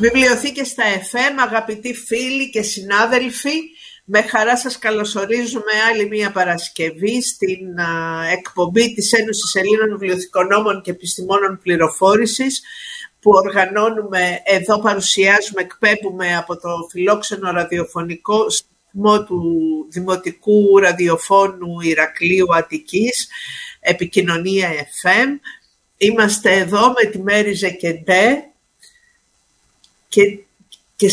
Βιβλιοθήκες 0.00 0.68
στα 0.68 0.84
FM, 0.84 1.38
αγαπητοί 1.38 1.94
φίλοι 1.94 2.50
και 2.50 2.62
συνάδελφοι, 2.62 3.52
με 4.04 4.22
χαρά 4.22 4.56
σας 4.56 4.78
καλωσορίζουμε 4.78 5.72
άλλη 5.90 6.08
μία 6.08 6.32
Παρασκευή 6.32 7.22
στην 7.22 7.78
εκπομπή 8.32 8.94
της 8.94 9.12
Ένωσης 9.12 9.54
Ελλήνων 9.54 9.98
Βιβλιοθηκονόμων 9.98 10.82
και 10.82 10.90
Επιστημόνων 10.90 11.60
Πληροφόρησης 11.62 12.62
που 13.20 13.30
οργανώνουμε, 13.30 14.40
εδώ 14.44 14.78
παρουσιάζουμε, 14.78 15.60
εκπέμπουμε 15.60 16.36
από 16.36 16.56
το 16.56 16.68
φιλόξενο 16.90 17.50
ραδιοφωνικό 17.50 18.50
σταθμό 18.50 19.24
του 19.24 19.42
Δημοτικού 19.90 20.78
Ραδιοφώνου 20.78 21.80
Ηρακλείου 21.80 22.54
Αττικής, 22.54 23.28
επικοινωνία 23.80 24.68
FM. 25.02 25.38
Είμαστε 25.96 26.52
εδώ 26.52 26.88
με 26.88 27.10
τη 27.10 27.22
Μέρη 27.22 27.52
Ζεκεντέ, 27.52 28.53
και, 30.14 30.38
και 30.96 31.10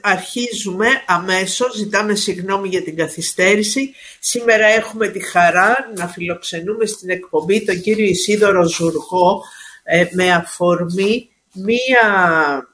αρχίζουμε 0.00 0.86
αμέσως, 1.06 1.74
ζητάμε 1.76 2.14
συγγνώμη 2.14 2.68
για 2.68 2.82
την 2.82 2.96
καθυστέρηση. 2.96 3.94
Σήμερα 4.18 4.66
έχουμε 4.66 5.08
τη 5.08 5.24
χαρά 5.24 5.92
να 5.96 6.08
φιλοξενούμε 6.08 6.86
στην 6.86 7.10
εκπομπή 7.10 7.64
τον 7.64 7.80
κύριο 7.80 8.04
Ισίδωρο 8.04 8.68
Ζουργό 8.68 9.42
ε, 9.82 10.06
με 10.10 10.32
αφορμή 10.32 11.28
μία, 11.52 12.68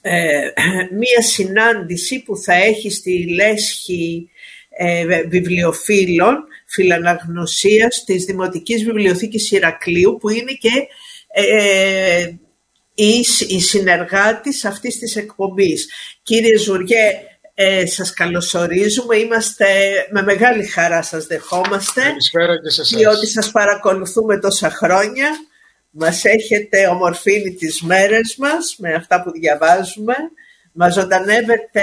ε, 0.00 0.48
μία 0.98 1.22
συνάντηση 1.22 2.22
που 2.22 2.36
θα 2.36 2.54
έχει 2.54 2.90
στη 2.90 3.34
Λέσχη 3.34 4.30
ε, 4.78 5.22
βιβλιοφίλων 5.28 6.44
φιλαναγνωσίας 6.66 8.04
της 8.04 8.24
Δημοτικής 8.24 8.84
Βιβλιοθήκης 8.84 9.50
Ηρακλείου 9.50 10.16
που 10.20 10.28
είναι 10.28 10.52
και 10.52 10.86
ε, 11.32 12.32
η 13.48 13.60
συνεργάτης 13.60 14.64
αυτής 14.64 14.98
της 14.98 15.16
εκπομπής. 15.16 15.88
Κύριε 16.22 16.56
Ζουριέ, 16.56 17.12
ε, 17.54 17.86
σας 17.86 18.12
καλωσορίζουμε. 18.12 19.16
Είμαστε 19.16 19.66
με 20.10 20.22
μεγάλη 20.22 20.66
χαρά 20.66 21.02
σας 21.02 21.26
δεχόμαστε. 21.26 22.02
Καλησπέρα 22.02 22.60
και 22.60 22.70
σε 22.70 22.80
εσάς. 22.80 22.98
Διότι 22.98 23.26
σας 23.26 23.50
παρακολουθούμε 23.50 24.38
τόσα 24.38 24.70
χρόνια. 24.70 25.28
Μας 25.90 26.24
έχετε 26.24 26.86
ομορφύνει 26.86 27.54
τις 27.54 27.82
μέρες 27.82 28.36
μας 28.38 28.76
με 28.78 28.94
αυτά 28.94 29.22
που 29.22 29.30
διαβάζουμε. 29.30 30.14
Μας 30.72 30.94
ζωντανεύετε 30.94 31.82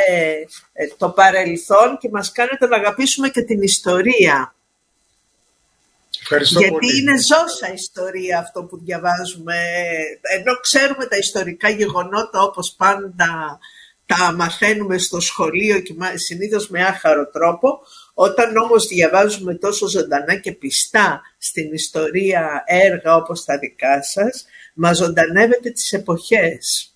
ε, 0.73 0.87
το 0.97 1.09
παρελθόν 1.09 1.97
και 1.99 2.09
μας 2.11 2.31
κάνετε 2.31 2.67
να 2.67 2.75
αγαπήσουμε 2.75 3.29
και 3.29 3.41
την 3.41 3.61
ιστορία. 3.61 4.53
Ευχαριστώ 6.31 6.59
Γιατί 6.59 6.97
είναι 6.97 7.17
ζώσα 7.17 7.73
ιστορία 7.73 8.39
αυτό 8.39 8.63
που 8.63 8.79
διαβάζουμε. 8.83 9.55
Ενώ 10.37 10.59
ξέρουμε 10.61 11.05
τα 11.05 11.17
ιστορικά 11.17 11.69
γεγονότα 11.69 12.41
όπως 12.41 12.75
πάντα 12.77 13.59
τα 14.05 14.33
μαθαίνουμε 14.35 14.97
στο 14.97 15.19
σχολείο 15.19 15.79
και 15.79 15.93
συνήθως 16.13 16.69
με 16.69 16.83
άχαρο 16.83 17.29
τρόπο, 17.29 17.79
όταν 18.13 18.57
όμως 18.57 18.87
διαβάζουμε 18.87 19.55
τόσο 19.55 19.87
ζωντανά 19.87 20.35
και 20.35 20.51
πιστά 20.51 21.21
στην 21.37 21.73
ιστορία 21.73 22.63
έργα 22.65 23.15
όπως 23.15 23.45
τα 23.45 23.57
δικά 23.57 24.03
σας, 24.03 24.45
μας 24.73 24.97
ζωντανεύετε 24.97 25.69
τις 25.69 25.93
εποχές. 25.93 26.93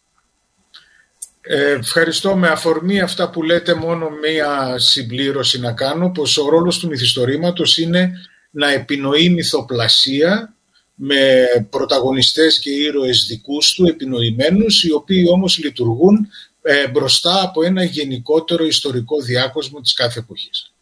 Ε, 1.41 1.71
ευχαριστώ. 1.71 2.35
Με 2.35 2.47
αφορμή 2.47 3.01
αυτά 3.01 3.29
που 3.29 3.43
λέτε 3.43 3.73
μόνο 3.73 4.09
μία 4.09 4.79
συμπλήρωση 4.79 5.59
να 5.59 5.73
κάνω, 5.73 6.09
πως 6.11 6.37
ο 6.37 6.49
ρόλος 6.49 6.79
του 6.79 6.87
μυθιστορήματος 6.87 7.77
είναι 7.77 8.11
να 8.55 8.71
επινοεί 8.71 9.29
μυθοπλασία 9.29 10.55
με 10.95 11.45
πρωταγωνιστές 11.69 12.59
και 12.59 12.69
ήρωες 12.69 13.25
δικούς 13.27 13.73
του, 13.73 13.85
επινοημένους, 13.85 14.83
οι 14.83 14.91
οποίοι 14.91 15.25
όμως 15.31 15.57
λειτουργούν 15.57 16.27
ε, 16.61 16.87
μπροστά 16.87 17.41
από 17.41 17.63
ένα 17.63 17.83
γενικότερο 17.83 18.65
ιστορικό 18.65 19.21
διάκοσμο 19.21 19.81
της 19.81 19.93
κάθε 19.93 20.19
εποχής. 20.19 20.73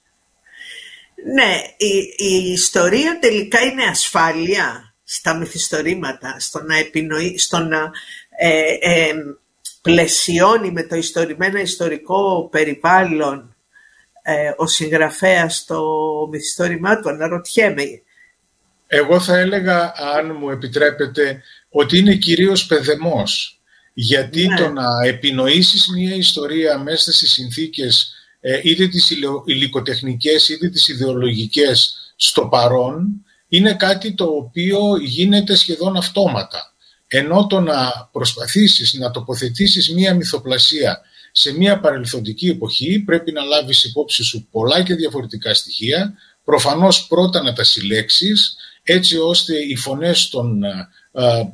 Ναι, 1.33 1.55
η, 1.77 2.25
η 2.25 2.51
ιστορία 2.51 3.19
τελικά 3.19 3.59
είναι 3.59 3.83
ασφάλεια 3.83 4.93
στα 5.03 5.37
μυθιστορήματα, 5.37 6.35
στο 6.39 6.63
να, 6.63 6.77
επινοεί, 6.77 7.37
στο 7.37 7.57
να 7.57 7.91
ε, 8.39 8.77
ε, 8.79 9.13
πλαισιώνει 9.81 10.71
με 10.71 10.83
το 10.83 10.95
ιστορημένα 10.95 11.61
ιστορικό 11.61 12.49
περιβάλλον 12.51 13.50
ε, 14.21 14.51
ο 14.57 14.67
συγγραφέας 14.67 15.55
στο 15.55 15.81
μυθιστόρημά 16.31 16.99
του, 16.99 17.09
αναρωτιέμαι. 17.09 17.83
Εγώ 18.87 19.19
θα 19.19 19.37
έλεγα, 19.37 19.93
αν 20.15 20.35
μου 20.39 20.49
επιτρέπετε, 20.49 21.41
ότι 21.69 21.97
είναι 21.97 22.15
κυρίως 22.15 22.65
παιδεμός. 22.65 23.61
Γιατί 23.93 24.47
ναι. 24.47 24.55
το 24.55 24.69
να 24.69 25.05
επινοήσεις 25.05 25.87
μια 25.87 26.15
ιστορία 26.15 26.77
μέσα 26.77 27.11
στις 27.11 27.31
συνθήκες 27.31 28.13
ε, 28.41 28.59
είτε 28.63 28.87
τις 28.87 29.09
υλικοτεχνικές 29.45 30.49
είτε 30.49 30.69
τις 30.69 30.87
ιδεολογικές 30.87 31.95
στο 32.15 32.47
παρόν 32.47 33.25
είναι 33.47 33.73
κάτι 33.73 34.13
το 34.13 34.25
οποίο 34.25 34.79
γίνεται 35.01 35.55
σχεδόν 35.55 35.97
αυτόματα. 35.97 36.73
Ενώ 37.07 37.47
το 37.47 37.59
να 37.59 38.09
προσπαθήσεις 38.11 38.93
να 38.93 39.11
τοποθετήσεις 39.11 39.93
μια 39.93 40.15
μυθοπλασία 40.15 41.01
σε 41.31 41.57
μια 41.57 41.79
παρελθοντική 41.79 42.47
εποχή 42.47 42.99
πρέπει 42.99 43.31
να 43.31 43.43
λάβεις 43.43 43.83
υπόψη 43.83 44.23
σου 44.23 44.47
πολλά 44.51 44.83
και 44.83 44.95
διαφορετικά 44.95 45.53
στοιχεία, 45.53 46.13
προφανώς 46.43 47.07
πρώτα 47.07 47.43
να 47.43 47.53
τα 47.53 47.63
συλλέξεις, 47.63 48.55
έτσι 48.83 49.17
ώστε 49.17 49.53
οι 49.57 49.75
φωνές 49.75 50.29
των 50.29 50.63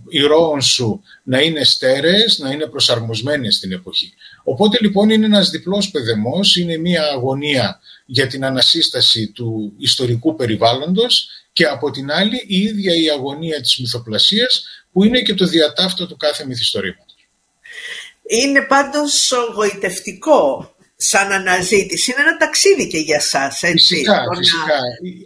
ηρώων 0.10 0.62
σου 0.62 1.02
να 1.24 1.40
είναι 1.42 1.64
στέρεες, 1.64 2.38
να 2.38 2.52
είναι 2.52 2.66
προσαρμοσμένες 2.66 3.56
στην 3.56 3.72
εποχή. 3.72 4.14
Οπότε 4.44 4.78
λοιπόν 4.82 5.10
είναι 5.10 5.26
ένας 5.26 5.50
διπλός 5.50 5.92
παιδεμός, 5.92 6.56
είναι 6.56 6.78
μια 6.78 7.04
αγωνία 7.04 7.80
για 8.06 8.28
την 8.28 8.46
ανασύσταση 8.46 9.32
του 9.32 9.74
ιστορικού 9.78 10.36
περιβάλλοντος 10.36 11.30
και 11.54 11.66
από 11.66 11.92
την 11.92 12.12
άλλη 12.12 12.44
η 12.48 12.58
ίδια 12.58 12.96
η 12.96 13.10
αγωνία 13.10 13.62
της 13.62 13.78
μυθοπλασίας 13.78 14.64
που 14.92 15.04
είναι 15.04 15.22
και 15.22 15.34
το 15.34 15.46
διατάφτο 15.46 16.08
του 16.08 16.18
κάθε 16.18 16.46
μυθιστορήματος. 16.46 17.07
Είναι 18.28 18.62
πάντως 18.62 19.34
γοητευτικό 19.56 20.72
σαν 20.96 21.32
αναζήτηση. 21.32 22.12
Είναι 22.12 22.22
ένα 22.22 22.38
ταξίδι 22.38 22.88
και 22.88 22.98
για 22.98 23.20
σας, 23.20 23.64
έτσι. 23.64 23.96
Φυσικά, 23.96 24.24
φυσικά. 24.38 24.76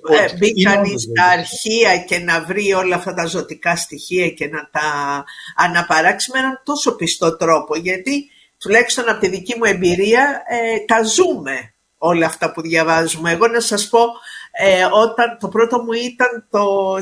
Να, 0.10 0.24
ε, 0.24 0.38
μπει 0.38 0.64
κανείς 0.64 1.02
στα 1.02 1.24
αρχεία 1.24 1.98
και 1.98 2.20
να 2.20 2.44
βρει 2.44 2.74
όλα 2.74 2.96
αυτά 2.96 3.14
τα 3.14 3.26
ζωτικά 3.26 3.76
στοιχεία 3.76 4.30
και 4.30 4.48
να 4.48 4.70
τα 4.72 5.24
αναπαράξει 5.56 6.32
με 6.34 6.40
έναν 6.40 6.62
τόσο 6.66 6.96
πιστό 6.96 7.36
τρόπο. 7.38 7.76
Γιατί, 7.76 8.30
τουλάχιστον 8.58 9.10
από 9.10 9.20
τη 9.20 9.30
δική 9.30 9.56
μου 9.58 9.66
εμπειρία, 9.66 10.44
ε, 10.50 10.86
τα 10.86 11.04
ζούμε 11.04 11.74
όλα 11.98 12.26
αυτά 12.26 12.52
που 12.52 12.62
διαβάζουμε. 12.62 13.32
Εγώ 13.32 13.48
να 13.48 13.60
σας 13.60 13.90
πω, 13.90 14.00
ε, 14.52 14.84
όταν 14.84 15.38
το 15.40 15.48
πρώτο 15.48 15.84
μου 15.84 15.92
ήταν 15.92 16.48
το 16.50 16.96
1000... 16.96 17.02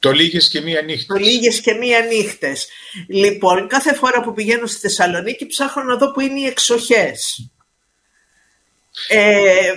Το 0.00 0.12
λίγες 0.12 0.48
και 0.48 0.60
μία 0.60 0.82
νύχτες. 0.82 1.06
Το 1.06 1.14
λίγες 1.14 1.60
και 1.60 1.74
μία 1.74 2.00
νύχτες. 2.00 2.68
Λοιπόν, 3.08 3.68
κάθε 3.68 3.94
φορά 3.94 4.20
που 4.20 4.32
πηγαίνω 4.32 4.66
στη 4.66 4.78
Θεσσαλονίκη 4.78 5.46
ψάχνω 5.46 5.82
να 5.82 5.96
δω 5.96 6.10
που 6.10 6.20
είναι 6.20 6.40
οι 6.40 6.46
εξοχές. 6.46 7.50
Ε, 9.08 9.72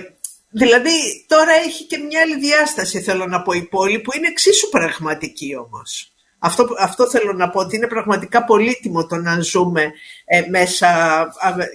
δηλαδή 0.50 1.24
τώρα 1.26 1.52
έχει 1.52 1.84
και 1.84 1.98
μια 1.98 2.20
άλλη 2.20 2.38
διάσταση 2.38 3.00
θέλω 3.00 3.26
να 3.26 3.42
πω 3.42 3.52
η 3.52 3.62
πόλη 3.62 3.98
που 3.98 4.16
είναι 4.16 4.28
εξίσου 4.28 4.68
πραγματική 4.68 5.56
όμως. 5.56 6.12
Αυτό, 6.44 6.66
αυτό 6.78 7.10
θέλω 7.10 7.32
να 7.32 7.50
πω 7.50 7.60
ότι 7.60 7.76
είναι 7.76 7.86
πραγματικά 7.86 8.44
πολύτιμο 8.44 9.06
το 9.06 9.16
να 9.16 9.40
ζούμε 9.40 9.92
ε, 10.24 10.44
μέσα 10.48 11.28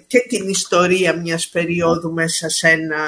και 0.07 0.19
την 0.19 0.49
ιστορία 0.49 1.13
μιας 1.13 1.47
περίοδου 1.47 2.13
μέσα 2.13 2.49
σε, 2.49 2.69
ένα, 2.69 3.05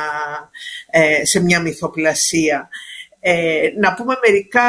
ε, 0.92 1.26
σε 1.26 1.40
μια 1.40 1.60
μυθοπλασία. 1.60 2.70
Ε, 3.19 3.69
να 3.80 3.94
πούμε 3.94 4.19
μερικά 4.28 4.62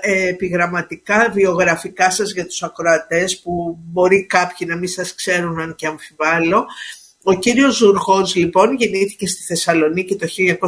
ε, 0.00 0.28
επιγραμματικά 0.28 1.30
βιογραφικά 1.32 2.10
σας 2.10 2.32
για 2.32 2.46
τους 2.46 2.62
ακροατές 2.62 3.40
που 3.40 3.78
μπορεί 3.78 4.26
κάποιοι 4.26 4.66
να 4.70 4.76
μην 4.76 4.88
σας 4.88 5.14
ξέρουν 5.14 5.60
αν 5.60 5.74
και 5.74 5.86
αμφιβάλλω. 5.86 6.66
Ο 7.24 7.34
κύριος 7.34 7.76
Ζουργός 7.76 8.34
λοιπόν 8.34 8.74
γεννήθηκε 8.74 9.26
στη 9.26 9.42
Θεσσαλονίκη 9.42 10.16
το 10.16 10.26
1964, 10.38 10.58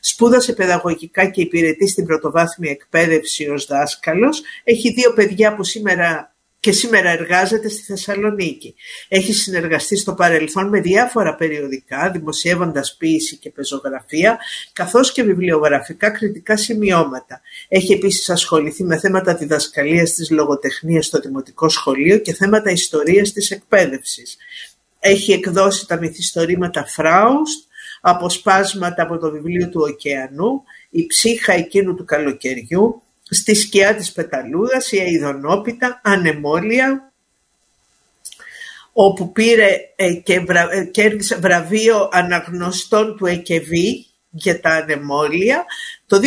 σπούδασε 0.00 0.52
παιδαγωγικά 0.52 1.26
και 1.26 1.40
υπηρετεί 1.40 1.88
στην 1.88 2.06
πρωτοβάθμια 2.06 2.70
εκπαίδευση 2.70 3.48
ως 3.48 3.66
δάσκαλος. 3.66 4.42
Έχει 4.64 4.92
δύο 4.92 5.12
παιδιά 5.12 5.54
που 5.54 5.64
σήμερα 5.64 6.31
και 6.62 6.72
σήμερα 6.72 7.10
εργάζεται 7.10 7.68
στη 7.68 7.82
Θεσσαλονίκη. 7.82 8.74
Έχει 9.08 9.32
συνεργαστεί 9.32 9.96
στο 9.96 10.14
παρελθόν 10.14 10.68
με 10.68 10.80
διάφορα 10.80 11.34
περιοδικά, 11.34 12.10
δημοσιεύοντας 12.10 12.96
ποίηση 12.98 13.36
και 13.36 13.50
πεζογραφία, 13.50 14.38
καθώς 14.72 15.12
και 15.12 15.22
βιβλιογραφικά 15.22 16.10
κριτικά 16.10 16.56
σημειώματα. 16.56 17.40
Έχει 17.68 17.92
επίσης 17.92 18.30
ασχοληθεί 18.30 18.84
με 18.84 18.98
θέματα 18.98 19.34
διδασκαλίας 19.34 20.12
της 20.12 20.30
λογοτεχνίας 20.30 21.06
στο 21.06 21.20
Δημοτικό 21.20 21.68
Σχολείο 21.68 22.18
και 22.18 22.34
θέματα 22.34 22.70
ιστορίας 22.70 23.32
της 23.32 23.50
εκπαίδευσης. 23.50 24.36
Έχει 24.98 25.32
εκδώσει 25.32 25.86
τα 25.86 25.98
μυθιστορήματα 25.98 26.84
Φράουστ, 26.86 27.64
αποσπάσματα 28.00 29.02
από 29.02 29.18
το 29.18 29.30
βιβλίο 29.30 29.68
του 29.68 29.80
Οκεανού, 29.90 30.62
η 30.90 31.06
ψύχα 31.06 31.52
εκείνου 31.52 31.94
του 31.94 32.04
καλοκαιριού, 32.04 33.02
στη 33.32 33.54
σκιά 33.54 33.94
της 33.94 34.12
Πεταλούδας, 34.12 34.92
η 34.92 34.98
Αιδονόπιτα, 34.98 36.00
Ανεμόλια, 36.04 37.12
όπου 38.92 39.32
πήρε 39.32 39.76
ε, 39.96 40.12
και 40.14 40.40
βρα, 40.40 40.84
κέρδισε 40.90 41.36
βραβείο 41.36 42.08
αναγνωστών 42.12 43.16
του 43.16 43.26
ΕΚΕΒΗ 43.26 44.06
για 44.30 44.60
τα 44.60 44.70
ανεμόλια. 44.70 45.64
Το 46.06 46.20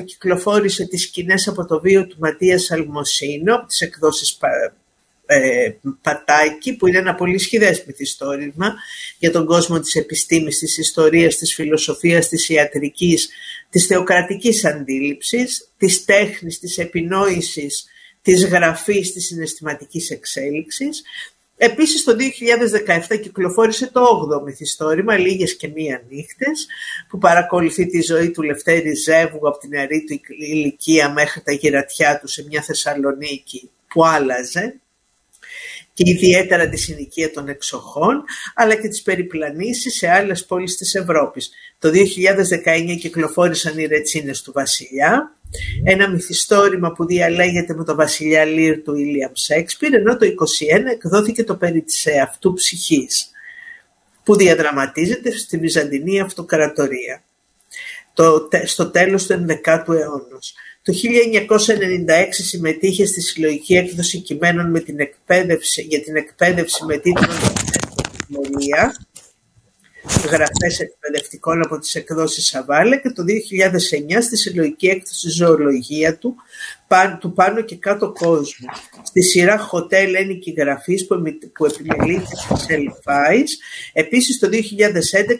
2014 0.00 0.04
κυκλοφόρησε 0.04 0.86
τις 0.86 1.02
σκηνές 1.02 1.48
από 1.48 1.66
το 1.66 1.80
βίο 1.80 2.06
του 2.06 2.16
Ματίας 2.18 2.70
Αλμοσίνο, 2.70 3.54
από 3.54 3.66
τις 3.66 3.80
εκδόσεις 3.80 4.38
ε, 5.26 5.70
Πατάκη, 6.02 6.76
που 6.76 6.86
είναι 6.86 6.98
ένα 6.98 7.14
πολύ 7.14 7.38
σχηδές 7.38 7.84
μυθιστόρημα 7.86 8.74
για 9.18 9.30
τον 9.30 9.46
κόσμο 9.46 9.80
της 9.80 9.94
επιστήμης, 9.94 10.58
της 10.58 10.78
ιστορίας, 10.78 11.36
της 11.36 11.54
φιλοσοφίας, 11.54 12.28
της 12.28 12.48
ιατρικής, 12.48 13.28
της 13.70 13.86
θεοκρατικής 13.86 14.64
αντίληψης, 14.64 15.70
της 15.76 16.04
τέχνης, 16.04 16.58
της 16.58 16.78
επινόησης, 16.78 17.84
της 18.22 18.46
γραφής, 18.46 19.12
της 19.12 19.26
συναισθηματικής 19.26 20.10
εξέλιξης. 20.10 21.02
Επίσης 21.56 22.04
το 22.04 22.16
2017 22.16 23.16
κυκλοφόρησε 23.16 23.90
το 23.90 24.00
8ο 24.00 24.42
μυθιστόρημα 24.44 25.18
«Λίγες 25.18 25.56
και 25.56 25.68
μία 25.68 26.02
νύχτες» 26.08 26.66
που 27.08 27.18
παρακολουθεί 27.18 27.86
τη 27.86 28.02
ζωή 28.02 28.30
του 28.30 28.42
Λευτέρη 28.42 28.94
Ζεύγου 28.94 29.48
από 29.48 29.58
την 29.58 29.68
νεαρή 29.68 30.04
του 30.04 30.20
ηλικία 30.38 31.12
μέχρι 31.12 31.40
τα 31.40 31.52
γυρατιά 31.52 32.18
του 32.18 32.28
σε 32.28 32.44
μια 32.48 32.62
Θεσσαλονίκη 32.62 33.70
που 33.88 34.06
άλλαζε 34.06 34.80
και 35.92 36.10
ιδιαίτερα 36.10 36.68
τη 36.68 36.76
συνοικία 36.76 37.30
των 37.30 37.48
εξοχών, 37.48 38.24
αλλά 38.54 38.74
και 38.74 38.88
τις 38.88 39.02
περιπλανήσεις 39.02 39.96
σε 39.96 40.08
άλλες 40.08 40.44
πόλεις 40.44 40.76
της 40.76 40.94
Ευρώπης. 40.94 41.50
Το 41.78 41.90
2019 41.90 42.96
κυκλοφόρησαν 43.00 43.78
οι 43.78 43.86
Ρετσίνες 43.86 44.42
του 44.42 44.52
Βασιλιά, 44.52 45.36
ένα 45.84 46.10
μυθιστόρημα 46.10 46.92
που 46.92 47.06
διαλέγεται 47.06 47.74
με 47.74 47.84
τον 47.84 47.96
Βασιλιά 47.96 48.44
Λίρ 48.44 48.82
του 48.82 48.94
Ιλίαμ 48.94 49.32
Σέξπιρ, 49.34 49.94
ενώ 49.94 50.16
το 50.16 50.26
2021 50.26 50.90
εκδόθηκε 50.92 51.44
το 51.44 51.56
περί 51.56 51.82
της 51.82 52.06
εαυτού 52.06 52.52
ψυχής, 52.52 53.30
που 54.24 54.36
διαδραματίζεται 54.36 55.30
στη 55.30 55.58
Βυζαντινή 55.58 56.20
Αυτοκρατορία 56.20 57.22
το, 58.14 58.48
στο 58.64 58.90
τέλος 58.90 59.26
του 59.26 59.46
11ου 59.48 59.94
αιώνα. 59.94 60.38
Το 60.82 60.92
1996 60.92 62.28
συμμετείχε 62.30 63.06
στη 63.06 63.20
συλλογική 63.20 63.74
έκδοση 63.74 64.18
κειμένων 64.18 64.70
με 64.70 64.80
την 64.80 65.00
εκπαίδευση, 65.00 65.82
για 65.82 66.02
την 66.02 66.16
εκπαίδευση 66.16 66.84
με 66.84 66.96
τίτλο 66.96 67.32
«Μολία» 68.28 68.94
γραφές 70.04 70.80
εκπαιδευτικών 70.80 71.62
από 71.64 71.78
τις 71.78 71.94
εκδόσεις 71.94 72.46
Σαβάλε 72.46 72.96
και 72.96 73.10
το 73.10 73.22
2009 73.22 74.22
στη 74.22 74.36
συλλογική 74.36 74.86
έκδοση 74.86 75.30
«Ζωολογία» 75.30 76.16
του, 76.16 76.36
του 77.20 77.32
πάνω 77.32 77.60
και 77.60 77.76
κάτω 77.76 78.12
κόσμου. 78.12 78.68
Στη 79.02 79.22
σειρά 79.22 79.58
«Χοτέλ 79.58 80.14
Ένικη 80.14 80.54
Γραφής» 80.58 81.06
που, 81.06 81.22
που 81.52 81.64
επιμελήθηκε 81.64 82.36
στις 82.36 82.68
Ελφάης. 82.68 83.58
Επίσης 83.92 84.38
το 84.38 84.48
2011 84.48 84.54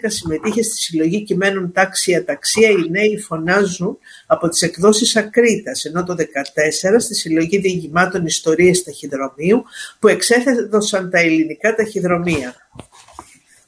συμμετείχε 0.06 0.62
στη 0.62 0.76
συλλογή 0.76 1.22
κειμένων 1.22 1.72
«Τάξη 1.72 2.14
Αταξία» 2.14 2.70
«Οι 2.70 2.90
νέοι 2.90 3.18
φωνάζουν» 3.18 3.98
από 4.26 4.48
τις 4.48 4.62
εκδόσεις 4.62 5.16
Ακρίτας, 5.16 5.84
ενώ 5.84 6.04
το 6.04 6.14
2014 6.14 6.98
στη 6.98 7.14
συλλογή 7.14 7.58
διηγημάτων 7.58 8.26
«Ιστορίες 8.26 8.82
ταχυδρομείου» 8.82 9.62
που 9.98 10.08
εξέθεσαν 10.08 11.10
τα 11.10 11.18
ελληνικά 11.18 11.74
ταχυδρομεία. 11.74 12.54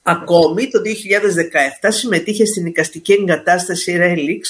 Ακόμη 0.06 0.68
το 0.68 0.78
2017 1.84 1.88
συμμετείχε 1.88 2.44
στην 2.44 2.66
οικαστική 2.66 3.12
εγκατάσταση 3.12 3.98
Relix 4.00 4.40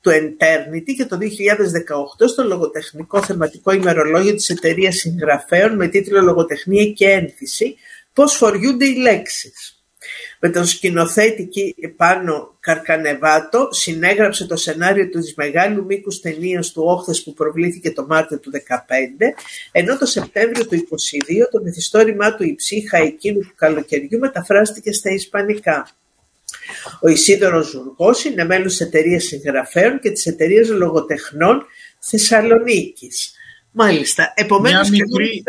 του 0.00 0.10
Eternity 0.10 0.94
και 0.96 1.04
το 1.04 1.18
2018 1.20 2.28
στο 2.28 2.44
λογοτεχνικό 2.44 3.22
θεματικό 3.22 3.72
ημερολόγιο 3.72 4.34
της 4.34 4.48
εταιρείας 4.48 4.96
συγγραφέων 4.96 5.76
με 5.76 5.88
τίτλο 5.88 6.20
«Λογοτεχνία 6.20 6.84
και 6.84 7.10
ένθυση. 7.10 7.76
Πώς 8.12 8.34
φοριούνται 8.36 8.86
οι 8.86 8.94
λέξεις» 8.94 9.81
με 10.40 10.50
τον 10.50 10.66
σκηνοθέτη 10.66 11.74
πάνω 11.96 12.56
Καρκανεβάτο 12.60 13.68
συνέγραψε 13.70 14.46
το 14.46 14.56
σενάριο 14.56 15.08
της 15.08 15.34
μεγάλου 15.34 15.84
μήκους 15.84 16.20
ταινίας 16.20 16.72
του 16.72 16.82
Όχθες 16.86 17.22
που 17.22 17.32
προβλήθηκε 17.32 17.92
το 17.92 18.06
Μάρτιο 18.08 18.38
του 18.38 18.50
2015, 18.50 19.34
ενώ 19.72 19.98
το 19.98 20.06
Σεπτέμβριο 20.06 20.66
του 20.66 20.76
2022 20.76 21.48
το 21.50 21.60
μυθιστόρημά 21.62 22.34
του 22.34 22.44
«Η 22.44 22.54
ψύχα 22.54 22.98
εκείνου 22.98 23.40
του 23.40 23.54
καλοκαιριού» 23.56 24.18
μεταφράστηκε 24.18 24.92
στα 24.92 25.10
Ισπανικά. 25.10 25.88
Ο 27.00 27.08
Ισίδωρος 27.08 27.66
Ζουργός 27.68 28.24
είναι 28.24 28.44
μέλος 28.44 28.76
της 28.76 28.86
εταιρείας 28.86 29.24
συγγραφέων 29.24 30.00
και 30.00 30.10
της 30.10 30.26
εταιρείας 30.26 30.68
λογοτεχνών 30.68 31.66
Θεσσαλονίκης. 31.98 33.34
Μάλιστα. 33.70 34.32
Επομένως, 34.36 34.90
μια 34.90 35.04
μικρή, 35.06 35.42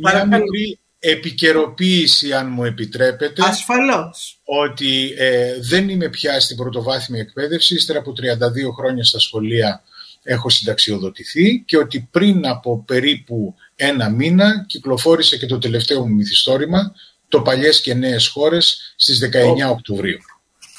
μια 0.00 0.26
μικρή 0.26 0.78
επικαιροποίηση 1.00 2.32
αν 2.32 2.48
μου 2.50 2.64
επιτρέπετε 2.64 3.42
Ασφαλώς. 3.44 4.40
ότι 4.44 5.14
ε, 5.18 5.60
δεν 5.60 5.88
είμαι 5.88 6.08
πια 6.08 6.40
στην 6.40 6.56
πρωτοβάθμια 6.56 7.20
εκπαίδευση 7.20 7.74
ύστερα 7.74 7.98
από 7.98 8.12
32 8.12 8.72
χρόνια 8.78 9.04
στα 9.04 9.18
σχολεία 9.18 9.82
έχω 10.22 10.48
συνταξιοδοτηθεί 10.48 11.62
και 11.66 11.76
ότι 11.76 12.08
πριν 12.10 12.46
από 12.46 12.84
περίπου 12.86 13.54
ένα 13.76 14.10
μήνα 14.10 14.64
κυκλοφόρησε 14.66 15.36
και 15.36 15.46
το 15.46 15.58
τελευταίο 15.58 16.06
μου 16.06 16.14
μυθιστόρημα 16.14 16.94
το 17.28 17.40
«Παλιές 17.40 17.80
και 17.80 17.94
νέες 17.94 18.28
χώρες» 18.28 18.94
στις 18.96 19.30
19 19.32 19.70
Οκτωβρίου. 19.70 20.18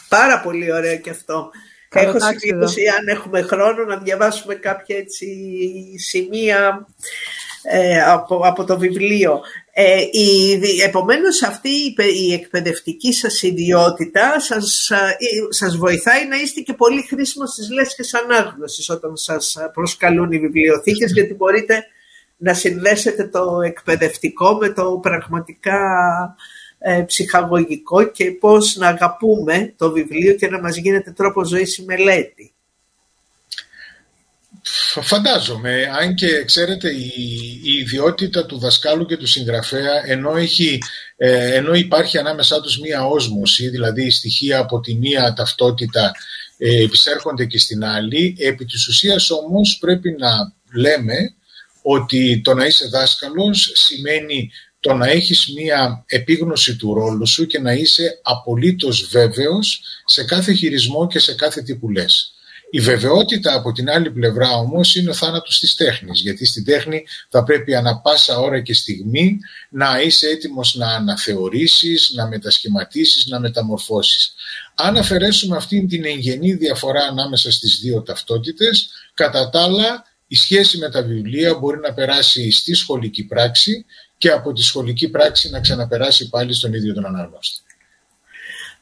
Πάρα 0.09 0.41
πολύ 0.41 0.73
ωραίο 0.73 0.97
και 0.97 1.09
αυτό. 1.09 1.49
Έχω 1.89 2.17
σημειώσει 2.19 2.87
αν 2.87 3.07
έχουμε 3.07 3.41
χρόνο 3.41 3.85
να 3.85 3.97
διαβάσουμε 3.97 4.55
κάποια 4.55 4.97
έτσι 4.97 5.27
σημεία 5.97 6.87
ε, 7.63 8.01
από, 8.01 8.35
από 8.35 8.63
το 8.63 8.77
βιβλίο. 8.77 9.41
Ε, 9.83 10.01
η, 10.11 10.59
επομένως 10.83 11.43
αυτή 11.43 11.69
η, 12.27 12.33
εκπαιδευτική 12.33 13.13
σας 13.13 13.41
ιδιότητα 13.41 14.39
σας, 14.39 14.89
ε, 14.89 15.17
σας 15.49 15.77
βοηθάει 15.77 16.27
να 16.27 16.35
είστε 16.35 16.61
και 16.61 16.73
πολύ 16.73 17.01
χρήσιμος 17.01 17.49
στις 17.49 17.69
λέσχες 17.69 18.13
ανάγνωσης 18.13 18.89
όταν 18.89 19.17
σας 19.17 19.57
προσκαλούν 19.73 20.31
οι 20.31 20.39
βιβλιοθήκες 20.39 21.11
γιατί 21.11 21.33
μπορείτε 21.33 21.85
να 22.37 22.53
συνδέσετε 22.53 23.27
το 23.27 23.61
εκπαιδευτικό 23.65 24.53
με 24.53 24.69
το 24.69 24.99
πραγματικά 25.01 25.79
ε, 26.79 27.03
ψυχαγωγικό 27.07 28.03
και 28.03 28.31
πώς 28.31 28.75
να 28.75 28.87
αγαπούμε 28.87 29.73
το 29.77 29.91
βιβλίο 29.91 30.33
και 30.33 30.49
να 30.49 30.59
μας 30.59 30.75
γίνεται 30.77 31.11
τρόπος 31.11 31.47
ζωής 31.47 31.77
η 31.77 31.83
μελέτη. 31.83 32.53
Φαντάζομαι, 35.01 35.89
αν 35.99 36.15
και 36.15 36.43
ξέρετε 36.45 36.89
η, 36.89 37.13
η 37.63 37.73
ιδιότητα 37.73 38.45
του 38.45 38.57
δασκάλου 38.57 39.05
και 39.05 39.17
του 39.17 39.27
συγγραφέα 39.27 40.03
ενώ, 40.05 40.35
έχει, 40.35 40.79
ε, 41.17 41.55
ενώ 41.55 41.73
υπάρχει 41.73 42.17
ανάμεσά 42.17 42.61
τους 42.61 42.79
μία 42.79 43.05
όσμωση, 43.05 43.69
δηλαδή 43.69 44.11
στοιχεία 44.11 44.59
από 44.59 44.79
τη 44.79 44.95
μία 44.95 45.33
ταυτότητα 45.33 46.11
ε, 46.57 46.83
επισέρχονται 46.83 47.45
και 47.45 47.59
στην 47.59 47.83
άλλη, 47.83 48.35
επί 48.39 48.65
της 48.65 48.87
ουσίας 48.87 49.29
όμως 49.29 49.77
πρέπει 49.79 50.15
να 50.19 50.53
λέμε 50.73 51.33
ότι 51.81 52.41
το 52.43 52.53
να 52.53 52.65
είσαι 52.65 52.87
δάσκαλος 52.87 53.71
σημαίνει 53.73 54.51
το 54.79 54.93
να 54.93 55.07
έχεις 55.07 55.53
μία 55.55 56.03
επίγνωση 56.07 56.75
του 56.75 56.93
ρόλου 56.93 57.27
σου 57.27 57.45
και 57.45 57.59
να 57.59 57.73
είσαι 57.73 58.19
απολύτως 58.21 59.07
βέβαιος 59.11 59.81
σε 60.05 60.23
κάθε 60.23 60.53
χειρισμό 60.53 61.07
και 61.07 61.19
σε 61.19 61.33
κάθε 61.33 61.61
τι 61.61 61.75
που 61.75 61.89
λες. 61.89 62.35
Η 62.73 62.79
βεβαιότητα 62.79 63.55
από 63.55 63.71
την 63.71 63.89
άλλη 63.89 64.11
πλευρά 64.11 64.49
όμως 64.49 64.95
είναι 64.95 65.09
ο 65.09 65.13
θάνατος 65.13 65.59
της 65.59 65.75
τέχνης, 65.75 66.21
γιατί 66.21 66.45
στην 66.45 66.65
τέχνη 66.65 67.05
θα 67.29 67.43
πρέπει 67.43 67.75
ανα 67.75 67.97
πάσα 67.97 68.37
ώρα 68.37 68.61
και 68.61 68.73
στιγμή 68.73 69.39
να 69.69 70.01
είσαι 70.01 70.27
έτοιμος 70.27 70.75
να 70.75 70.87
αναθεωρήσεις, 70.87 72.11
να 72.15 72.27
μετασχηματίσεις, 72.27 73.25
να 73.25 73.39
μεταμορφώσεις. 73.39 74.33
Αν 74.75 74.97
αφαιρέσουμε 74.97 75.55
αυτήν 75.55 75.87
την 75.87 76.05
εγγενή 76.05 76.53
διαφορά 76.53 77.03
ανάμεσα 77.03 77.51
στις 77.51 77.79
δύο 77.79 78.01
ταυτότητες, 78.01 78.89
κατά 79.13 79.49
τα 79.49 79.61
άλλα 79.61 80.05
η 80.27 80.35
σχέση 80.35 80.77
με 80.77 80.89
τα 80.89 81.03
βιβλία 81.03 81.55
μπορεί 81.55 81.79
να 81.79 81.93
περάσει 81.93 82.51
στη 82.51 82.73
σχολική 82.73 83.25
πράξη 83.25 83.85
και 84.17 84.29
από 84.29 84.53
τη 84.53 84.61
σχολική 84.61 85.09
πράξη 85.09 85.49
να 85.49 85.59
ξαναπεράσει 85.59 86.29
πάλι 86.29 86.53
στον 86.53 86.73
ίδιο 86.73 86.93
τον 86.93 87.05
αναγνώστη. 87.05 87.61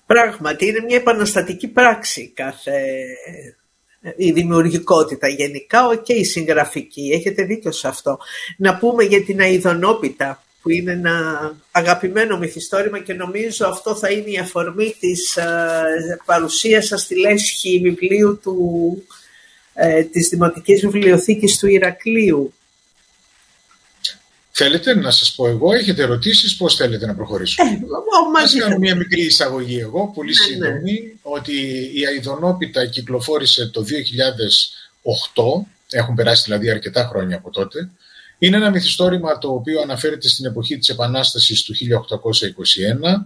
Πράγματι, 0.05 0.65
είναι 0.65 0.79
μια 0.79 0.97
επαναστατική 0.97 1.67
πράξη 1.67 2.31
κάθε 2.35 2.81
η 4.15 4.31
δημιουργικότητα 4.31 5.27
γενικά 5.27 6.01
και 6.03 6.13
η 6.13 6.23
συγγραφική. 6.23 7.11
Έχετε 7.13 7.43
δίκιο 7.43 7.71
σε 7.71 7.87
αυτό. 7.87 8.17
Να 8.57 8.77
πούμε 8.77 9.03
για 9.03 9.23
την 9.23 9.41
αειδονόπιτα 9.41 10.43
που 10.61 10.69
είναι 10.69 10.91
ένα 10.91 11.55
αγαπημένο 11.71 12.37
μυθιστόρημα 12.37 12.99
και 12.99 13.13
νομίζω 13.13 13.67
αυτό 13.67 13.95
θα 13.95 14.11
είναι 14.11 14.29
η 14.29 14.37
αφορμή 14.37 14.95
της 14.99 15.37
ε, 15.37 16.19
παρουσίας 16.25 16.85
σας 16.85 17.01
στη 17.01 17.19
λέσχη 17.19 17.79
βιβλίου 17.83 18.39
του, 18.43 18.57
ε, 19.73 20.03
της 20.03 20.29
Δημοτικής 20.29 20.81
Βιβλιοθήκης 20.81 21.57
του 21.57 21.67
Ηρακλείου. 21.67 22.53
Θέλετε 24.51 24.95
να 24.95 25.11
σας 25.11 25.35
πω 25.35 25.47
εγώ, 25.47 25.73
έχετε 25.73 26.01
ερωτήσεις, 26.01 26.55
πώς 26.55 26.75
θέλετε 26.75 27.05
να 27.05 27.15
προχωρήσουμε; 27.15 27.69
Ε, 27.69 27.79
Ας 28.43 28.55
κάνω 28.55 28.77
μια 28.77 28.95
μικρή 28.95 29.21
εισαγωγή 29.25 29.79
εγώ, 29.79 30.11
πολύ 30.15 30.29
ναι, 30.29 30.35
σύντομη, 30.35 30.91
ναι. 30.91 31.11
ότι 31.21 31.53
η 31.93 32.03
Αιδονόπιτα 32.03 32.85
κυκλοφόρησε 32.85 33.67
το 33.67 33.81
2008 33.81 35.65
έχουν 35.91 36.15
περάσει 36.15 36.43
δηλαδή 36.45 36.69
αρκετά 36.69 37.05
χρόνια 37.05 37.37
από 37.37 37.49
τότε. 37.49 37.89
Είναι 38.37 38.57
ένα 38.57 38.69
μυθιστόρημα 38.69 39.37
το 39.37 39.53
οποίο 39.53 39.81
αναφέρεται 39.81 40.27
στην 40.27 40.45
εποχή 40.45 40.77
της 40.77 40.89
Επανάστασης 40.89 41.63
του 41.63 41.73
1821. 41.73 43.25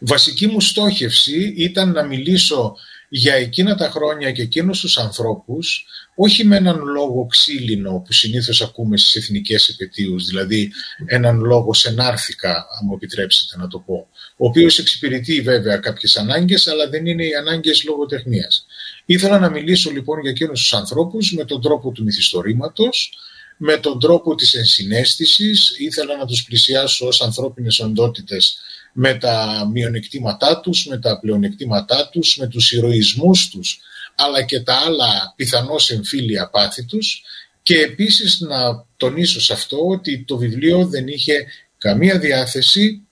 Βασική 0.00 0.46
μου 0.46 0.60
στόχευση 0.60 1.54
ήταν 1.56 1.92
να 1.92 2.02
μιλήσω 2.02 2.76
για 3.14 3.34
εκείνα 3.34 3.74
τα 3.74 3.90
χρόνια 3.90 4.32
και 4.32 4.42
εκείνους 4.42 4.80
τους 4.80 4.98
ανθρώπους, 4.98 5.86
όχι 6.14 6.44
με 6.44 6.56
έναν 6.56 6.78
λόγο 6.84 7.26
ξύλινο 7.26 8.02
που 8.06 8.12
συνήθως 8.12 8.62
ακούμε 8.62 8.96
στις 8.96 9.14
εθνικές 9.14 9.68
επαιτίους, 9.68 10.26
δηλαδή 10.26 10.72
έναν 11.06 11.40
λόγο 11.40 11.74
σενάρθηκα, 11.74 12.50
αν 12.50 12.86
μου 12.86 12.94
επιτρέψετε 12.94 13.56
να 13.56 13.68
το 13.68 13.78
πω, 13.78 14.08
ο 14.36 14.46
οποίος 14.46 14.78
εξυπηρετεί 14.78 15.40
βέβαια 15.40 15.76
κάποιες 15.76 16.16
ανάγκες, 16.16 16.66
αλλά 16.66 16.88
δεν 16.88 17.06
είναι 17.06 17.24
οι 17.24 17.34
ανάγκες 17.34 17.84
λογοτεχνίας. 17.84 18.66
Ήθελα 19.04 19.38
να 19.38 19.50
μιλήσω 19.50 19.90
λοιπόν 19.90 20.20
για 20.20 20.30
εκείνους 20.30 20.60
τους 20.60 20.74
ανθρώπους 20.74 21.32
με 21.32 21.44
τον 21.44 21.60
τρόπο 21.60 21.90
του 21.90 22.02
μυθιστορήματος, 22.02 23.12
με 23.56 23.76
τον 23.76 24.00
τρόπο 24.00 24.34
της 24.34 24.54
ενσυναίσθησης, 24.54 25.74
ήθελα 25.78 26.16
να 26.16 26.26
τους 26.26 26.44
πλησιάσω 26.44 27.06
ως 27.06 27.22
ανθρώπινες 27.22 27.80
οντότητες 27.80 28.58
με 28.92 29.14
τα 29.14 29.68
μειονεκτήματά 29.72 30.60
τους, 30.60 30.86
με 30.86 30.98
τα 30.98 31.18
πλεονεκτήματά 31.20 32.08
τους, 32.08 32.36
με 32.36 32.46
τους 32.46 32.72
ηρωισμούς 32.72 33.48
τους, 33.48 33.80
αλλά 34.14 34.42
και 34.42 34.60
τα 34.60 34.74
άλλα 34.74 35.32
πιθανώς 35.36 35.90
εμφύλια 35.90 36.48
πάθη 36.48 36.84
τους 36.84 37.22
και 37.62 37.78
επίσης 37.78 38.40
να 38.40 38.86
τονίσω 38.96 39.40
σε 39.40 39.52
αυτό 39.52 39.86
ότι 39.86 40.24
το 40.24 40.36
βιβλίο 40.36 40.86
δεν 40.86 41.06
είχε 41.08 41.46
καμία 41.78 42.18
διάθεση 42.18 43.06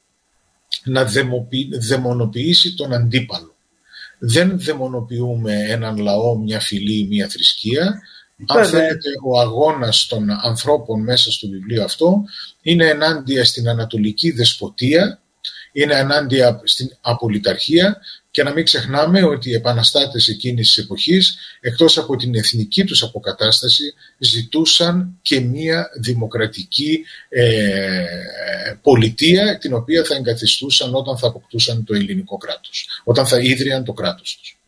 να 0.85 1.11
δαιμονοποιήσει 1.79 2.75
τον 2.75 2.93
αντίπαλο. 2.93 3.55
Δεν 4.19 4.61
δαιμονοποιούμε 4.61 5.55
έναν 5.69 5.97
λαό, 5.97 6.39
μια 6.39 6.61
φυλή, 6.61 7.07
μια 7.11 7.29
θρησκεία. 7.29 8.01
Αν 8.47 8.65
θέλετε, 8.65 9.09
ο 9.25 9.41
αγώνας 9.41 10.07
των 10.07 10.31
ανθρώπων 10.31 11.03
μέσα 11.03 11.33
στο 11.33 11.49
βιβλίο 11.49 11.85
αυτό 11.85 12.25
είναι 12.63 12.87
ενάντια 12.87 13.45
στην 13.45 13.69
ανατολική 13.69 14.31
δεσποτεία 14.31 15.21
είναι 15.73 15.95
ενάντια 15.95 16.61
στην 16.65 16.97
απολυταρχία 17.01 18.01
και 18.31 18.43
να 18.43 18.53
μην 18.53 18.65
ξεχνάμε 18.65 19.25
ότι 19.25 19.51
οι 19.51 19.55
επαναστάτες 19.55 20.29
εκείνης 20.29 20.67
της 20.67 20.85
εποχής, 20.85 21.37
εκτός 21.61 21.99
από 21.99 22.17
την 22.17 22.35
εθνική 22.35 22.85
τους 22.85 23.03
αποκατάσταση, 23.03 23.95
ζητούσαν 24.19 25.19
και 25.23 25.41
μία 25.41 25.91
δημοκρατική 26.01 27.05
ε, 27.29 28.05
πολιτεία, 28.83 29.59
την 29.59 29.75
οποία 29.75 30.05
θα 30.05 30.15
εγκαθιστούσαν 30.15 30.95
όταν 30.95 31.19
θα 31.19 31.27
αποκτούσαν 31.27 31.85
το 31.85 31.95
ελληνικό 31.95 32.37
κράτος, 32.37 32.89
όταν 33.05 33.27
θα 33.27 33.39
ίδρυαν 33.39 33.85
το 33.85 33.93
κράτος 33.93 34.39
τους. 34.41 34.60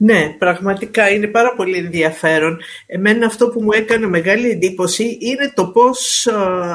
Ναι, 0.00 0.34
πραγματικά 0.38 1.10
είναι 1.10 1.26
πάρα 1.26 1.54
πολύ 1.54 1.76
ενδιαφέρον. 1.76 2.60
Εμένα 2.86 3.26
αυτό 3.26 3.48
που 3.48 3.62
μου 3.62 3.72
έκανε 3.72 4.06
μεγάλη 4.06 4.50
εντύπωση 4.50 5.18
είναι 5.20 5.52
το 5.54 5.66
πώς 5.66 6.26
ε, 6.26 6.32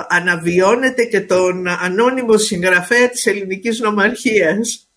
αναβιώνεται 0.08 1.04
και 1.06 1.22
τον 1.22 1.68
ανώνυμο 1.68 2.38
συγγραφέα 2.38 3.10
της 3.10 3.26
ελληνικής 3.26 3.80
νομαρχίας. 3.80 4.88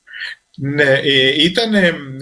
Ναι, 0.56 1.00
ε, 1.02 1.45
ήταν, 1.45 1.73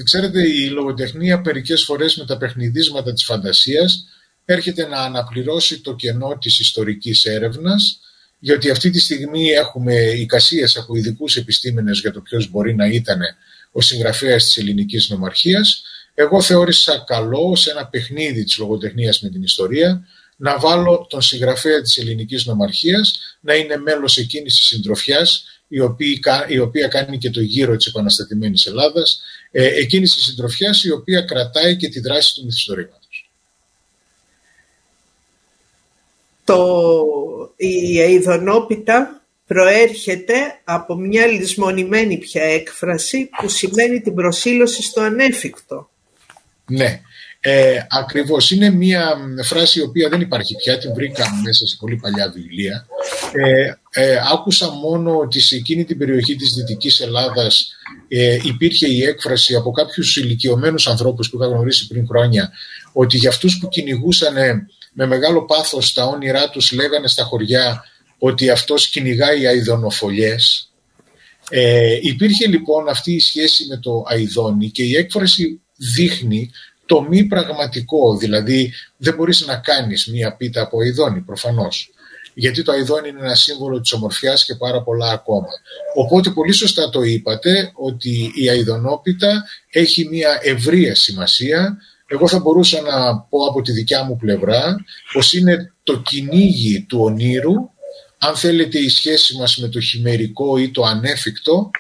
ξέρετε, 0.05 0.49
η 0.49 0.69
λογοτεχνία 0.69 1.41
περικές 1.41 1.85
φορές 1.85 2.17
με 2.17 2.27
τα 2.27 2.37
παιχνιδίσματα 2.37 3.13
της 3.13 3.25
φαντασίας 3.25 4.09
έρχεται 4.45 4.87
να 4.87 4.99
αναπληρώσει 4.99 5.81
το 5.81 5.95
κενό 5.95 6.39
της 6.41 6.59
ιστορικής 6.59 7.25
έρευνας, 7.25 8.01
γιατί 8.39 8.71
αυτή 8.71 8.91
τη 8.91 9.01
στιγμή 9.01 9.49
έχουμε 9.49 9.95
εικασίες 9.95 10.77
από 10.77 10.97
ειδικούς 10.97 11.37
επιστήμονες 11.37 12.01
για 12.01 12.13
το 12.13 12.21
ποιος 12.21 12.51
μπορεί 12.51 12.75
να 12.75 12.87
ήταν 12.87 13.21
ο 13.73 13.81
συγγραφέας 13.81 14.45
της 14.45 14.57
ελληνικής 14.57 15.09
νομαρχίας 15.09 15.83
εγώ 16.15 16.41
θεώρησα 16.41 17.05
καλό 17.07 17.57
σε 17.57 17.71
ένα 17.71 17.87
παιχνίδι 17.87 18.45
της 18.45 18.59
λογοτεχνίας 18.59 19.21
με 19.21 19.29
την 19.29 19.43
ιστορία 19.43 20.07
να 20.37 20.59
βάλω 20.59 21.07
τον 21.09 21.23
συγγραφέα 21.23 21.81
της 21.81 21.97
ελληνικής 21.97 22.47
νομαρχίας 22.47 23.19
να 23.41 23.55
είναι 23.55 23.77
μέλος 23.77 24.17
εκείνης 24.17 24.59
της 24.59 24.67
συντροφιάς 24.67 25.45
η 25.69 25.81
οποία, 25.81 26.47
η 26.49 26.59
οποία 26.59 26.89
κάνει 26.89 27.19
και 27.19 27.31
το 27.31 27.41
γύρο 27.41 27.77
της 27.77 27.87
επαναστατημένης 27.87 28.67
Ελλάδας 28.67 29.23
ε, 29.51 29.67
εκείνης 29.67 30.15
της 30.15 30.25
συντροφιάς 30.25 30.85
η 30.85 30.91
οποία 30.91 31.21
κρατάει 31.21 31.77
και 31.77 31.89
τη 31.89 32.01
δράση 32.01 32.35
του 32.35 32.45
μυθιστορήματος. 32.45 33.31
Το, 36.45 37.55
η 37.57 38.01
αειδονόπιτα 38.01 39.23
προέρχεται 39.47 40.35
από 40.65 40.95
μια 40.95 41.27
λησμονημένη 41.27 42.19
πια 42.19 42.43
έκφραση 42.43 43.31
που 43.41 43.49
σημαίνει 43.49 44.01
την 44.01 44.15
προσήλωση 44.15 44.83
στο 44.83 45.01
ανέφικτο. 45.01 45.89
Ναι, 46.67 47.01
ε, 47.41 47.87
ακριβώς. 47.91 48.51
Είναι 48.51 48.71
μια 48.71 49.17
φράση 49.43 49.79
η 49.79 49.83
οποία 49.83 50.09
δεν 50.09 50.21
υπάρχει 50.21 50.57
πια, 50.57 50.79
την 50.79 50.95
βρήκα 50.95 51.25
μέσα 51.45 51.67
σε 51.67 51.77
πολύ 51.81 51.97
παλιά 51.97 52.31
βιβλία. 52.35 52.87
Ε, 53.33 53.73
ε, 53.91 54.17
άκουσα 54.33 54.71
μόνο 54.71 55.17
ότι 55.19 55.41
σε 55.41 55.57
εκείνη 55.57 55.85
την 55.85 55.99
περιοχή 55.99 56.37
της 56.37 56.55
Δυτικής 56.55 57.01
Ελλάδας 57.01 57.73
ε, 58.09 58.39
υπήρχε 58.43 58.89
η 58.89 59.03
έκφραση 59.03 59.55
από 59.55 59.71
κάποιους 59.71 60.17
ηλικιωμένους 60.17 60.89
ανθρώπους 60.89 61.31
που 61.31 61.37
είχα 61.37 61.47
γνωρίσει 61.47 61.87
πριν 61.87 62.07
χρόνια 62.07 62.53
ότι 62.93 63.17
για 63.17 63.29
αυτούς 63.29 63.59
που 63.59 63.69
κυνηγούσαν 63.69 64.35
με 64.93 65.07
μεγάλο 65.07 65.45
πάθος 65.45 65.93
τα 65.93 66.05
όνειρά 66.05 66.51
τους 66.51 66.73
λέγανε 66.73 67.09
στα 67.09 67.25
χωριά 67.25 67.85
ότι 68.19 68.51
αυτός 68.51 68.89
κυνηγάει 68.89 69.47
αειδονοφολιές. 69.47 70.73
Ε, 71.51 71.99
υπήρχε 72.01 72.49
λοιπόν 72.49 72.89
αυτή 72.89 73.13
η 73.13 73.21
σχέση 73.21 73.67
με 73.67 73.77
το 73.77 74.05
αειδόνι 74.07 74.71
και 74.71 74.83
η 74.83 74.97
έκφραση 74.97 75.61
δείχνει 75.77 76.51
το 76.87 77.03
μη 77.03 77.25
πραγματικό, 77.25 78.17
δηλαδή 78.17 78.73
δεν 78.97 79.15
μπορείς 79.15 79.47
να 79.47 79.57
κάνεις 79.57 80.07
μία 80.07 80.37
πίτα 80.37 80.63
από 80.63 80.81
αηδόνι 80.81 81.21
προφανώς. 81.21 81.89
Γιατί 82.35 82.63
το 82.63 82.73
αηδόνι 82.73 83.09
είναι 83.09 83.21
ένα 83.21 83.35
σύμβολο 83.35 83.81
της 83.81 83.93
ομορφιάς 83.93 84.45
και 84.45 84.55
πάρα 84.55 84.83
πολλά 84.83 85.11
ακόμα. 85.11 85.49
Οπότε 85.95 86.31
πολύ 86.31 86.53
σωστά 86.53 86.91
το 86.91 87.03
είπατε 87.03 87.71
ότι 87.75 88.33
η 88.35 88.49
αηδονόπιτα 88.49 89.45
έχει 89.71 90.09
μία 90.09 90.39
ευρεία 90.43 90.95
σημασία. 90.95 91.77
Εγώ 92.07 92.29
θα 92.29 92.39
μπορούσα 92.39 92.81
να 92.81 93.19
πω 93.19 93.45
από 93.49 93.63
τη 93.63 93.73
δικιά 93.73 94.03
μου 94.05 94.17
πλευρά 94.17 94.77
πως 95.13 95.33
είναι 95.33 95.73
το 95.83 96.01
κυνήγι 96.01 96.87
του 96.89 96.99
ονείρου, 97.01 97.55
αν 98.19 98.37
θέλετε 98.37 98.79
η 98.79 98.89
σχέση 98.89 99.37
μας 99.37 99.57
με 99.57 99.69
το 99.69 99.81
χειμερικό 99.81 100.57
ή 100.59 100.71
το 100.71 100.83
ανέφικτο, 100.83 101.71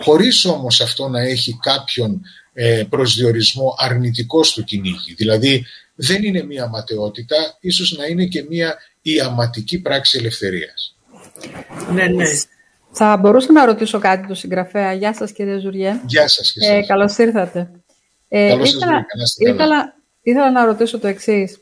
χωρίς 0.00 0.44
όμως 0.44 0.80
αυτό 0.80 1.08
να 1.08 1.20
έχει 1.20 1.58
κάποιον 1.62 2.20
ε, 2.60 2.84
προσδιορισμό 2.88 3.74
αρνητικό 3.78 4.42
στο 4.42 4.62
κυνήγι. 4.62 5.14
Δηλαδή 5.16 5.64
δεν 5.94 6.24
είναι 6.24 6.42
μία 6.42 6.68
ματαιότητα, 6.68 7.36
ίσως 7.60 7.96
να 7.98 8.06
είναι 8.06 8.24
και 8.24 8.44
μία 8.48 8.76
ιαματική 9.02 9.80
πράξη 9.80 10.18
ελευθερίας. 10.18 10.96
Ναι, 11.92 12.06
ναι. 12.06 12.24
Θα 12.90 13.16
μπορούσα 13.16 13.52
να 13.52 13.64
ρωτήσω 13.64 13.98
κάτι 13.98 14.26
του 14.26 14.34
συγγραφέα. 14.34 14.92
Γεια 14.92 15.14
σας 15.14 15.32
κύριε 15.32 15.58
Ζουριέ. 15.58 16.00
Γεια 16.06 16.28
σας 16.28 16.52
και 16.52 16.66
Ε, 16.66 16.82
καλώς 16.86 17.16
ήρθατε. 17.16 17.70
Ε, 18.28 18.48
καλώς 18.48 18.74
ήθελα, 18.74 19.06
ήθελα, 19.36 19.96
ήθελα 20.22 20.50
να 20.50 20.64
ρωτήσω 20.64 20.98
το 20.98 21.06
εξής. 21.06 21.58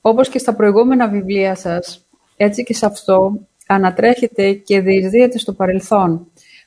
Όπως 0.00 0.28
και 0.28 0.38
στα 0.38 0.54
προηγούμενα 0.54 1.08
βιβλία 1.08 1.54
σας, 1.54 2.06
έτσι 2.36 2.62
και 2.62 2.74
σε 2.74 2.86
αυτό 2.86 3.32
ανατρέχετε 3.66 4.52
και 4.52 4.80
διεισδύεται 4.80 5.38
στο 5.38 5.52
παρελθόν. 5.52 6.26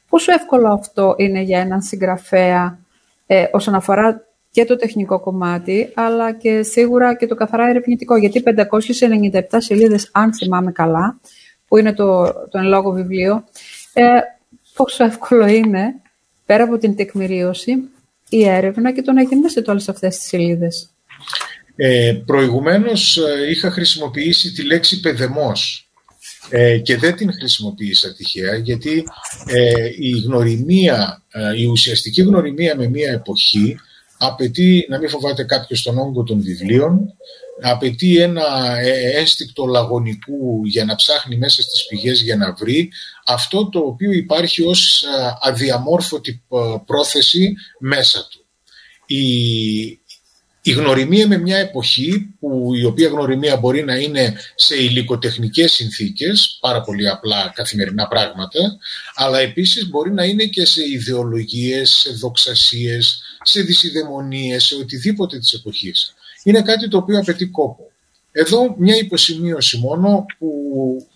Πόσο 0.10 0.32
εύκολο 0.32 0.74
αυτό 0.74 1.16
είναι 1.18 1.42
για 1.42 1.60
έναν 1.60 1.82
συγγραφέα 1.82 2.85
ε, 3.26 3.46
όσον 3.52 3.76
αφορά 3.76 4.28
και 4.52 4.66
το 4.66 4.76
τεχνικό 4.76 5.20
κομμάτι, 5.20 5.92
αλλά 5.94 6.34
και 6.34 6.64
σίγουρα 6.64 7.16
και 7.16 7.28
το 7.28 7.36
καθαρά 7.36 7.70
ερευνητικό. 7.70 8.18
Γιατί 8.18 8.44
597 8.46 9.42
σελίδες, 9.58 10.10
αν 10.12 10.34
θυμάμαι 10.34 10.72
καλά, 10.72 11.20
που 11.68 11.78
είναι 11.78 11.94
το, 11.94 12.24
το 12.26 12.58
εν 12.58 12.66
λόγω 12.66 12.92
βιβλίο, 12.92 13.44
ε, 13.94 14.04
πόσο 14.76 15.04
εύκολο 15.04 15.48
είναι, 15.48 15.94
πέρα 16.46 16.64
από 16.64 16.78
την 16.78 16.96
τεκμηρίωση, 16.96 17.72
η 18.30 18.46
έρευνα 18.46 18.94
και 18.94 19.02
το 19.02 19.12
να 19.12 19.22
γεννήσετε 19.22 19.72
όλες 19.72 19.90
αυτές 19.90 20.18
τις 20.18 20.28
σελίδες. 20.28 20.90
Ε, 21.76 22.14
προηγουμένως 22.26 23.18
ε, 23.18 23.50
είχα 23.50 23.72
χρησιμοποιήσει 23.72 24.52
τη 24.52 24.66
λέξη 24.66 25.00
«παιδεμός» 25.00 25.85
ε, 26.50 26.78
και 26.78 26.98
δεν 26.98 27.16
την 27.16 27.34
χρησιμοποίησα 27.34 28.14
τυχαία 28.14 28.56
γιατί 28.56 29.04
ε, 29.46 29.90
η 30.00 30.10
γνωριμία, 30.10 31.24
ε, 31.32 31.62
η 31.62 31.66
ουσιαστική 31.66 32.22
γνωριμία 32.22 32.76
με 32.76 32.88
μία 32.88 33.12
εποχή 33.12 33.78
απαιτεί 34.18 34.86
να 34.90 35.00
μην 35.00 35.10
φοβάται 35.10 35.44
κάποιος 35.44 35.82
τον 35.82 35.98
όγκο 35.98 36.24
των 36.24 36.42
βιβλίων, 36.42 37.14
απαιτεί 37.62 38.18
ένα 38.18 38.78
ένστικτο 39.16 39.66
λαγωνικού 39.66 40.66
για 40.66 40.86
να 40.86 40.96
ψάχνει 40.96 41.38
μέσα 41.38 41.62
στις 41.62 41.86
πηγές 41.88 42.22
για 42.22 42.36
να 42.36 42.54
βρει 42.54 42.92
αυτό 43.26 43.70
το 43.70 43.80
οποίο 43.80 44.12
υπάρχει 44.12 44.64
ως 44.64 45.04
αδιαμόρφωτη 45.42 46.44
πρόθεση 46.86 47.54
μέσα 47.80 48.28
του. 48.30 48.46
Η, 49.06 50.00
η 50.68 50.72
γνωριμία 50.72 51.28
με 51.28 51.38
μια 51.38 51.58
εποχή 51.58 52.34
που 52.40 52.72
η 52.76 52.84
οποία 52.84 53.08
γνωριμία 53.08 53.58
μπορεί 53.58 53.84
να 53.84 53.96
είναι 53.96 54.34
σε 54.56 54.76
υλικοτεχνικές 54.76 55.72
συνθήκες, 55.72 56.58
πάρα 56.62 56.82
πολύ 56.82 57.10
απλά 57.10 57.52
καθημερινά 57.56 58.08
πράγματα, 58.08 58.60
αλλά 59.16 59.40
επίσης 59.40 59.90
μπορεί 59.90 60.12
να 60.12 60.24
είναι 60.24 60.46
και 60.46 60.66
σε 60.66 60.82
ιδεολογίες, 60.90 61.90
σε 61.90 62.12
δοξασίες, 62.12 63.22
σε 63.44 63.62
δυσιδαιμονίες, 63.62 64.64
σε 64.64 64.76
οτιδήποτε 64.76 65.40
της 65.40 65.54
εποχής. 65.54 66.14
είναι 66.44 66.62
κάτι 66.62 66.88
το 66.88 66.98
οποίο 66.98 67.20
απαιτεί 67.20 67.46
κόπο. 67.46 67.92
Εδώ 68.32 68.76
μια 68.78 68.96
υποσημείωση 68.96 69.78
μόνο 69.78 70.26
που 70.38 70.50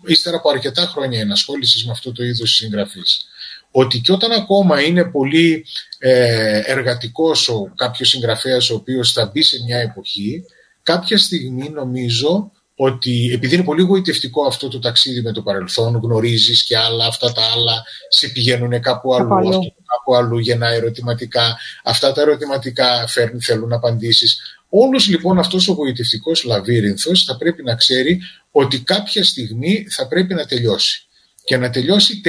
ύστερα 0.05 0.37
από 0.37 0.49
αρκετά 0.49 0.81
χρόνια 0.81 1.19
ενασχόλησης 1.19 1.85
με 1.85 1.91
αυτό 1.91 2.11
το 2.11 2.23
είδος 2.23 2.55
συγγραφής 2.55 3.28
ότι 3.71 3.99
και 3.99 4.11
όταν 4.11 4.31
ακόμα 4.31 4.81
είναι 4.81 5.05
πολύ 5.05 5.65
ε, 5.99 6.61
εργατικός 6.65 7.49
ο 7.49 7.73
κάποιος 7.75 8.09
συγγραφέας 8.09 8.69
ο 8.69 8.75
οποίος 8.75 9.11
θα 9.11 9.29
μπει 9.33 9.41
σε 9.41 9.57
μια 9.65 9.77
εποχή, 9.77 10.43
κάποια 10.83 11.17
στιγμή 11.17 11.69
νομίζω 11.69 12.51
ότι 12.75 13.31
επειδή 13.33 13.55
είναι 13.55 13.63
πολύ 13.63 13.81
γοητευτικό 13.81 14.45
αυτό 14.45 14.67
το 14.67 14.79
ταξίδι 14.79 15.21
με 15.21 15.31
το 15.31 15.41
παρελθόν, 15.41 15.99
γνωρίζεις 16.03 16.63
και 16.63 16.77
άλλα, 16.77 17.05
αυτά 17.05 17.31
τα 17.31 17.41
άλλα 17.41 17.83
σε 18.09 18.27
πηγαίνουν 18.27 18.81
κάπου 18.81 19.15
αλλού, 19.15 19.49
αυτό 19.49 19.73
κάπου 19.85 20.15
αλλού 20.15 20.37
γεννά 20.37 20.67
ερωτηματικά, 20.67 21.57
αυτά 21.83 22.11
τα 22.11 22.21
ερωτηματικά 22.21 23.07
φέρνουν, 23.07 23.41
θέλουν 23.41 23.73
απαντήσεις. 23.73 24.39
Όλος 24.69 25.07
λοιπόν 25.07 25.39
αυτός 25.39 25.67
ο 25.67 25.73
γοητευτικός 25.73 26.43
λαβύρινθος 26.43 27.23
θα 27.23 27.37
πρέπει 27.37 27.63
να 27.63 27.75
ξέρει 27.75 28.19
ότι 28.51 28.79
κάποια 28.79 29.23
στιγμή 29.23 29.87
θα 29.89 30.07
πρέπει 30.07 30.33
να 30.33 30.45
τελειώσει 30.45 31.08
και 31.49 31.57
να 31.57 31.69
τελειώσει 31.69 32.21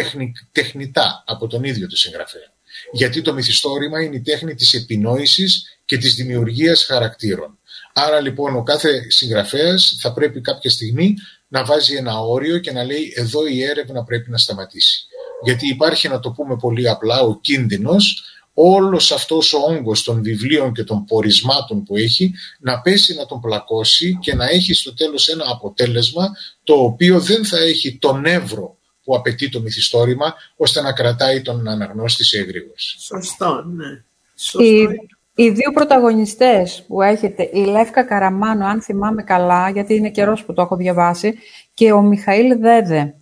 τεχνητά 0.52 1.24
από 1.26 1.46
τον 1.46 1.64
ίδιο 1.64 1.88
το 1.88 1.96
συγγραφέα. 1.96 2.52
Γιατί 2.92 3.22
το 3.22 3.34
μυθιστόρημα 3.34 4.02
είναι 4.02 4.16
η 4.16 4.20
τέχνη 4.20 4.54
της 4.54 4.74
επινόησης 4.74 5.78
και 5.84 5.96
της 5.96 6.14
δημιουργίας 6.14 6.84
χαρακτήρων. 6.84 7.58
Άρα 7.92 8.20
λοιπόν 8.20 8.56
ο 8.56 8.62
κάθε 8.62 9.10
συγγραφέας 9.10 9.96
θα 10.00 10.12
πρέπει 10.12 10.40
κάποια 10.40 10.70
στιγμή 10.70 11.14
να 11.48 11.64
βάζει 11.64 11.94
ένα 11.96 12.20
όριο 12.20 12.58
και 12.58 12.72
να 12.72 12.84
λέει 12.84 13.12
εδώ 13.16 13.46
η 13.46 13.62
έρευνα 13.62 14.04
πρέπει 14.04 14.30
να 14.30 14.38
σταματήσει. 14.38 15.06
Γιατί 15.44 15.68
υπάρχει 15.68 16.08
να 16.08 16.20
το 16.20 16.30
πούμε 16.30 16.56
πολύ 16.56 16.88
απλά 16.88 17.20
ο 17.20 17.40
κίνδυνος 17.40 18.24
όλος 18.54 19.12
αυτός 19.12 19.52
ο 19.52 19.58
όγκος 19.58 20.02
των 20.02 20.22
βιβλίων 20.22 20.72
και 20.72 20.84
των 20.84 21.04
πορισμάτων 21.04 21.82
που 21.82 21.96
έχει 21.96 22.34
να 22.60 22.80
πέσει 22.80 23.14
να 23.14 23.26
τον 23.26 23.40
πλακώσει 23.40 24.18
και 24.20 24.34
να 24.34 24.48
έχει 24.48 24.74
στο 24.74 24.94
τέλος 24.94 25.28
ένα 25.28 25.44
αποτέλεσμα 25.48 26.30
το 26.64 26.74
οποίο 26.74 27.20
δεν 27.20 27.44
θα 27.44 27.58
έχει 27.58 27.98
τον 27.98 28.24
εύρο 28.24 28.78
που 29.10 29.16
απαιτεί 29.16 29.48
το 29.48 29.60
μυθιστόρημα 29.60 30.34
ώστε 30.56 30.80
να 30.80 30.92
κρατάει 30.92 31.42
τον 31.42 31.68
αναγνώστη 31.68 32.24
σε 32.24 32.38
εγρήγορση. 32.38 33.00
Σωστό, 33.00 33.64
ναι. 33.76 34.02
Σωστό. 34.34 34.62
Οι, 34.62 34.88
οι 35.34 35.50
δύο 35.50 35.72
πρωταγωνιστές 35.72 36.84
που 36.88 37.02
έχετε, 37.02 37.50
η 37.52 37.64
Λεύκα 37.64 38.04
Καραμάνο, 38.04 38.66
αν 38.66 38.82
θυμάμαι 38.82 39.22
καλά, 39.22 39.70
γιατί 39.70 39.94
είναι 39.94 40.10
καιρός 40.10 40.44
που 40.44 40.52
το 40.52 40.62
έχω 40.62 40.76
διαβάσει, 40.76 41.38
και 41.74 41.92
ο 41.92 42.02
Μιχαήλ 42.02 42.58
Δέδε. 42.58 43.14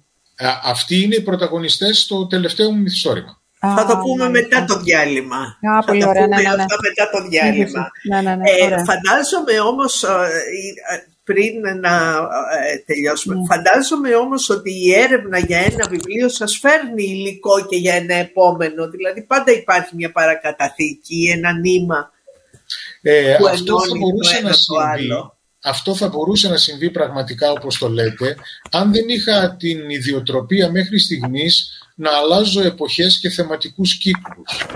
αυτοί 0.64 1.02
είναι 1.02 1.14
οι 1.14 1.22
πρωταγωνιστές 1.22 1.98
στο 1.98 2.26
τελευταίο 2.26 2.70
μου 2.70 2.80
μυθιστόρημα. 2.80 3.40
Θα 3.60 3.86
το 3.88 3.96
πούμε 3.98 4.28
μετά 4.28 4.64
το 4.64 4.78
διάλειμμα. 4.78 5.58
Α, 5.76 5.84
πολύ 5.86 6.06
ωραία, 6.06 6.26
ναι, 6.26 6.36
ναι, 6.36 6.42
ναι. 6.42 6.48
Αυτά 6.48 6.76
μετά 6.88 7.10
το 7.10 7.28
διάλειμμα. 7.28 7.90
Ναι, 8.08 8.20
ναι, 8.20 8.34
ναι, 8.34 8.50
ε, 8.50 8.84
φαντάζομαι 8.84 9.60
όμως, 9.68 10.02
ε, 10.02 10.08
ε, 10.92 10.96
πριν 11.28 11.80
να 11.80 11.94
ε, 12.72 12.78
τελειώσουμε, 12.86 13.34
ναι. 13.34 13.44
φαντάζομαι 13.46 14.14
όμως 14.14 14.50
ότι 14.50 14.70
η 14.70 14.94
έρευνα 14.94 15.38
για 15.38 15.58
ένα 15.58 15.88
βιβλίο 15.88 16.28
σας 16.28 16.58
φέρνει 16.58 17.04
υλικό 17.04 17.66
και 17.68 17.76
για 17.76 17.94
ένα 17.94 18.14
επόμενο. 18.14 18.88
Δηλαδή 18.88 19.22
πάντα 19.22 19.52
υπάρχει 19.52 19.94
μια 19.94 20.12
παρακαταθήκη, 20.12 21.30
ένα 21.36 21.52
νήμα 21.52 22.10
ε, 23.02 23.36
που 23.38 23.46
αυτό 23.46 23.80
θα 23.80 23.96
μπορούσε 23.98 24.40
να 24.42 24.52
συμβεί. 24.52 25.08
Αυτό 25.62 25.94
θα 25.94 26.08
μπορούσε 26.08 26.48
να 26.48 26.56
συμβεί 26.56 26.90
πραγματικά 26.90 27.50
όπως 27.50 27.78
το 27.78 27.88
λέτε 27.88 28.36
αν 28.70 28.92
δεν 28.92 29.08
είχα 29.08 29.56
την 29.58 29.90
ιδιοτροπία 29.90 30.70
μέχρι 30.70 30.98
στιγμής 30.98 31.82
να 31.94 32.10
αλλάζω 32.10 32.62
εποχές 32.62 33.18
και 33.18 33.30
θεματικούς 33.30 33.98
κύκλους. 33.98 34.66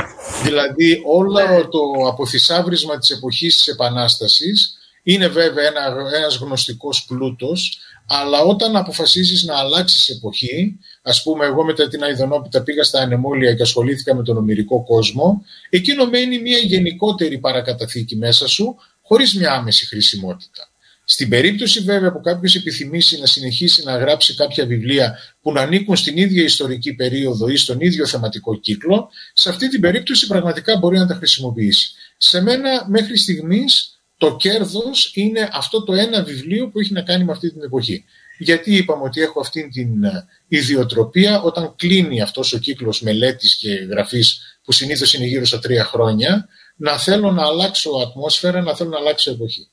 Δηλαδή 0.43 1.03
όλο 1.07 1.41
ναι. 1.41 1.61
το 1.61 2.09
αποθυσάβρισμα 2.09 2.99
της 2.99 3.11
εποχής 3.11 3.55
της 3.55 3.67
Επανάστασης 3.67 4.77
είναι 5.03 5.29
βέβαια 5.29 5.67
ένα, 5.67 6.11
ένας 6.17 6.37
γνωστικός 6.37 7.05
πλούτος, 7.05 7.79
αλλά 8.07 8.41
όταν 8.41 8.77
αποφασίζεις 8.77 9.43
να 9.43 9.57
αλλάξεις 9.57 10.09
εποχή, 10.09 10.79
ας 11.03 11.23
πούμε 11.23 11.45
εγώ 11.47 11.65
μετά 11.65 11.89
την 11.89 12.03
Αιδονόπιτα 12.03 12.63
πήγα 12.63 12.83
στα 12.83 13.01
ανεμόλια 13.01 13.55
και 13.55 13.62
ασχολήθηκα 13.62 14.15
με 14.15 14.23
τον 14.23 14.37
ομυρικό 14.37 14.83
κόσμο, 14.85 15.45
εκείνο 15.71 16.07
μένει 16.07 16.38
μια 16.38 16.59
γενικότερη 16.59 17.38
παρακαταθήκη 17.38 18.17
μέσα 18.17 18.49
σου, 18.49 18.77
χωρίς 19.03 19.35
μια 19.35 19.53
άμεση 19.53 19.87
χρησιμότητα. 19.87 20.67
Στην 21.05 21.29
περίπτωση 21.29 21.81
βέβαια 21.81 22.12
που 22.12 22.21
κάποιος 22.21 22.55
επιθυμήσει 22.55 23.21
να 23.21 23.27
συνεχίσει 23.27 23.85
να 23.85 23.97
γράψει 23.97 24.35
κάποια 24.35 24.67
βιβλία 24.67 25.19
που 25.41 25.53
να 25.53 25.61
ανήκουν 25.61 25.97
στην 25.97 26.17
ίδια 26.17 26.43
ιστορική 26.43 26.95
περίοδο 26.95 27.49
ή 27.49 27.57
στον 27.57 27.81
ίδιο 27.81 28.07
θεματικό 28.07 28.59
κύκλο, 28.59 29.11
σε 29.33 29.49
αυτή 29.49 29.69
την 29.69 29.81
περίπτωση 29.81 30.27
πραγματικά 30.27 30.77
μπορεί 30.77 30.99
να 30.99 31.07
τα 31.07 31.15
χρησιμοποιήσει. 31.15 31.93
Σε 32.17 32.43
μένα 32.43 32.85
μέχρι 32.88 33.19
στιγμής 33.19 34.02
το 34.23 34.37
κέρδος 34.37 35.11
είναι 35.15 35.49
αυτό 35.53 35.85
το 35.85 35.93
ένα 35.93 36.23
βιβλίο 36.23 36.69
που 36.69 36.79
έχει 36.79 36.93
να 36.93 37.03
κάνει 37.03 37.25
με 37.25 37.33
αυτή 37.33 37.53
την 37.53 37.63
εποχή. 37.63 38.05
Γιατί 38.39 38.77
είπαμε 38.77 39.03
ότι 39.03 39.21
έχω 39.21 39.41
αυτή 39.41 39.69
την 39.69 40.05
ε, 40.05 40.27
ιδιοτροπία 40.49 41.43
όταν 41.43 41.75
κλείνει 41.77 42.21
αυτός 42.21 42.53
ο 42.53 42.59
κύκλος 42.59 43.01
μελέτης 43.01 43.57
και 43.57 43.69
γραφής 43.75 44.59
που 44.65 44.73
συνήθως 44.73 45.15
είναι 45.15 45.25
γύρω 45.25 45.45
στα 45.45 45.59
τρία 45.59 45.85
χρόνια, 45.85 46.49
να 46.77 46.99
θέλω 46.99 47.31
να 47.31 47.45
αλλάξω 47.45 47.91
ατμόσφαιρα, 47.91 48.63
να 48.63 48.77
θέλω 48.77 48.91
να 48.91 48.99
αλλάξω 48.99 49.31
εποχή. 49.31 49.69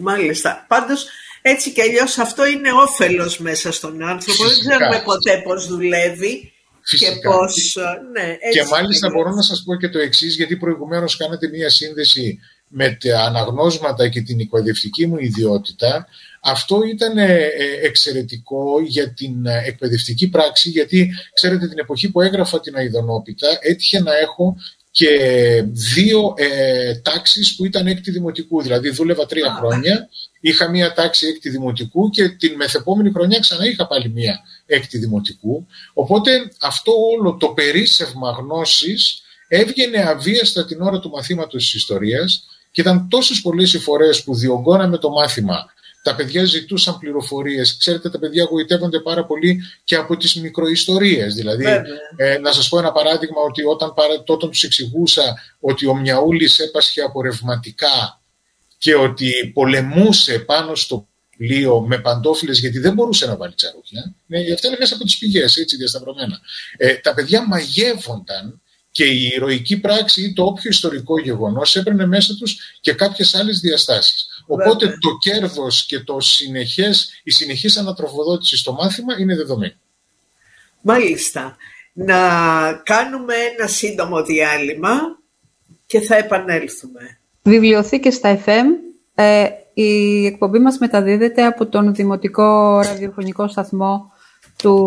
Μάλιστα. 0.00 0.64
Πάντως 0.68 1.06
έτσι 1.42 1.72
κι 1.72 1.80
αλλιώς 1.80 2.18
αυτό 2.18 2.46
είναι 2.46 2.72
όφελος 2.72 3.38
μέσα 3.38 3.72
στον 3.72 4.02
άνθρωπο. 4.02 4.44
Δεν 4.44 4.58
ξέρουμε 4.58 5.02
ποτέ 5.04 5.42
πώς 5.44 5.66
δουλεύει. 5.66 6.52
Φυσικά. 6.82 7.12
Και, 7.12 7.18
πώς, 7.20 7.76
ε, 7.76 7.80
ναι, 8.12 8.36
έτσι 8.40 8.58
και 8.58 8.64
μάλιστα 8.64 9.10
μπορώ 9.10 9.30
να 9.30 9.42
σας 9.42 9.62
πω 9.64 9.76
και 9.76 9.88
το 9.88 9.98
εξής, 9.98 10.36
γιατί 10.36 10.56
προηγουμένως 10.56 11.16
κάνατε 11.16 11.48
μία 11.48 11.70
σύνδεση 11.70 12.38
με 12.72 12.98
τα 13.00 13.24
αναγνώσματα 13.24 14.08
και 14.08 14.20
την 14.20 14.40
εκπαιδευτική 14.40 15.06
μου 15.06 15.16
ιδιότητα, 15.18 16.06
αυτό 16.42 16.82
ήταν 16.82 17.18
ε, 17.18 17.34
ε, 17.34 17.86
εξαιρετικό 17.86 18.80
για 18.80 19.12
την 19.12 19.46
ε, 19.46 19.62
εκπαιδευτική 19.66 20.28
πράξη, 20.28 20.70
γιατί 20.70 21.10
ξέρετε 21.32 21.68
την 21.68 21.78
εποχή 21.78 22.10
που 22.10 22.20
έγραφα 22.20 22.60
την 22.60 22.74
Αιδονόπιτα 22.76 23.58
έτυχε 23.60 24.00
να 24.00 24.16
έχω 24.16 24.56
και 24.90 25.08
δύο 25.72 26.34
ε, 26.36 26.94
τάξεις 26.94 27.56
που 27.56 27.64
ήταν 27.64 27.86
έκτη 27.86 28.10
δημοτικού. 28.10 28.62
Δηλαδή 28.62 28.90
δούλευα 28.90 29.26
τρία 29.26 29.56
χρόνια, 29.60 30.08
είχα 30.40 30.68
μία 30.70 30.92
τάξη 30.92 31.26
έκτη 31.26 31.50
δημοτικού 31.50 32.10
και 32.10 32.28
την 32.28 32.54
μεθεπόμενη 32.54 33.10
χρονιά 33.10 33.38
ξανά 33.38 33.66
είχα 33.66 33.86
πάλι 33.86 34.08
μία 34.08 34.40
έκτη 34.66 34.98
δημοτικού. 34.98 35.66
Οπότε 35.92 36.30
αυτό 36.60 36.92
όλο 37.18 37.36
το 37.36 37.48
περίσσευμα 37.48 38.30
γνώσης 38.30 39.22
έβγαινε 39.48 40.02
αβίαστα 40.02 40.64
την 40.64 40.80
ώρα 40.80 40.98
του 40.98 41.10
μαθήματος 41.10 41.62
της 41.62 41.74
ιστορίας 41.74 42.44
και 42.70 42.80
ήταν 42.80 43.08
τόσες 43.08 43.40
πολλές 43.40 43.72
οι 43.72 43.78
φορές 43.78 44.22
που 44.22 44.34
διωγγώναμε 44.34 44.98
το 44.98 45.10
μάθημα. 45.10 45.72
Τα 46.02 46.14
παιδιά 46.14 46.44
ζητούσαν 46.44 46.98
πληροφορίες. 46.98 47.76
Ξέρετε, 47.76 48.10
τα 48.10 48.18
παιδιά 48.18 48.44
γοητεύονται 48.50 49.00
πάρα 49.00 49.24
πολύ 49.24 49.62
και 49.84 49.96
από 49.96 50.16
τις 50.16 50.34
μικροϊστορίες. 50.34 51.34
Δηλαδή, 51.34 51.64
ε, 52.16 52.38
να 52.38 52.52
σας 52.52 52.68
πω 52.68 52.78
ένα 52.78 52.92
παράδειγμα, 52.92 53.40
ότι 53.48 53.62
όταν, 53.62 53.94
όταν 54.26 54.50
τους 54.50 54.62
εξηγούσα 54.62 55.38
ότι 55.60 55.86
ο 55.86 55.96
Μιαούλης 55.96 56.58
έπασχε 56.58 57.00
από 57.00 57.22
ρευματικά 57.22 58.20
και 58.78 58.94
ότι 58.94 59.50
πολεμούσε 59.54 60.38
πάνω 60.38 60.74
στο 60.74 61.08
πλοίο 61.36 61.80
με 61.80 61.98
παντόφιλες 61.98 62.58
γιατί 62.58 62.78
δεν 62.78 62.92
μπορούσε 62.94 63.26
να 63.26 63.36
βάλει 63.36 63.54
τσαρούχια. 63.54 64.14
Ναι, 64.26 64.38
αυτά 64.52 64.68
είναι 64.68 64.76
μέσα 64.78 64.94
από 64.94 65.04
τις 65.04 65.18
πηγές, 65.18 65.56
έτσι 65.56 65.76
διασταυρωμένα. 65.76 66.40
Ε, 66.76 66.94
τα 66.94 67.14
παιδιά 67.14 67.46
μαγεύονταν 67.46 68.60
και 69.00 69.06
η 69.06 69.32
ηρωική 69.36 69.80
πράξη 69.80 70.22
ή 70.22 70.32
το 70.32 70.44
όποιο 70.44 70.70
ιστορικό 70.70 71.20
γεγονός 71.20 71.76
έπαιρνε 71.76 72.06
μέσα 72.06 72.34
τους 72.34 72.78
και 72.80 72.92
κάποιες 72.92 73.34
άλλες 73.34 73.60
διαστάσεις. 73.60 74.44
Οπότε 74.46 74.98
το 75.00 75.16
κέρδος 75.20 75.86
και 75.86 76.00
το 76.00 76.20
συνεχές, 76.20 77.20
η 77.24 77.30
συνεχής 77.30 77.76
ανατροφοδότηση 77.76 78.56
στο 78.56 78.72
μάθημα 78.72 79.20
είναι 79.20 79.36
δεδομένη. 79.36 79.76
Μάλιστα. 80.80 81.56
Να 81.92 82.18
κάνουμε 82.84 83.34
ένα 83.58 83.66
σύντομο 83.68 84.22
διάλειμμα 84.24 85.18
και 85.86 86.00
θα 86.00 86.16
επανέλθουμε. 86.16 87.18
Βιβλιοθήκες 87.42 88.14
στα 88.14 88.42
FM. 88.44 88.66
Ε, 89.14 89.46
η 89.74 90.26
εκπομπή 90.26 90.58
μας 90.58 90.78
μεταδίδεται 90.78 91.44
από 91.44 91.66
τον 91.66 91.94
Δημοτικό 91.94 92.80
Ραδιοφωνικό 92.80 93.48
Σταθμό 93.48 94.12
του 94.56 94.78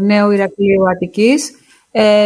Νέου 0.00 0.30
Ηρακλείου 0.30 0.88
Αττικής 0.90 1.48
ε, 1.48 1.54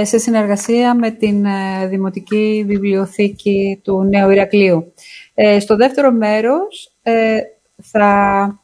σε 0.03 0.19
συνεργασία 0.19 0.95
με 0.95 1.11
την 1.11 1.45
ε, 1.45 1.87
Δημοτική 1.87 2.65
Βιβλιοθήκη 2.67 3.81
του 3.83 4.03
Νέου 4.03 4.31
Ηρακλείου. 4.31 4.93
Ε, 5.35 5.61
στο 5.61 5.77
δεύτερο 5.77 6.13
μέρος 6.13 6.93
θα 7.83 8.59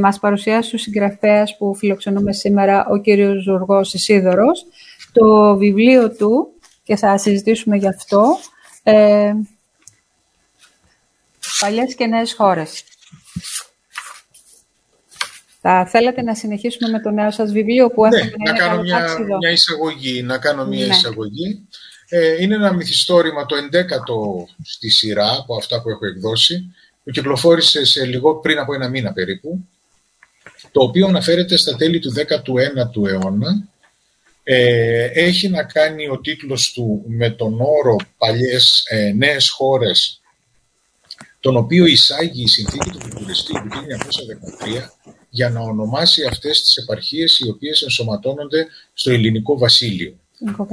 μας 0.00 0.18
παρουσιάσει 0.18 0.74
ο 0.74 0.78
συγγραφέας 0.78 1.56
που 1.56 1.74
φιλοξενούμε 1.74 2.32
σήμερα, 2.32 2.86
ο 2.90 2.96
κύριος 2.96 3.42
Ζουργός 3.42 3.94
Ισίδωρος, 3.94 4.66
το 5.12 5.56
βιβλίο 5.56 6.12
του 6.12 6.48
και 6.82 6.96
θα 6.96 7.18
συζητήσουμε 7.18 7.76
γι' 7.76 7.88
αυτό, 7.88 8.38
ε, 8.82 9.32
«Παλιές 11.60 11.94
και 11.94 12.06
νέες 12.06 12.34
χώρες». 12.34 12.84
Θα 15.64 15.86
θέλατε 15.86 16.22
να 16.22 16.34
συνεχίσουμε 16.34 16.88
με 16.88 17.00
το 17.00 17.10
νέο 17.10 17.30
σας 17.30 17.52
βιβλίο 17.52 17.88
που 17.90 18.06
ναι, 18.06 18.20
να 18.44 18.52
κάνω 18.52 18.82
μια, 18.82 19.16
μια 19.40 19.50
εισαγωγή. 19.50 20.22
Να 20.22 20.38
κάνω 20.38 20.66
μια 20.66 20.86
ναι. 20.86 20.94
εισαγωγή. 20.94 21.68
Ε, 22.08 22.42
είναι 22.42 22.54
ένα 22.54 22.72
μυθιστόρημα 22.72 23.46
το 23.46 23.56
11ο 23.56 24.54
στη 24.64 24.90
σειρά 24.90 25.32
από 25.32 25.56
αυτά 25.56 25.82
που 25.82 25.90
έχω 25.90 26.06
εκδώσει. 26.06 26.74
που 27.04 27.10
κυκλοφόρησε 27.10 27.84
σε 27.84 28.04
λίγο 28.04 28.34
πριν 28.34 28.58
από 28.58 28.74
ένα 28.74 28.88
μήνα 28.88 29.12
περίπου, 29.12 29.68
το 30.72 30.82
οποίο 30.82 31.06
αναφέρεται 31.06 31.56
στα 31.56 31.76
τέλη 31.76 31.98
του 31.98 32.12
19ου 32.16 33.08
αιώνα. 33.08 33.68
Ε, 34.42 35.04
έχει 35.04 35.48
να 35.48 35.64
κάνει 35.64 36.08
ο 36.08 36.20
τίτλος 36.20 36.72
του 36.72 37.04
με 37.06 37.30
τον 37.30 37.60
όρο 37.60 37.96
«Παλιές 38.18 38.84
ε, 38.88 39.12
νέες 39.12 39.50
χώρες», 39.50 40.20
τον 41.40 41.56
οποίο 41.56 41.86
εισάγει 41.86 42.42
η 42.42 42.48
συνθήκη 42.48 42.90
του 42.90 42.98
Βουκουρεστή 43.02 43.52
του 43.52 43.68
1913 43.68 45.21
για 45.34 45.50
να 45.50 45.60
ονομάσει 45.60 46.24
αυτές 46.24 46.60
τις 46.60 46.76
επαρχίες 46.76 47.38
οι 47.38 47.48
οποίες 47.48 47.82
ενσωματώνονται 47.82 48.66
στο 48.92 49.10
ελληνικό 49.10 49.58
βασίλειο. 49.58 50.16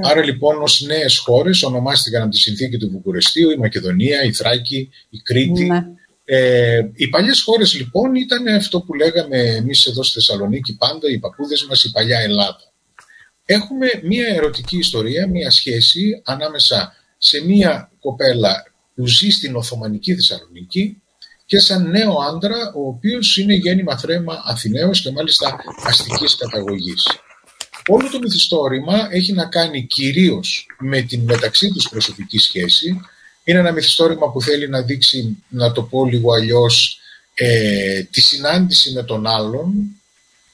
Άρα 0.02 0.24
λοιπόν 0.24 0.62
ως 0.62 0.80
νέες 0.80 1.18
χώρες 1.18 1.62
ονομάστηκαν 1.62 2.22
από 2.22 2.30
τη 2.30 2.38
συνθήκη 2.38 2.76
του 2.76 2.90
Βουκουρεστίου 2.90 3.50
η 3.50 3.56
Μακεδονία, 3.56 4.22
η 4.22 4.32
Θράκη, 4.32 4.90
η 5.10 5.18
Κρήτη. 5.18 5.64
Ναι. 5.64 5.86
Ε, 6.24 6.80
οι 6.94 7.08
παλιές 7.08 7.42
χώρες 7.42 7.74
λοιπόν 7.74 8.14
ήταν 8.14 8.46
αυτό 8.46 8.80
που 8.80 8.94
λέγαμε 8.94 9.38
εμείς 9.38 9.86
εδώ 9.86 10.02
στη 10.02 10.12
Θεσσαλονίκη 10.12 10.76
πάντα, 10.76 11.10
οι 11.10 11.18
παππούδες 11.18 11.66
μας, 11.66 11.84
η 11.84 11.90
παλιά 11.90 12.18
Ελλάδα. 12.18 12.72
Έχουμε 13.44 13.86
μία 14.02 14.26
ερωτική 14.34 14.76
ιστορία, 14.78 15.28
μία 15.28 15.50
σχέση 15.50 16.22
ανάμεσα 16.24 16.94
σε 17.18 17.44
μία 17.44 17.90
κοπέλα 18.00 18.72
που 18.94 19.06
ζει 19.06 19.30
στην 19.30 19.56
Οθωμανική 19.56 20.14
Θεσσαλονίκη 20.14 21.02
και 21.50 21.58
σαν 21.58 21.90
νέο 21.90 22.16
άντρα, 22.18 22.72
ο 22.74 22.88
οποίος 22.88 23.36
είναι 23.36 23.54
γέννημα 23.54 23.98
θρέμα 23.98 24.42
Αθηναίος 24.44 25.00
και 25.00 25.10
μάλιστα 25.10 25.56
αστικής 25.84 26.36
καταγωγής. 26.36 27.06
Όλο 27.86 28.10
το 28.10 28.18
μυθιστόρημα 28.18 29.08
έχει 29.10 29.32
να 29.32 29.44
κάνει 29.46 29.86
κυρίως 29.86 30.66
με 30.78 31.02
την 31.02 31.20
μεταξύ 31.20 31.68
τους 31.68 31.88
προσωπική 31.88 32.38
σχέση. 32.38 33.00
Είναι 33.44 33.58
ένα 33.58 33.72
μυθιστόρημα 33.72 34.32
που 34.32 34.42
θέλει 34.42 34.68
να 34.68 34.82
δείξει, 34.82 35.36
να 35.48 35.72
το 35.72 35.82
πω 35.82 36.04
λίγο 36.04 36.32
αλλιώς, 36.32 37.00
ε, 37.34 38.02
τη 38.02 38.20
συνάντηση 38.20 38.92
με 38.92 39.02
τον 39.02 39.26
άλλον, 39.26 39.72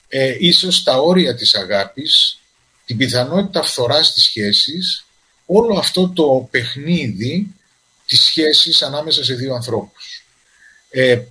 ε, 0.09 0.37
ίσως 0.39 0.83
τα 0.83 0.97
όρια 0.97 1.35
της 1.35 1.55
αγάπης, 1.55 2.39
την 2.87 2.97
πιθανότητα 2.97 3.63
φθοράς 3.63 4.13
της 4.13 4.23
σχέσης, 4.23 5.05
όλο 5.47 5.79
αυτό 5.79 6.09
το 6.09 6.49
παιχνίδι 6.51 7.55
της 8.07 8.21
σχέσης 8.21 8.83
ανάμεσα 8.83 9.25
σε 9.25 9.35
δύο 9.35 9.55
ανθρώπους. 9.55 10.26
Ε, 10.99 11.23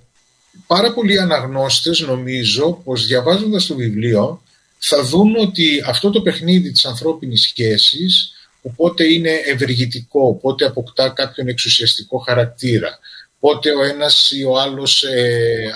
πάρα 0.66 0.92
πολλοί 0.92 1.18
αναγνώστες 1.18 2.00
νομίζω 2.00 2.80
πως 2.84 3.06
διαβάζοντας 3.06 3.66
το 3.66 3.74
βιβλίο 3.74 4.42
θα 4.78 5.02
δουν 5.02 5.36
ότι 5.36 5.82
αυτό 5.86 6.10
το 6.10 6.22
παιχνίδι 6.22 6.72
της 6.72 6.84
ανθρώπινης 6.84 7.42
σχέσης 7.42 8.32
πότε 8.76 9.04
είναι 9.04 9.30
ευεργητικό, 9.30 10.34
πότε 10.34 10.64
αποκτά 10.64 11.08
κάποιον 11.08 11.48
εξουσιαστικό 11.48 12.18
χαρακτήρα, 12.18 12.98
πότε 13.40 13.70
ο 13.74 13.82
ένας 13.82 14.30
ή 14.30 14.44
ο 14.44 14.58
άλλος 14.58 15.02
ε, 15.02 15.72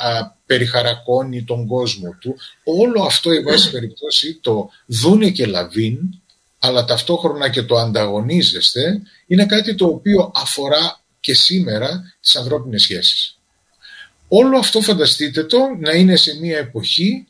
περιχαρακώνει 0.47 1.45
τον 1.45 1.67
κόσμο 1.67 2.17
του. 2.21 2.37
Όλο 2.65 3.03
αυτό, 3.03 3.33
η 3.33 3.43
βάση 3.43 3.71
περιπτώσει, 3.71 4.39
το 4.41 4.71
δούνε 4.87 5.31
και 5.31 5.47
λαβίν, 5.47 5.99
αλλά 6.59 6.85
ταυτόχρονα 6.85 7.49
και 7.49 7.63
το 7.63 7.77
ανταγωνίζεστε, 7.77 9.03
είναι 9.27 9.47
κάτι 9.47 9.75
το 9.75 9.87
οποίο 9.87 10.33
αφορά 10.35 11.01
και 11.21 11.35
σήμερα 11.35 12.15
τις 12.21 12.37
ανθρώπινες 12.37 12.83
σχέσεις. 12.83 13.40
Όλο 14.33 14.59
αυτό 14.59 14.81
φανταστείτε 14.81 15.45
το 15.45 15.59
να 15.79 15.93
είναι 15.93 16.17
σε 16.17 16.39
μια 16.41 16.59
εποχή 16.59 17.27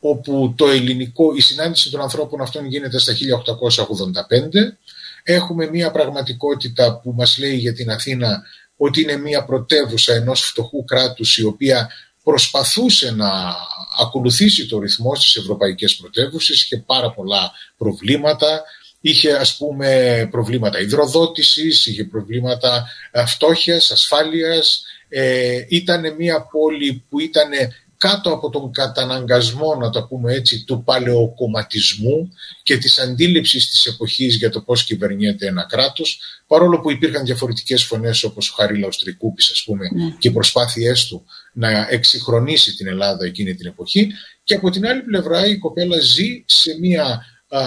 όπου 0.00 0.54
το 0.56 0.68
ελληνικό, 0.68 1.34
η 1.34 1.40
συνάντηση 1.40 1.90
των 1.90 2.00
ανθρώπων 2.00 2.40
αυτών 2.40 2.66
γίνεται 2.66 2.98
στα 2.98 3.12
1885. 3.12 4.76
Έχουμε 5.22 5.70
μια 5.70 5.90
πραγματικότητα 5.90 7.00
που 7.00 7.12
μας 7.16 7.38
λέει 7.38 7.56
για 7.56 7.74
την 7.74 7.90
Αθήνα 7.90 8.42
ότι 8.76 9.00
είναι 9.00 9.16
μια 9.16 9.44
πρωτεύουσα 9.44 10.14
ενός 10.14 10.40
φτωχού 10.40 10.84
κράτους 10.84 11.38
η 11.38 11.44
οποία 11.44 11.90
προσπαθούσε 12.22 13.10
να 13.10 13.54
ακολουθήσει 14.00 14.66
το 14.66 14.78
ρυθμό 14.78 15.14
στις 15.14 15.36
ευρωπαϊκές 15.36 15.96
πρωτεύουσες 15.96 16.66
και 16.66 16.76
πάρα 16.76 17.10
πολλά 17.10 17.52
προβλήματα. 17.76 18.62
Είχε 19.00 19.32
ας 19.32 19.56
πούμε 19.56 20.28
προβλήματα 20.30 20.80
υδροδότησης, 20.80 21.86
είχε 21.86 22.04
προβλήματα 22.04 22.86
φτώχειας, 23.26 23.90
ασφάλειας. 23.90 24.82
Ε, 25.08 25.64
ήταν 25.68 26.14
μια 26.18 26.48
πόλη 26.50 27.04
που 27.08 27.20
ήταν 27.20 27.50
κάτω 27.98 28.32
από 28.32 28.50
τον 28.50 28.72
καταναγκασμό, 28.72 29.74
να 29.74 29.90
το 29.90 30.02
πούμε 30.02 30.32
έτσι, 30.32 30.64
του 30.64 30.82
παλαιοκομματισμού 30.84 32.28
και 32.62 32.76
της 32.76 32.98
αντίληψης 32.98 33.70
της 33.70 33.86
εποχής 33.86 34.36
για 34.36 34.50
το 34.50 34.60
πώς 34.60 34.84
κυβερνιέται 34.84 35.46
ένα 35.46 35.66
κράτος, 35.68 36.20
παρόλο 36.46 36.80
που 36.80 36.90
υπήρχαν 36.90 37.24
διαφορετικές 37.24 37.84
φωνές 37.84 38.22
όπως 38.22 38.50
ο 38.50 38.54
Χαρίλαος 38.54 38.98
Τρικούπης, 38.98 39.50
ας 39.50 39.62
πούμε, 39.64 39.88
ναι. 39.94 40.10
και 40.18 40.28
οι 40.28 40.32
προσπάθειές 40.32 41.06
του 41.06 41.24
να 41.52 41.86
εξυγχρονίσει 41.90 42.74
την 42.74 42.86
Ελλάδα 42.86 43.26
εκείνη 43.26 43.54
την 43.54 43.66
εποχή 43.66 44.08
και 44.44 44.54
από 44.54 44.70
την 44.70 44.86
άλλη 44.86 45.02
πλευρά 45.02 45.46
η 45.46 45.58
κοπέλα 45.58 45.98
ζει 46.00 46.44
σε 46.46 46.78
μια 46.80 47.24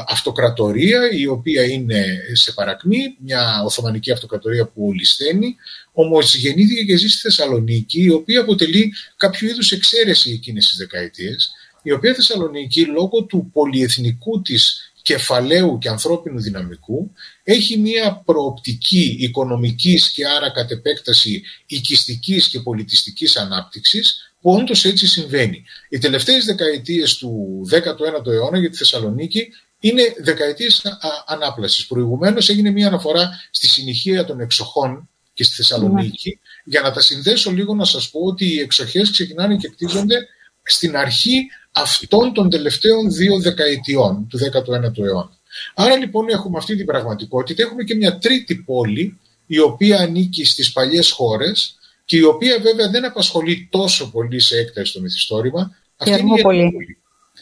αυτοκρατορία 0.08 1.12
η 1.12 1.28
οποία 1.28 1.64
είναι 1.64 2.06
σε 2.34 2.52
παρακμή, 2.52 3.18
μια 3.20 3.62
Οθωμανική 3.66 4.12
αυτοκρατορία 4.12 4.66
που 4.66 4.86
ολισθαίνει, 4.88 5.56
όμω 5.92 6.22
γεννήθηκε 6.22 6.84
και 6.84 6.98
ζει 6.98 7.08
στη 7.08 7.20
Θεσσαλονίκη, 7.20 8.04
η 8.04 8.10
οποία 8.10 8.42
αποτελεί 8.42 8.94
κάποιο 9.18 9.48
είδους 9.48 9.72
εξαίρεση 9.72 10.32
εκείνες 10.32 10.68
τις 10.68 10.78
δεκαετίες, 10.78 11.52
η 11.82 11.92
οποία 11.92 12.14
Θεσσαλονίκη 12.14 12.86
λόγω 12.86 13.24
του 13.24 13.50
πολυεθνικού 13.54 14.42
της 14.42 14.92
κεφαλαίου 15.02 15.78
και 15.78 15.90
ανθρώπινου 15.90 16.42
δυναμικού 16.42 17.12
έχει 17.44 17.78
μια 17.78 18.22
προοπτική 18.26 19.18
οικονομικής 19.20 20.10
και 20.10 20.28
άρα 20.28 20.50
κατ' 20.50 20.72
επέκταση 20.72 21.44
οικιστικής 21.66 22.50
και 22.50 22.60
πολιτιστικής 22.60 23.38
ανάπτυξης 23.38 24.34
που 24.42 24.52
όντως 24.52 24.86
έτσι 24.86 25.08
συμβαίνει. 25.08 25.64
Οι 25.90 25.98
τελευταίες 25.98 26.46
δεκαετίες 26.46 27.18
του 27.18 27.62
19ου 27.72 28.28
αιώνα 28.28 28.58
για 28.58 28.70
τη 28.70 28.78
Θεσσαλονίκη 28.78 29.48
είναι 29.80 30.16
δεκαετίες 30.18 30.82
ανάπλασης. 31.26 31.88
Προηγουμένως 31.88 32.50
έγινε 32.50 32.72
μια 32.72 32.88
αναφορά 32.88 33.30
στη 33.52 33.68
συνοικία 33.68 34.26
των 34.26 34.40
εξοχών 34.40 35.10
και 35.42 35.48
στη 35.48 35.56
Θεσσαλονίκη. 35.56 36.30
Ναι. 36.30 36.72
Για 36.72 36.82
να 36.82 36.92
τα 36.92 37.02
συνδέσω 37.02 37.52
λίγο 37.52 37.76
να 37.76 37.86
σας 37.86 38.10
πω 38.10 38.20
ότι 38.20 38.46
οι 38.54 38.60
εξοχές 38.60 39.12
ξεκινάνε 39.12 39.56
και 39.56 39.68
κτίζονται 39.68 40.28
στην 40.64 40.98
αρχή 40.98 41.48
αυτών 41.72 42.34
των 42.34 42.50
τελευταίων 42.50 43.12
δύο 43.12 43.40
δεκαετιών 43.40 44.28
του 44.30 44.38
19ου 44.38 44.98
αιώνα. 44.98 45.38
Άρα 45.76 45.98
λοιπόν 45.98 46.30
έχουμε 46.30 46.58
αυτή 46.58 46.76
την 46.76 46.86
πραγματικότητα. 46.86 47.64
Έχουμε 47.64 47.84
και 47.84 47.96
μια 47.96 48.18
τρίτη 48.18 48.56
πόλη 48.56 49.20
η 49.46 49.60
οποία 49.60 49.98
ανήκει 49.98 50.46
στις 50.46 50.72
παλιές 50.72 51.12
χώρες 51.12 51.78
και 52.06 52.18
η 52.18 52.24
οποία 52.24 52.60
βέβαια 52.60 52.90
δεν 52.90 53.06
απασχολεί 53.06 53.68
τόσο 53.72 54.12
πολύ 54.12 54.40
σε 54.40 54.58
έκταση 54.58 54.94
το 54.94 55.02
μυθιστόρημα. 55.02 55.76
Αυτή 55.98 56.20
είναι 56.20 56.20
η 56.20 56.40
Ερμούπολη. 56.40 56.98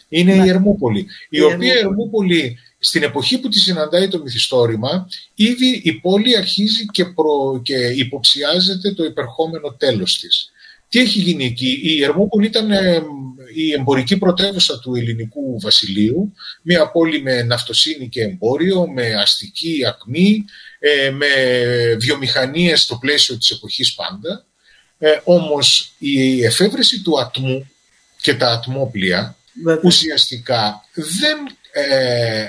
Είναι 0.10 0.36
ναι. 0.36 0.46
η 0.46 0.50
Ερμούπολη. 0.50 1.00
Η, 1.00 1.08
η 1.30 1.42
οποία 1.42 1.74
Ερμούπολη 1.74 2.58
στην 2.80 3.04
εποχή 3.04 3.40
που 3.40 3.50
τη 3.50 3.60
συναντάει 3.60 4.08
το 4.08 4.20
μυθιστόρημα, 4.20 5.08
ήδη 5.36 5.82
η 5.84 5.94
πόλη 5.94 6.38
αρχίζει 6.38 6.86
και, 6.86 7.06
προ... 7.06 7.62
και 7.64 7.76
υποψιάζεται 7.76 8.94
το 8.94 9.04
υπερχόμενο 9.04 9.74
τέλος 9.74 10.20
της. 10.20 10.52
Τι 10.90 11.00
έχει 11.00 11.20
γίνει 11.20 11.46
εκεί; 11.46 11.80
Η 11.84 12.04
Ερμούπολη 12.04 12.46
ήταν 12.46 12.72
ε, 12.72 13.02
η 13.54 13.72
εμπορική 13.74 14.18
πρωτεύουσα 14.18 14.80
του 14.80 14.96
ελληνικού 14.96 15.60
βασιλείου, 15.60 16.34
μια 16.62 16.92
πόλη 16.92 17.22
με 17.22 17.42
ναυτοσύνη 17.42 18.10
και 18.10 18.22
εμπόριο, 18.22 18.88
με 18.88 19.14
αστική 19.14 19.86
ακμή, 19.88 20.46
ε, 20.80 21.10
με 21.10 21.28
βιομηχανίες 22.00 22.82
στο 22.82 22.96
πλαίσιο 22.96 23.38
της 23.38 23.50
εποχής 23.50 23.94
πάντα. 23.94 24.46
Ε, 24.98 25.20
όμως 25.24 25.94
η 25.98 26.44
εφεύρεση 26.46 27.02
του 27.02 27.20
ατμού 27.20 27.70
και 28.22 28.34
τα 28.34 28.52
ατμόπλια 28.52 29.38
ουσιαστικά 29.84 30.86
δεν 30.94 31.38
ε, 31.72 32.46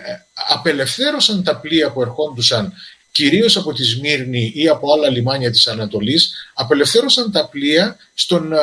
απελευθέρωσαν 0.49 1.43
τα 1.43 1.57
πλοία 1.57 1.91
που 1.91 2.03
ερχόντουσαν 2.03 2.73
κυρίως 3.13 3.57
από 3.57 3.73
τη 3.73 3.85
Σμύρνη 3.85 4.53
ή 4.55 4.69
από 4.69 4.93
άλλα 4.93 5.11
λιμάνια 5.11 5.51
της 5.51 5.67
Ανατολής, 5.67 6.33
απελευθέρωσαν 6.55 7.33
τα 7.33 7.49
πλοία 7.49 7.97
στον 8.15 8.53
ε, 8.53 8.59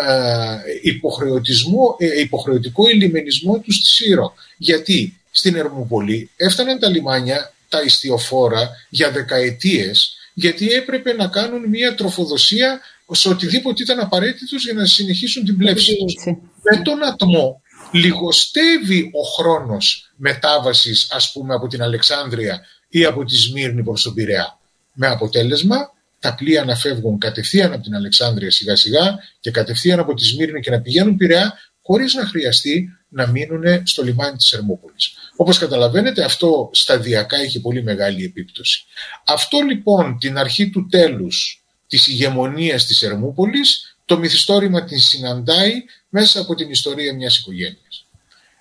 υποχρεωτισμό, 0.81 1.95
ε, 1.99 2.19
υποχρεωτικό 2.19 2.89
ηλιμενισμό 2.89 3.59
τους 3.59 3.75
στη 3.75 3.85
Σύρο. 3.85 4.33
Γιατί 4.57 5.19
στην 5.31 5.55
Ερμούπολη 5.55 6.29
έφταναν 6.35 6.79
τα 6.79 6.89
λιμάνια, 6.89 7.53
τα 7.69 7.81
ιστιοφόρα 7.81 8.69
για 8.89 9.11
δεκαετίες, 9.11 10.17
γιατί 10.33 10.71
έπρεπε 10.71 11.13
να 11.13 11.27
κάνουν 11.27 11.69
μια 11.69 11.95
τροφοδοσία 11.95 12.79
σε 13.11 13.29
οτιδήποτε 13.29 13.83
ήταν 13.83 13.99
απαραίτητος 13.99 14.63
για 14.63 14.73
να 14.73 14.85
συνεχίσουν 14.85 15.45
την 15.45 15.57
πλεύση 15.57 15.95
τους. 15.95 16.15
Με 16.61 16.81
τον 16.83 17.03
ατμό 17.03 17.61
λιγοστεύει 17.91 19.11
ο 19.13 19.21
χρόνος 19.21 20.11
μετάβασης 20.15 21.11
ας 21.11 21.31
πούμε 21.31 21.53
από 21.53 21.67
την 21.67 21.81
Αλεξάνδρεια 21.81 22.65
ή 22.89 23.05
από 23.05 23.23
τη 23.23 23.35
Σμύρνη 23.35 23.83
προς 23.83 24.03
τον 24.03 24.13
Πειραιά. 24.13 24.59
Με 24.93 25.07
αποτέλεσμα 25.07 25.91
τα 26.19 26.35
πλοία 26.35 26.63
να 26.63 26.75
φεύγουν 26.75 27.17
κατευθείαν 27.17 27.73
από 27.73 27.83
την 27.83 27.95
Αλεξάνδρεια 27.95 28.51
σιγά 28.51 28.75
σιγά 28.75 29.19
και 29.39 29.51
κατευθείαν 29.51 29.99
από 29.99 30.13
τη 30.13 30.25
Σμύρνη 30.25 30.59
και 30.59 30.69
να 30.69 30.81
πηγαίνουν 30.81 31.17
Πειραιά 31.17 31.53
χωρίς 31.81 32.13
να 32.13 32.25
χρειαστεί 32.25 32.89
να 33.09 33.27
μείνουν 33.27 33.63
στο 33.83 34.03
λιμάνι 34.03 34.37
της 34.37 34.53
Ερμούπολης. 34.53 35.13
Όπως 35.35 35.57
καταλαβαίνετε 35.57 36.23
αυτό 36.23 36.69
σταδιακά 36.73 37.37
έχει 37.37 37.61
πολύ 37.61 37.83
μεγάλη 37.83 38.23
επίπτωση. 38.23 38.83
Αυτό 39.25 39.59
λοιπόν 39.59 40.17
την 40.19 40.37
αρχή 40.37 40.69
του 40.69 40.87
τέλους 40.87 41.65
της 41.87 42.07
ηγεμονίας 42.07 42.85
της 42.85 43.03
Ερμούπολης 43.03 43.96
το 44.07 44.17
μυθιστόρημα 44.17 44.83
την 44.83 44.99
συναντάει 44.99 45.83
μέσα 46.09 46.39
από 46.39 46.55
την 46.55 46.69
ιστορία 46.69 47.13
μιας 47.13 47.37
οικογένειας. 47.37 48.05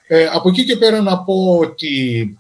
Ε, 0.07 0.27
από 0.27 0.49
εκεί 0.49 0.65
και 0.65 0.77
πέρα 0.77 1.01
να 1.01 1.19
πω 1.19 1.59
ότι 1.59 2.37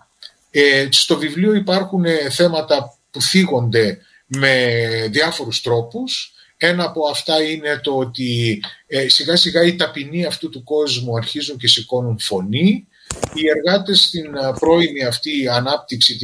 ε, 0.50 0.88
στο 0.90 1.18
βιβλίο 1.18 1.54
υπάρχουν 1.54 2.04
θέματα 2.30 2.98
που 3.10 3.22
θίγονται 3.22 3.98
με 4.26 4.76
διάφορους 5.10 5.60
τρόπους. 5.60 6.32
Ένα 6.56 6.84
από 6.84 7.08
αυτά 7.08 7.42
είναι 7.42 7.80
το 7.82 7.96
ότι 7.96 8.60
ε, 8.86 9.08
σιγά 9.08 9.36
σιγά 9.36 9.62
οι 9.62 9.76
ταπεινοί 9.76 10.24
αυτού 10.24 10.48
του 10.48 10.62
κόσμου 10.62 11.16
αρχίζουν 11.16 11.56
και 11.56 11.68
σηκώνουν 11.68 12.18
φωνή. 12.18 12.88
Οι 13.34 13.42
εργάτες 13.48 14.00
στην 14.00 14.32
πρώιμη 14.58 15.04
αυτή 15.04 15.48
ανάπτυξη 15.48 16.16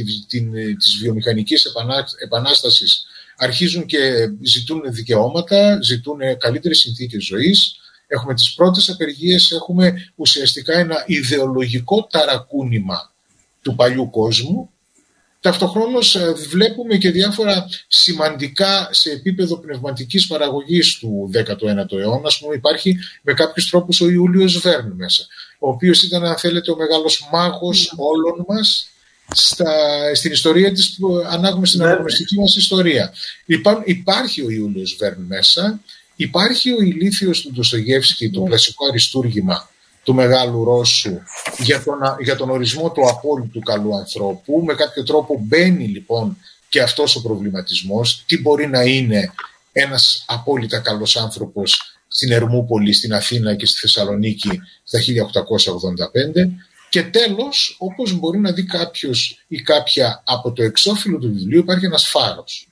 της 0.77 0.97
βιομηχανικής 1.01 1.67
επανάστασης 2.23 3.05
αρχίζουν 3.37 3.85
και 3.85 3.99
ζητούν 4.41 4.81
δικαιώματα, 4.85 5.81
ζητούν 5.81 6.19
καλύτερες 6.37 6.79
συνθήκες 6.79 7.25
ζωής. 7.25 7.75
Έχουμε 8.07 8.33
τις 8.33 8.53
πρώτες 8.53 8.89
απεργίες, 8.89 9.51
έχουμε 9.51 10.11
ουσιαστικά 10.15 10.73
ένα 10.73 11.03
ιδεολογικό 11.07 12.07
ταρακούνημα 12.11 13.11
του 13.61 13.75
παλιού 13.75 14.09
κόσμου. 14.09 14.69
Ταυτοχρόνως 15.39 16.15
ε, 16.15 16.33
βλέπουμε 16.49 16.97
και 16.97 17.11
διάφορα 17.11 17.65
σημαντικά 17.87 18.89
σε 18.91 19.11
επίπεδο 19.11 19.57
πνευματικής 19.57 20.27
παραγωγής 20.27 20.97
του 20.97 21.31
19ου 21.33 21.99
αιώνα. 21.99 22.27
Ας 22.27 22.39
πούμε, 22.39 22.55
υπάρχει 22.55 22.97
με 23.21 23.33
κάποιους 23.33 23.69
τρόπους 23.69 24.01
ο 24.01 24.09
Ιούλιος 24.09 24.57
Βέρν 24.57 24.91
μέσα, 24.95 25.25
ο 25.59 25.69
οποίος 25.69 26.03
ήταν 26.03 26.23
αν 26.25 26.37
θέλετε 26.37 26.71
ο 26.71 26.75
μεγάλος 26.75 27.27
μάγος 27.31 27.93
όλων 27.97 28.45
μας 28.47 28.87
στα, 29.31 29.75
στην 30.15 30.31
ιστορία 30.31 30.71
της 30.71 30.97
ανάγουμε 31.29 31.65
στην 31.65 31.83
αναγνωστική 31.83 32.39
μας 32.39 32.55
ιστορία. 32.55 33.13
υπάρχει 33.83 34.41
ο 34.41 34.49
Ιούλιος 34.49 34.95
Βέρν 34.99 35.21
μέσα, 35.27 35.79
υπάρχει 36.15 36.71
ο 36.71 36.81
ηλίθιος 36.81 37.41
του 37.41 37.51
Ντοστογεύσκη, 37.51 38.29
το 38.29 38.41
κλασικό 38.41 38.87
αριστούργημα 38.87 39.69
του 40.03 40.13
Μεγάλου 40.13 40.63
Ρώσου 40.63 41.19
για 41.57 41.83
τον, 41.83 41.97
για 42.19 42.35
τον 42.35 42.49
ορισμό 42.49 42.91
του 42.91 43.07
απόλυτου 43.09 43.59
καλού 43.59 43.95
ανθρώπου. 43.95 44.63
Με 44.65 44.73
κάποιο 44.73 45.03
τρόπο 45.03 45.39
μπαίνει 45.41 45.87
λοιπόν 45.87 46.37
και 46.69 46.81
αυτός 46.81 47.15
ο 47.15 47.21
προβληματισμός. 47.21 48.23
Τι 48.25 48.41
μπορεί 48.41 48.67
να 48.67 48.81
είναι 48.81 49.31
ένας 49.71 50.23
απόλυτα 50.27 50.79
καλός 50.79 51.17
άνθρωπος 51.17 51.97
στην 52.07 52.31
Ερμούπολη, 52.31 52.93
στην 52.93 53.13
Αθήνα 53.13 53.55
και 53.55 53.65
στη 53.65 53.79
Θεσσαλονίκη 53.79 54.61
στα 54.83 54.99
1885 54.99 56.49
και 56.93 57.03
τέλος, 57.03 57.75
όπως 57.79 58.13
μπορεί 58.13 58.39
να 58.39 58.51
δει 58.51 58.63
κάποιος 58.63 59.43
ή 59.47 59.61
κάποια 59.61 60.23
από 60.25 60.51
το 60.51 60.63
εξώφυλλο 60.63 61.17
του 61.17 61.33
βιβλίου, 61.33 61.59
υπάρχει 61.59 61.85
ένας 61.85 62.07
φάρος. 62.07 62.67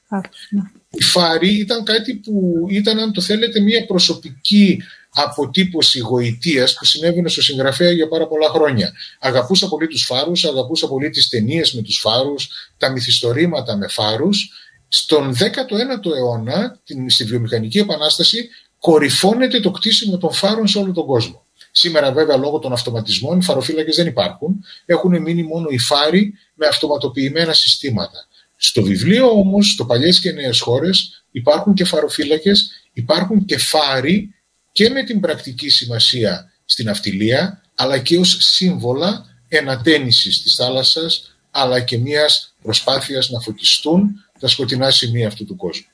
Ναι. 0.50 0.62
Η 0.90 1.02
φάρη 1.02 1.60
ήταν 1.60 1.84
κάτι 1.84 2.16
που 2.16 2.66
ήταν, 2.70 3.00
αν 3.00 3.14
το 3.14 3.22
θέλετε, 3.22 3.60
μια 3.60 3.86
προσωπική 3.86 4.84
αποτύπωση 5.10 6.00
γοητείας 6.00 6.74
που 6.74 6.86
συνέβαινε 6.86 7.30
στο 7.30 7.42
συγγραφέα 7.42 7.92
για 7.92 8.08
πάρα 8.08 8.28
πολλά 8.28 8.50
χρόνια. 8.50 8.94
Αγαπούσα 9.20 9.68
πολύ 9.68 9.88
τους 9.88 10.06
φάρους, 10.06 10.46
αγαπούσα 10.46 10.88
πολύ 10.88 11.10
τις 11.10 11.30
ταινίες 11.30 11.74
με 11.74 11.82
τους 11.82 12.00
φάρους, 12.00 12.50
τα 12.78 12.92
μυθιστορήματα 12.92 13.78
με 13.78 13.88
φάρους. 13.88 14.52
Στον 14.88 15.36
19ο 15.36 16.16
αιώνα, 16.16 16.80
στη 17.08 17.24
βιομηχανική 17.24 17.78
επανάσταση, 17.78 18.50
κορυφώνεται 18.80 19.60
το 19.60 19.72
κτίσιμο 19.72 20.18
των 20.18 20.34
φάρων 20.34 20.68
σε 20.68 20.78
όλο 20.78 20.92
τον 20.92 21.06
κόσμο. 21.06 21.41
Σήμερα 21.72 22.12
βέβαια 22.12 22.38
λόγω 22.38 22.60
των 22.60 22.74
αυτοματισμών 22.74 23.40
οι 23.40 23.44
φαροφύλακες 23.44 23.96
δεν 23.96 24.08
υπάρχουν. 24.08 24.64
Έχουν 24.86 25.22
μείνει 25.22 25.44
μόνο 25.44 25.68
οι 25.70 25.78
φάροι 25.78 26.34
με 26.54 26.68
αυτοματοποιημένα 26.68 27.54
συστήματα. 27.54 28.28
Στο 28.56 28.84
βιβλίο 28.84 29.30
όμως, 29.30 29.72
στο 29.72 29.86
παλιές 29.86 30.20
και 30.20 30.32
νέες 30.32 30.60
χώρες, 30.60 31.24
υπάρχουν 31.32 31.74
και 31.74 31.86
φαροφύλακες, 31.86 32.72
υπάρχουν 32.94 33.46
και 33.46 33.58
φάροι 33.58 34.36
και 34.72 34.90
με 34.90 35.04
την 35.04 35.20
πρακτική 35.20 35.70
σημασία 35.70 36.52
στην 36.66 36.90
αυτιλία, 36.90 37.62
αλλά 37.76 37.98
και 37.98 38.18
ως 38.18 38.38
σύμβολα 38.40 39.26
ενατένισης 39.48 40.42
της 40.42 40.56
θάλασσας, 40.56 41.36
αλλά 41.52 41.80
και 41.80 41.98
μιας 41.98 42.56
προσπάθειας 42.62 43.30
να 43.30 43.40
φωτιστούν 43.40 44.26
τα 44.40 44.48
σκοτεινά 44.48 44.90
σημεία 44.90 45.28
αυτού 45.28 45.46
του 45.46 45.56
κόσμου. 45.56 45.86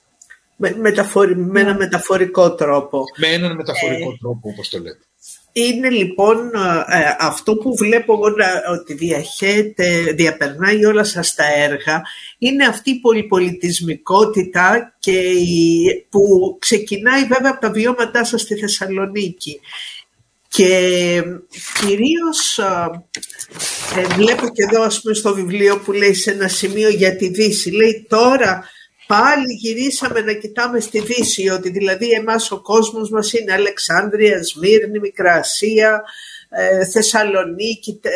Με, 0.56 0.76
με 1.36 1.60
ένα 1.60 1.76
μεταφορικό 1.76 2.56
τρόπο. 2.56 3.04
Με 3.18 3.28
έναν 3.28 3.56
μεταφορικό 3.56 4.12
ε, 4.12 4.18
τρόπο, 4.20 4.50
όπως 4.50 4.70
το 4.70 4.80
λέτε. 4.80 5.07
Είναι 5.60 5.90
λοιπόν 5.90 6.38
ε, 6.56 7.16
αυτό 7.20 7.56
που 7.56 7.76
βλέπω 7.76 8.14
εγώ 8.14 8.36
ότι 8.72 8.94
διαχέεται, 8.94 10.14
διαπερνάει 10.16 10.86
όλα 10.86 11.04
σας 11.04 11.36
τα 11.36 11.44
έργα, 11.54 12.02
είναι 12.38 12.66
αυτή 12.66 12.90
η 12.90 13.00
πολυπολιτισμικότητα 13.00 14.96
και 15.00 15.34
που 16.10 16.56
ξεκινάει 16.60 17.22
βέβαια 17.22 17.52
από 17.52 17.62
τα 17.62 17.72
βιώματά 17.72 18.24
σας 18.24 18.42
στη 18.42 18.56
Θεσσαλονίκη. 18.56 19.60
Και 20.48 21.24
κυρίως 21.80 22.58
ε, 22.58 24.06
βλέπω 24.16 24.48
και 24.50 24.64
εδώ 24.64 24.82
ας 24.82 25.02
πούμε, 25.02 25.14
στο 25.14 25.34
βιβλίο 25.34 25.80
που 25.80 25.92
λέει 25.92 26.14
σε 26.14 26.32
ένα 26.32 26.48
σημείο 26.48 26.90
για 26.90 27.16
τη 27.16 27.28
Δύση, 27.30 27.72
λέει 27.72 28.06
τώρα 28.10 28.70
πάλι 29.08 29.54
γυρίσαμε 29.60 30.22
να 30.22 30.34
κοιτάμε 30.34 30.80
στη 30.80 31.00
Δύση, 31.00 31.50
ότι 31.50 31.70
δηλαδή 31.70 32.10
εμάς 32.12 32.52
ο 32.52 32.62
κόσμος 32.62 33.10
μας 33.10 33.34
είναι 33.34 33.54
Αλεξάνδρεια, 33.54 34.44
Σμύρνη, 34.44 35.00
Μικρά 35.00 35.34
Ασία, 35.34 36.04
ε, 36.50 36.86
Θεσσαλονίκη, 36.86 38.00
ε, 38.02 38.10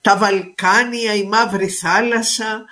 τα 0.00 0.16
Βαλκάνια, 0.16 1.14
η 1.14 1.22
Μαύρη 1.22 1.68
Θάλασσα, 1.68 2.64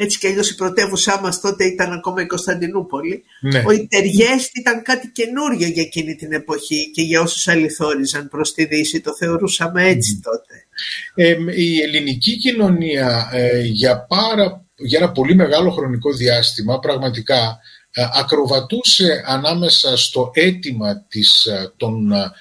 έτσι 0.00 0.18
κι 0.18 0.26
αλλιώς 0.26 0.50
η 0.50 0.54
πρωτεύουσά 0.54 1.20
μας 1.20 1.40
τότε 1.40 1.64
ήταν 1.64 1.92
ακόμα 1.92 2.22
η 2.22 2.26
Κωνσταντινούπολη. 2.26 3.24
Ναι. 3.40 3.62
Ο 3.66 3.70
Ιτεριέστη 3.70 4.60
ήταν 4.60 4.82
κάτι 4.82 5.08
καινούριο 5.08 5.66
για 5.66 5.82
εκείνη 5.82 6.14
την 6.14 6.32
εποχή 6.32 6.90
και 6.90 7.02
για 7.02 7.20
όσους 7.20 7.48
αληθόριζαν 7.48 8.28
προς 8.28 8.52
τη 8.54 8.64
Δύση, 8.64 9.00
το 9.00 9.14
θεωρούσαμε 9.14 9.88
έτσι 9.88 10.20
τότε. 10.22 10.66
Ε, 11.14 11.36
η 11.62 11.80
ελληνική 11.80 12.36
κοινωνία 12.36 13.30
ε, 13.32 13.60
για 13.60 14.06
πάρα 14.06 14.67
για 14.78 14.98
ένα 14.98 15.12
πολύ 15.12 15.34
μεγάλο 15.34 15.70
χρονικό 15.70 16.12
διάστημα 16.12 16.78
πραγματικά 16.78 17.60
ε, 17.90 18.08
ακροβατούσε 18.12 19.22
ανάμεσα 19.26 19.96
στο 19.96 20.30
αίτημα 20.34 21.04
της, 21.08 21.44
ε, 21.44 21.72
των, 21.76 22.12
ε, 22.12 22.32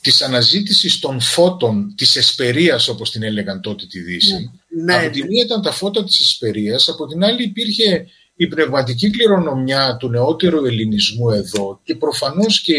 της 0.00 0.22
αναζήτησης 0.22 0.98
των 0.98 1.20
φώτων 1.20 1.94
της 1.96 2.16
εσπερίας 2.16 2.88
όπως 2.88 3.10
την 3.10 3.22
έλεγαν 3.22 3.60
τότε 3.60 3.86
τη 3.86 4.00
Δύση. 4.00 4.50
Ναι, 4.84 4.94
από 4.94 5.02
ναι, 5.02 5.10
τη 5.10 5.20
ναι. 5.20 5.26
μία 5.26 5.44
ήταν 5.44 5.62
τα 5.62 5.72
φώτα 5.72 6.04
της 6.04 6.20
εσπερίας, 6.20 6.88
από 6.88 7.06
την 7.06 7.24
άλλη 7.24 7.42
υπήρχε 7.42 8.06
η 8.36 8.46
πνευματική 8.46 9.10
κληρονομιά 9.10 9.96
του 9.96 10.08
νεότερου 10.08 10.64
ελληνισμού 10.64 11.30
εδώ 11.30 11.80
και 11.84 11.94
προφανώς 11.94 12.60
και 12.60 12.74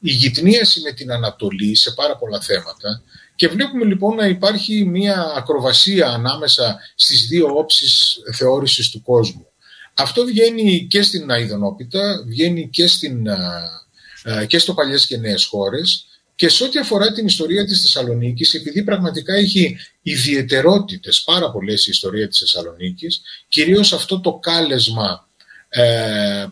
η 0.00 0.10
γυτνίαση 0.10 0.80
με 0.80 0.92
την 0.92 1.12
Ανατολή 1.12 1.76
σε 1.76 1.90
πάρα 1.90 2.16
πολλά 2.16 2.40
θέματα 2.40 3.02
και 3.38 3.48
βλέπουμε 3.48 3.84
λοιπόν 3.84 4.16
να 4.16 4.26
υπάρχει 4.26 4.84
μια 4.84 5.32
ακροβασία 5.36 6.06
ανάμεσα 6.08 6.80
στις 6.94 7.26
δύο 7.26 7.46
όψεις 7.46 8.18
θεώρησης 8.34 8.90
του 8.90 9.02
κόσμου. 9.02 9.46
Αυτό 9.94 10.24
βγαίνει 10.24 10.86
και 10.90 11.02
στην 11.02 11.30
Αιδονόπιτα, 11.30 12.24
βγαίνει 12.26 12.68
και, 12.68 12.86
στην, 12.86 13.26
και 14.46 14.58
στο 14.58 14.74
παλιές 14.74 15.06
και 15.06 15.16
νέες 15.16 15.44
χώρες 15.44 16.06
και 16.34 16.48
σε 16.48 16.64
ό,τι 16.64 16.78
αφορά 16.78 17.12
την 17.12 17.26
ιστορία 17.26 17.64
της 17.64 17.80
Θεσσαλονίκης, 17.80 18.54
επειδή 18.54 18.84
πραγματικά 18.84 19.34
έχει 19.34 19.76
ιδιαιτερότητες 20.02 21.22
πάρα 21.22 21.50
πολλές 21.50 21.86
η 21.86 21.90
ιστορία 21.90 22.28
της 22.28 22.38
Θεσσαλονίκης, 22.38 23.20
κυρίως 23.48 23.92
αυτό 23.92 24.20
το 24.20 24.32
κάλεσμα 24.32 25.27
ε, 25.27 25.27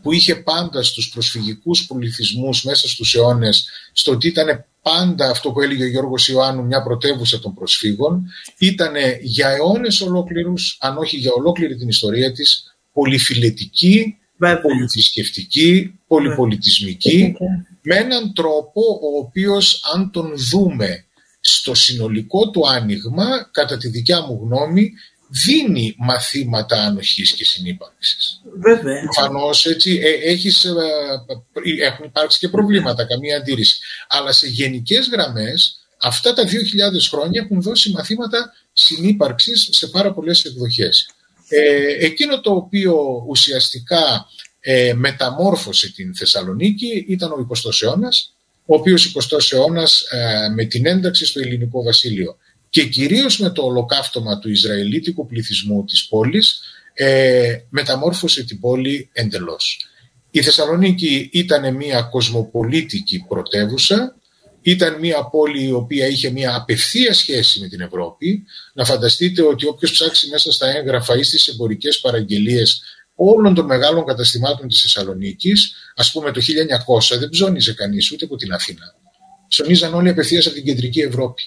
που 0.02 0.12
είχε 0.12 0.35
πάντα 0.35 0.83
στους 0.83 1.09
προσφυγικούς 1.09 1.87
πολιτισμούς 1.87 2.64
μέσα 2.64 2.88
στους 2.88 3.14
αιώνες 3.14 3.68
στο 3.92 4.12
ότι 4.12 4.26
ήταν 4.29 4.64
πάντα 4.83 5.31
αυτό 5.31 5.50
που 5.50 5.61
έλεγε 5.61 5.85
ο 5.85 5.88
Γιώργος 5.88 6.29
Ιωάννου 6.29 6.64
μια 6.64 6.83
πρωτεύουσα 6.83 7.38
των 7.38 7.55
προσφύγων 7.55 8.26
ήταν 8.59 8.94
για 9.22 9.48
αιώνες 9.48 10.00
ολόκληρους, 10.00 10.76
αν 10.81 10.96
όχι 10.96 11.16
για 11.16 11.33
ολόκληρη 11.33 11.76
την 11.76 11.88
ιστορία 11.88 12.33
της, 12.33 12.76
πολυφιλετική, 12.92 14.16
πολυθρησκευτική, 14.62 15.98
πολυπολιτισμική, 16.07 17.37
με 17.83 17.96
έναν 17.96 18.33
τρόπο 18.35 18.81
ο 19.02 19.18
οποίος 19.18 19.81
αν 19.94 20.11
τον 20.11 20.33
δούμε 20.50 21.05
στο 21.40 21.74
συνολικό 21.74 22.50
του 22.50 22.68
άνοιγμα, 22.68 23.26
κατά 23.50 23.76
τη 23.76 23.88
δικιά 23.88 24.20
μου 24.20 24.40
γνώμη, 24.42 24.92
δίνει 25.29 25.95
μαθήματα 25.99 26.83
ανοχής 26.83 27.33
και 27.33 27.45
συνύπαρξης. 27.45 28.41
Βέβαια. 28.61 29.01
Προφανώς 29.03 29.67
έτσι 29.67 30.01
ε, 30.03 30.31
έχεις, 30.31 30.65
ε, 30.65 30.71
ε, 31.81 31.87
έχουν 31.87 32.05
υπάρξει 32.05 32.39
και 32.39 32.49
προβλήματα, 32.49 33.05
καμία 33.05 33.37
αντίρρηση. 33.37 33.79
Αλλά 34.09 34.33
σε 34.33 34.47
γενικές 34.47 35.09
γραμμές 35.09 35.87
αυτά 36.03 36.33
τα 36.33 36.43
2.000 36.43 36.49
χρόνια 37.11 37.43
έχουν 37.45 37.62
δώσει 37.62 37.91
μαθήματα 37.91 38.53
συνύπαρξης 38.73 39.69
σε 39.73 39.87
πάρα 39.87 40.12
πολλές 40.12 40.45
εκδοχές. 40.45 41.11
Ε, 41.49 42.05
εκείνο 42.05 42.41
το 42.41 42.51
οποίο 42.51 43.25
ουσιαστικά 43.29 44.27
ε, 44.61 44.93
μεταμόρφωσε 44.95 45.93
την 45.93 46.17
Θεσσαλονίκη 46.17 47.05
ήταν 47.09 47.33
ο 47.33 47.47
20ος 47.51 47.83
αιώνας, 47.83 48.35
ο 48.67 48.75
οποίος 48.75 49.15
20ος 49.15 49.53
αιώνας 49.53 50.03
με 50.55 50.65
την 50.65 50.87
ένταξη 50.87 51.27
στο 51.27 51.41
ελληνικό 51.41 51.83
βασίλειο 51.83 52.37
και 52.77 52.85
κυρίως 52.85 53.39
με 53.39 53.51
το 53.51 53.62
ολοκαύτωμα 53.62 54.39
του 54.39 54.51
Ισραηλίτικου 54.51 55.27
πληθυσμού 55.27 55.85
της 55.85 56.09
πόλης 56.09 56.61
ε, 56.93 57.57
μεταμόρφωσε 57.69 58.45
την 58.45 58.61
πόλη 58.61 59.09
εντελώς. 59.12 59.87
η 60.31 60.43
Θεσσαλονίκη 60.43 61.29
ήταν 61.33 61.75
μια 61.77 62.03
κοσμοπολίτικη 62.03 63.25
πρωτεύουσα, 63.29 64.17
ήταν 64.62 64.99
μια 64.99 65.25
πόλη 65.25 65.65
η 65.65 65.73
οποία 65.73 66.07
είχε 66.07 66.31
μια 66.31 66.55
απευθεία 66.55 67.15
σχέση 67.15 67.61
με 67.61 67.69
την 67.69 67.81
Ευρώπη. 67.81 68.45
Να 68.75 68.85
φανταστείτε 68.85 69.43
ότι 69.43 69.67
όποιος 69.67 69.91
ψάξει 69.91 70.29
μέσα 70.29 70.53
στα 70.53 70.67
έγγραφα 70.77 71.17
ή 71.17 71.23
στις 71.23 71.47
εμπορικές 71.47 72.01
παραγγελίες 72.01 72.83
όλων 73.15 73.55
των 73.55 73.65
μεγάλων 73.65 74.05
καταστημάτων 74.05 74.69
της 74.69 74.81
Θεσσαλονίκης, 74.81 75.75
ας 75.95 76.12
πούμε 76.12 76.31
το 76.31 76.41
1900 76.41 77.19
δεν 77.19 77.29
ψώνιζε 77.29 77.75
κανείς 77.75 78.12
ούτε 78.12 78.25
από 78.25 78.37
την 78.37 78.53
Αθήνα. 78.53 78.95
Ψωνίζαν 79.49 79.95
όλοι 79.95 80.09
απευθείας 80.09 80.47
από 80.47 80.55
την 80.55 80.65
κεντρική 80.65 81.01
Ευρώπη. 81.01 81.43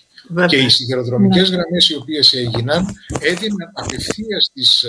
Και 0.47 0.57
οι 0.57 0.69
σιδηροδρομικές 0.69 1.49
ναι. 1.49 1.55
γραμμές 1.55 1.89
οι 1.89 1.95
οποίες 1.95 2.33
έγιναν 2.33 2.85
έδιναν 3.19 3.71
απευθείας 3.73 4.49
τις 4.53 4.85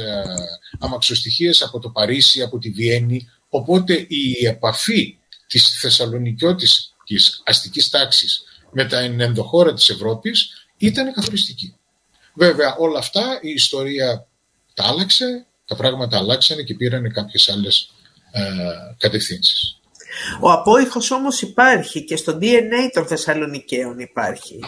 αμαξοστοιχίες 0.79 1.63
από 1.63 1.79
το 1.79 1.89
Παρίσι, 1.89 2.43
από 2.43 2.59
τη 2.59 2.71
Βιέννη. 2.71 3.29
Οπότε 3.49 3.95
η 4.09 4.47
επαφή 4.47 5.19
της 5.47 5.79
Θεσσαλονικιώτης 5.81 6.95
αστικής 7.45 7.89
τάξης 7.89 8.43
με 8.73 8.85
τα 8.85 8.99
ενδοχώρα 8.99 9.75
της 9.75 9.89
Ευρώπης 9.89 10.67
ήταν 10.77 11.13
καθοριστική. 11.13 11.75
Βέβαια 12.35 12.77
όλα 12.77 12.99
αυτά 12.99 13.39
η 13.43 13.51
ιστορία 13.51 14.27
τα 14.75 14.85
άλλαξε, 14.85 15.47
τα 15.67 15.77
πράγματα 15.77 16.19
αλλάξανε 16.19 16.63
και 16.63 16.75
πήραν 16.75 17.13
κάποιες 17.13 17.49
άλλες 17.49 17.91
ε, 18.33 18.43
κατευθύνσεις. 18.99 19.81
Ο 20.41 20.51
απόϊχος 20.51 21.11
όμως 21.11 21.43
υπάρχει 21.43 22.05
και 22.05 22.17
στο 22.17 22.39
DNA 22.41 22.91
των 22.93 23.07
Θεσσαλονικαίων 23.07 23.99
υπάρχει. 23.99 24.59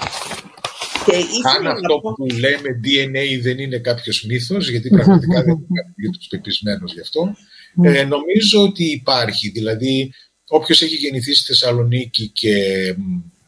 Και 1.06 1.16
Αν 1.56 1.66
αυτό 1.66 1.98
που 1.98 2.26
λέμε 2.26 2.80
DNA 2.84 3.40
δεν 3.42 3.58
είναι 3.58 3.78
κάποιος 3.78 4.24
μύθος, 4.24 4.68
γιατί 4.68 4.88
πραγματικά 4.88 5.42
δεν 5.42 5.54
είμαι 5.54 5.82
κάποιος 5.96 6.26
πεπισμένος 6.30 6.92
γι' 6.92 7.00
αυτό, 7.00 7.34
ε, 7.82 8.04
νομίζω 8.04 8.62
ότι 8.62 8.84
υπάρχει. 8.84 9.48
Δηλαδή, 9.48 10.12
όποιος 10.48 10.82
έχει 10.82 10.94
γεννηθεί 10.94 11.34
στη 11.34 11.46
Θεσσαλονίκη 11.46 12.28
και 12.28 12.54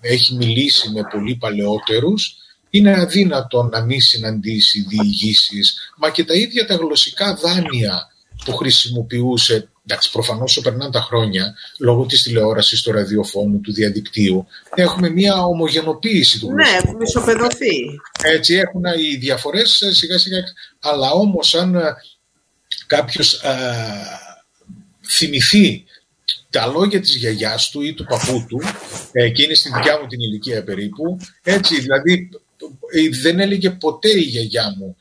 έχει 0.01 0.35
μιλήσει 0.35 0.91
με 0.91 1.01
πολύ 1.13 1.37
παλαιότερους, 1.37 2.37
είναι 2.71 2.95
αδύνατο 2.95 3.63
να 3.63 3.85
μην 3.85 4.01
συναντήσει 4.01 4.87
διηγήσεις, 4.89 5.93
μα 5.99 6.11
και 6.11 6.25
τα 6.25 6.35
ίδια 6.35 6.67
τα 6.67 6.75
γλωσσικά 6.75 7.35
δάνεια 7.35 8.14
που 8.45 8.53
χρησιμοποιούσε 8.53 9.69
εντάξει, 9.87 10.11
προφανώς 10.11 10.61
περνάνε 10.63 10.91
τα 10.91 11.01
χρόνια, 11.01 11.55
λόγω 11.79 12.07
της 12.07 12.23
τηλεόρασης, 12.23 12.83
του 12.83 12.93
ραδιοφώνου, 12.93 13.61
του 13.61 13.73
διαδικτύου, 13.73 14.47
έχουμε 14.75 15.11
μια 15.11 15.45
ομογενοποίηση 15.45 16.39
του 16.39 16.53
Ναι, 16.53 16.69
έχουμε 16.83 17.03
ισοπεδωθεί. 17.03 17.77
Έτσι 18.23 18.55
έχουν 18.55 18.85
οι 18.85 19.17
διαφορές 19.17 19.81
ε, 19.81 19.93
σιγά 19.95 20.19
σιγά, 20.19 20.39
αλλά 20.81 21.11
όμως 21.11 21.55
αν 21.55 21.75
ε, 21.75 21.95
κάποιος 22.87 23.45
α, 23.45 23.51
ε, 23.51 24.07
θυμηθεί 25.09 25.85
τα 26.51 26.67
λόγια 26.67 27.01
της 27.01 27.17
γιαγιάς 27.17 27.71
του 27.71 27.83
ή 27.83 27.95
του 27.95 28.05
παππού 28.05 28.47
του, 28.49 28.61
και 29.33 29.43
είναι 29.43 29.55
στη 29.55 29.71
δικιά 29.75 30.01
μου 30.01 30.07
την 30.07 30.21
ηλικία 30.21 30.65
περίπου, 30.65 31.19
έτσι, 31.43 31.81
δηλαδή 31.81 32.29
δεν 33.21 33.41
έλεγε 33.41 33.71
ποτέ 33.71 34.09
η 34.09 34.23
γιαγιά 34.23 34.75
μου 34.79 34.97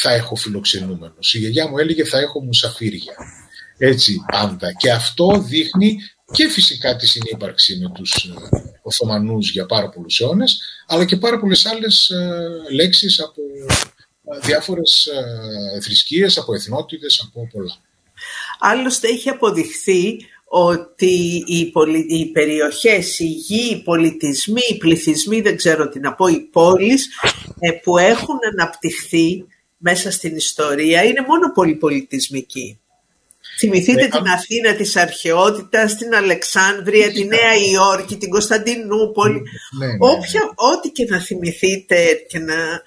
θα 0.00 0.12
έχω 0.12 0.34
φιλοξενούμενος. 0.36 1.34
Η 1.34 1.38
γιαγιά 1.38 1.68
μου 1.68 1.78
έλεγε 1.78 2.04
θα 2.04 2.18
έχω 2.18 2.44
μουσαφίρια 2.44 3.14
έτσι 3.78 4.24
πάντα. 4.32 4.72
Και 4.72 4.92
αυτό 4.92 5.38
δείχνει 5.38 5.98
και 6.32 6.48
φυσικά 6.48 6.96
τη 6.96 7.06
συνύπαρξη 7.06 7.78
με 7.78 7.90
τους 7.94 8.14
ε, 8.14 8.78
Οθωμανούς 8.82 9.50
για 9.50 9.66
πάρα 9.66 9.88
πολλούς 9.88 10.20
αιώνες, 10.20 10.60
αλλά 10.86 11.04
και 11.04 11.16
πάρα 11.16 11.38
πολλές 11.38 11.66
άλλες 11.66 12.08
ε, 12.10 12.48
λέξεις 12.74 13.20
από 13.20 13.40
ε, 14.32 14.38
διάφορες 14.46 15.08
θρησκείες, 15.82 16.38
από 16.38 16.54
εθνότητες, 16.54 17.24
από 17.26 17.48
πολλά. 17.52 17.76
Άλλωστε 18.58 19.08
έχει 19.08 19.28
αποδειχθεί 19.28 20.16
ότι 20.44 21.44
οι, 21.46 21.70
πολι... 21.70 22.06
οι 22.08 22.30
περιοχές, 22.30 23.18
οι 23.18 23.26
γη, 23.26 23.70
οι 23.70 23.82
πολιτισμοί, 23.82 24.60
οι 24.70 24.76
πληθυσμοί, 24.76 25.40
δεν 25.40 25.56
ξέρω 25.56 25.88
τι 25.88 26.00
να 26.00 26.14
πω, 26.14 26.26
οι 26.26 26.40
πόλεις 26.40 27.08
που 27.82 27.98
έχουν 27.98 28.38
αναπτυχθεί 28.52 29.44
μέσα 29.78 30.10
στην 30.10 30.36
ιστορία 30.36 31.02
είναι 31.02 31.24
μόνο 31.28 31.52
πολυπολιτισμικοί. 31.52 32.80
Θυμηθείτε 33.58 34.02
ναι, 34.02 34.08
την 34.08 34.26
Αθήνα 34.26 34.74
της 34.74 34.96
αρχαιότητας, 34.96 35.96
την 35.96 36.14
Αλεξάνδρεια, 36.14 37.12
τη 37.12 37.24
Νέα 37.24 37.54
Υόρκη, 37.72 38.16
την 38.16 38.30
Κωνσταντινούπολη. 38.30 39.42
Ναι, 39.78 39.86
ναι, 39.86 39.92
Όποια, 39.98 40.40
ό,τι 40.54 40.90
και 40.90 41.06
να 41.08 41.18
θυμηθείτε 41.18 41.96
και 42.28 42.38
να, 42.38 42.82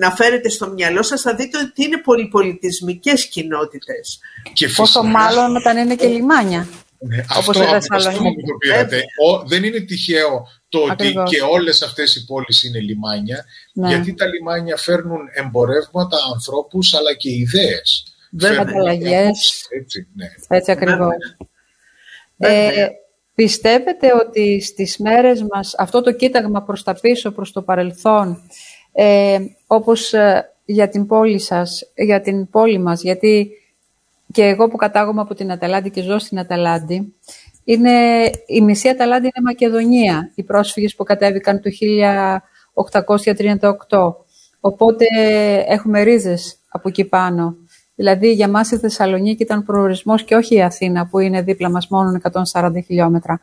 να 0.00 0.10
φέρετε 0.10 0.48
στο 0.48 0.68
μυαλό 0.68 1.02
σας 1.02 1.20
θα 1.20 1.34
δείτε 1.34 1.58
ότι 1.58 1.84
είναι 1.84 1.98
πολυπολιτισμικές 1.98 3.28
κοινότητες. 3.28 4.20
Και 4.52 4.68
Πόσο 4.68 5.02
μάλλον 5.02 5.56
όταν 5.56 5.76
είναι 5.76 5.94
και 5.94 6.06
λιμάνια. 6.06 6.68
Ναι, 6.98 7.24
όπως 7.38 7.60
αυτό, 7.60 7.96
αυτό 7.96 8.22
που 8.22 8.42
το 8.46 8.56
πήρατε. 8.58 8.96
Ο, 8.96 9.46
δεν 9.46 9.64
είναι 9.64 9.80
τυχαίο 9.80 10.46
το 10.68 10.78
ότι 10.90 11.12
και 11.24 11.42
όλες 11.50 11.82
αυτές 11.82 12.16
οι 12.16 12.24
πόλεις 12.24 12.62
είναι 12.62 12.80
λιμάνια, 12.80 13.44
γιατί 13.72 14.14
τα 14.14 14.26
λιμάνια 14.26 14.76
φέρνουν 14.76 15.20
εμπορεύματα, 15.32 16.16
ανθρώπους 16.34 16.94
αλλά 16.94 17.14
και 17.14 17.30
ιδέες. 17.30 18.04
Βέβαια, 18.30 18.60
ανταλλαγέ. 18.60 19.30
Έτσι, 19.80 20.08
ναι. 20.14 20.26
έτσι 20.48 20.70
ακριβώς. 20.70 21.14
Ε, 22.38 22.86
πιστεύετε 23.34 24.12
ότι 24.26 24.60
στις 24.60 24.98
μέρες 24.98 25.42
μας 25.52 25.74
αυτό 25.78 26.02
το 26.02 26.12
κοίταγμα 26.12 26.62
προς 26.62 26.82
τα 26.82 27.00
πίσω, 27.00 27.30
προς 27.30 27.52
το 27.52 27.62
παρελθόν, 27.62 28.42
ε, 28.92 29.38
όπως 29.66 30.12
ε, 30.12 30.50
για 30.64 30.88
την 30.88 31.06
πόλη 31.06 31.38
σας, 31.38 31.82
για 31.94 32.20
την 32.20 32.50
πόλη 32.50 32.78
μας, 32.78 33.02
γιατί 33.02 33.50
και 34.32 34.42
εγώ 34.42 34.68
που 34.68 34.76
κατάγομαι 34.76 35.20
από 35.20 35.34
την 35.34 35.52
Αταλάντη 35.52 35.90
και 35.90 36.02
ζω 36.02 36.18
στην 36.18 36.38
Αταλάντη, 36.38 37.14
είναι, 37.64 37.90
η 38.46 38.60
μισή 38.60 38.88
Αταλάντη 38.88 39.26
είναι 39.26 39.44
Μακεδονία, 39.44 40.32
οι 40.34 40.42
πρόσφυγες 40.42 40.94
που 40.94 41.04
κατέβηκαν 41.04 41.60
το 41.60 41.70
1838. 43.88 44.14
Οπότε 44.60 45.04
έχουμε 45.66 46.02
ρίζες 46.02 46.56
από 46.68 46.88
εκεί 46.88 47.04
πάνω. 47.04 47.56
Δηλαδή 47.94 48.32
για 48.32 48.48
μας 48.48 48.70
η 48.70 48.78
Θεσσαλονίκη 48.78 49.42
ήταν 49.42 49.64
προορισμός 49.64 50.24
και 50.24 50.34
όχι 50.34 50.54
η 50.54 50.62
Αθήνα 50.62 51.06
που 51.06 51.18
είναι 51.18 51.42
δίπλα 51.42 51.70
μας 51.70 51.88
μόνο 51.88 52.20
140 52.52 52.70
χιλιόμετρα. 52.84 53.40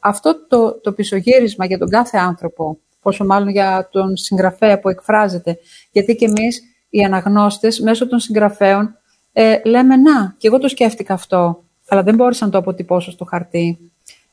Αυτό 0.00 0.46
το, 0.46 0.80
το 0.80 0.92
πισωγύρισμα 0.92 1.66
για 1.66 1.78
τον 1.78 1.88
κάθε 1.88 2.18
άνθρωπο, 2.18 2.78
πόσο 3.00 3.24
μάλλον 3.24 3.48
για 3.48 3.88
τον 3.92 4.16
συγγραφέα 4.16 4.80
που 4.80 4.88
εκφράζεται, 4.88 5.58
γιατί 5.90 6.16
και 6.16 6.24
εμείς 6.24 6.62
οι 6.88 7.02
αναγνώστες 7.02 7.80
μέσω 7.80 8.08
των 8.08 8.18
συγγραφέων 8.18 8.96
ε, 9.38 9.60
λέμε 9.64 9.96
να, 9.96 10.34
και 10.38 10.46
εγώ 10.46 10.58
το 10.58 10.68
σκέφτηκα 10.68 11.14
αυτό, 11.14 11.62
αλλά 11.88 12.02
δεν 12.02 12.14
μπόρεσα 12.14 12.44
να 12.44 12.50
το 12.50 12.58
αποτυπώσω 12.58 13.10
στο 13.10 13.24
χαρτί, 13.24 13.78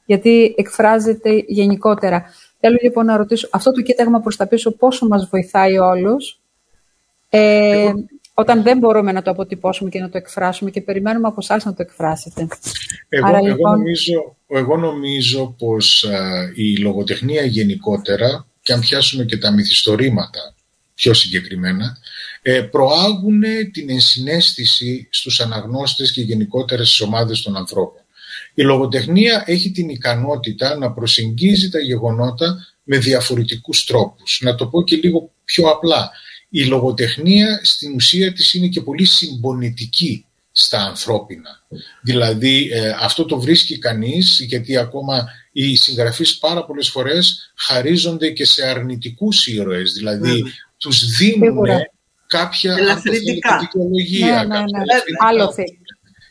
γιατί 0.06 0.54
εκφράζεται 0.58 1.44
γενικότερα. 1.48 2.26
Θέλω 2.60 2.78
λοιπόν 2.82 3.06
να 3.06 3.18
ρωτήσω, 3.18 3.48
αυτό 3.52 3.72
το 3.72 3.82
κοίταγμα 3.82 4.20
προς 4.20 4.36
τα 4.36 4.48
πίσω 4.48 4.72
πόσο 4.72 5.08
μας 5.08 5.28
βοηθάει 5.32 5.78
όλους, 5.78 6.40
ε, 7.30 7.92
όταν 8.34 8.64
δεν 8.64 8.78
μπορούμε 8.78 9.12
να 9.12 9.22
το 9.22 9.32
αποτυπώσουμε 9.32 9.90
και 9.90 10.00
να 10.00 10.10
το 10.10 10.18
εκφράσουμε 10.18 10.70
και 10.70 10.82
περιμένουμε 10.82 11.28
από 11.28 11.38
εσάς 11.40 11.66
να 11.66 11.74
το 11.74 11.82
εκφράσετε. 11.82 12.48
Εγώ, 13.10 13.28
εγώ, 13.28 13.46
λοιπόν- 13.46 13.78
νομίζω, 13.78 14.36
εγώ 14.48 14.78
νομίζω 14.78 15.56
πως 15.58 16.06
η 16.56 16.78
λογοτεχνία 16.78 17.44
γενικότερα, 17.44 18.46
και 18.62 18.74
αν 18.74 18.80
πιάσουμε 18.80 19.24
και 19.24 19.38
τα 19.38 19.52
μυθιστορήματα 19.52 20.56
πιο 20.96 21.14
συγκεκριμένα, 21.14 21.86
ε, 21.86 21.98
προάγουν 22.72 23.42
την 23.72 23.90
ενσυναίσθηση 23.90 25.08
στους 25.10 25.40
αναγνώστες 25.40 26.12
και 26.12 26.22
γενικότερα 26.22 26.86
στις 26.86 27.02
ομάδες 27.02 27.42
των 27.42 27.58
ανθρώπων. 27.58 28.02
Η 28.54 28.64
λογοτεχνία 28.64 29.44
έχει 29.46 29.72
την 29.72 29.90
ικανότητα 29.90 30.78
να 30.78 30.92
προσεγγίζει 30.92 31.70
τα 31.70 31.80
γεγονότα 31.80 32.68
με 32.84 32.98
διαφορετικούς 32.98 33.86
τρόπους. 33.86 34.40
Να 34.44 34.56
το 34.56 34.68
πω 34.68 34.84
και 34.84 34.96
λίγο 34.96 35.32
πιο 35.46 35.68
απλά 35.68 36.12
η 36.50 36.66
λογοτεχνία 36.66 37.60
στην 37.64 37.96
ουσία 37.96 38.34
της 38.34 38.54
είναι 38.54 38.68
και 38.68 38.82
πολύ 38.82 39.06
συμπονητική 39.06 40.26
στα 40.52 40.80
ανθρώπινα. 40.80 41.64
Δηλαδή 42.02 42.70
ε, 42.72 42.96
αυτό 43.00 43.26
το 43.26 43.40
βρίσκει 43.40 43.78
κανείς 43.78 44.40
γιατί 44.48 44.78
ακόμα 44.78 45.28
οι 45.52 45.76
συγγραφείς 45.76 46.38
πάρα 46.38 46.66
πολλές 46.66 46.90
φορές 46.90 47.54
χαρίζονται 47.56 48.30
και 48.30 48.46
σε 48.46 48.68
αρνητικούς 48.68 49.48
ήρωες. 49.48 49.94
Δηλαδή 49.94 50.44
mm. 50.46 50.50
τους 50.78 51.06
δίνουν 51.18 51.68
κάποια 52.38 52.76
δικαιολογία. 53.60 54.46
Ναι, 54.46 54.58
ναι, 54.58 54.60
ναι. 54.60 55.64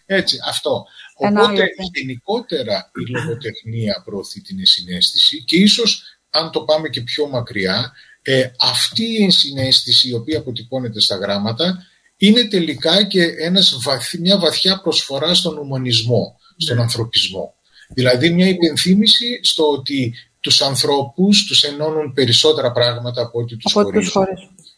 Έτσι, 0.07 0.38
αυτό. 0.48 0.84
Οπότε 1.14 1.64
γενικότερα 1.92 2.90
η 2.94 3.11
λογοτεχνία 3.11 4.03
προωθεί 4.05 4.40
την 4.40 4.66
συνέστηση 4.66 5.44
και 5.44 5.57
ίσως 5.57 6.03
αν 6.30 6.50
το 6.50 6.61
πάμε 6.61 6.88
και 6.88 7.00
πιο 7.00 7.26
μακριά 7.28 7.92
ε, 8.22 8.46
αυτή 8.61 9.05
η 9.05 9.22
ενσυναίσθηση 9.22 10.09
η 10.09 10.14
οποία 10.14 10.38
αποτυπώνεται 10.38 11.00
στα 11.00 11.16
γράμματα 11.16 11.86
είναι 12.16 12.44
τελικά 12.44 13.05
και 13.05 13.22
ένας 13.22 13.76
μια 14.20 14.38
βαθιά 14.38 14.80
προσφορά 14.80 15.34
στον 15.34 15.59
ουμανισμό, 15.59 16.36
στον 16.57 16.76
ναι. 16.76 16.82
ανθρωπισμό. 16.82 17.55
Δηλαδή 17.94 18.30
μια 18.30 18.48
υπενθύμηση 18.48 19.40
στο 19.42 19.70
ότι 19.70 20.14
τους 20.40 20.62
ανθρώπους 20.62 21.44
τους 21.46 21.62
ενώνουν 21.62 22.12
περισσότερα 22.12 22.72
πράγματα 22.72 23.22
από 23.22 23.38
ό,τι 23.40 23.57
τους 23.57 23.72
χωρίζουν. 23.72 24.26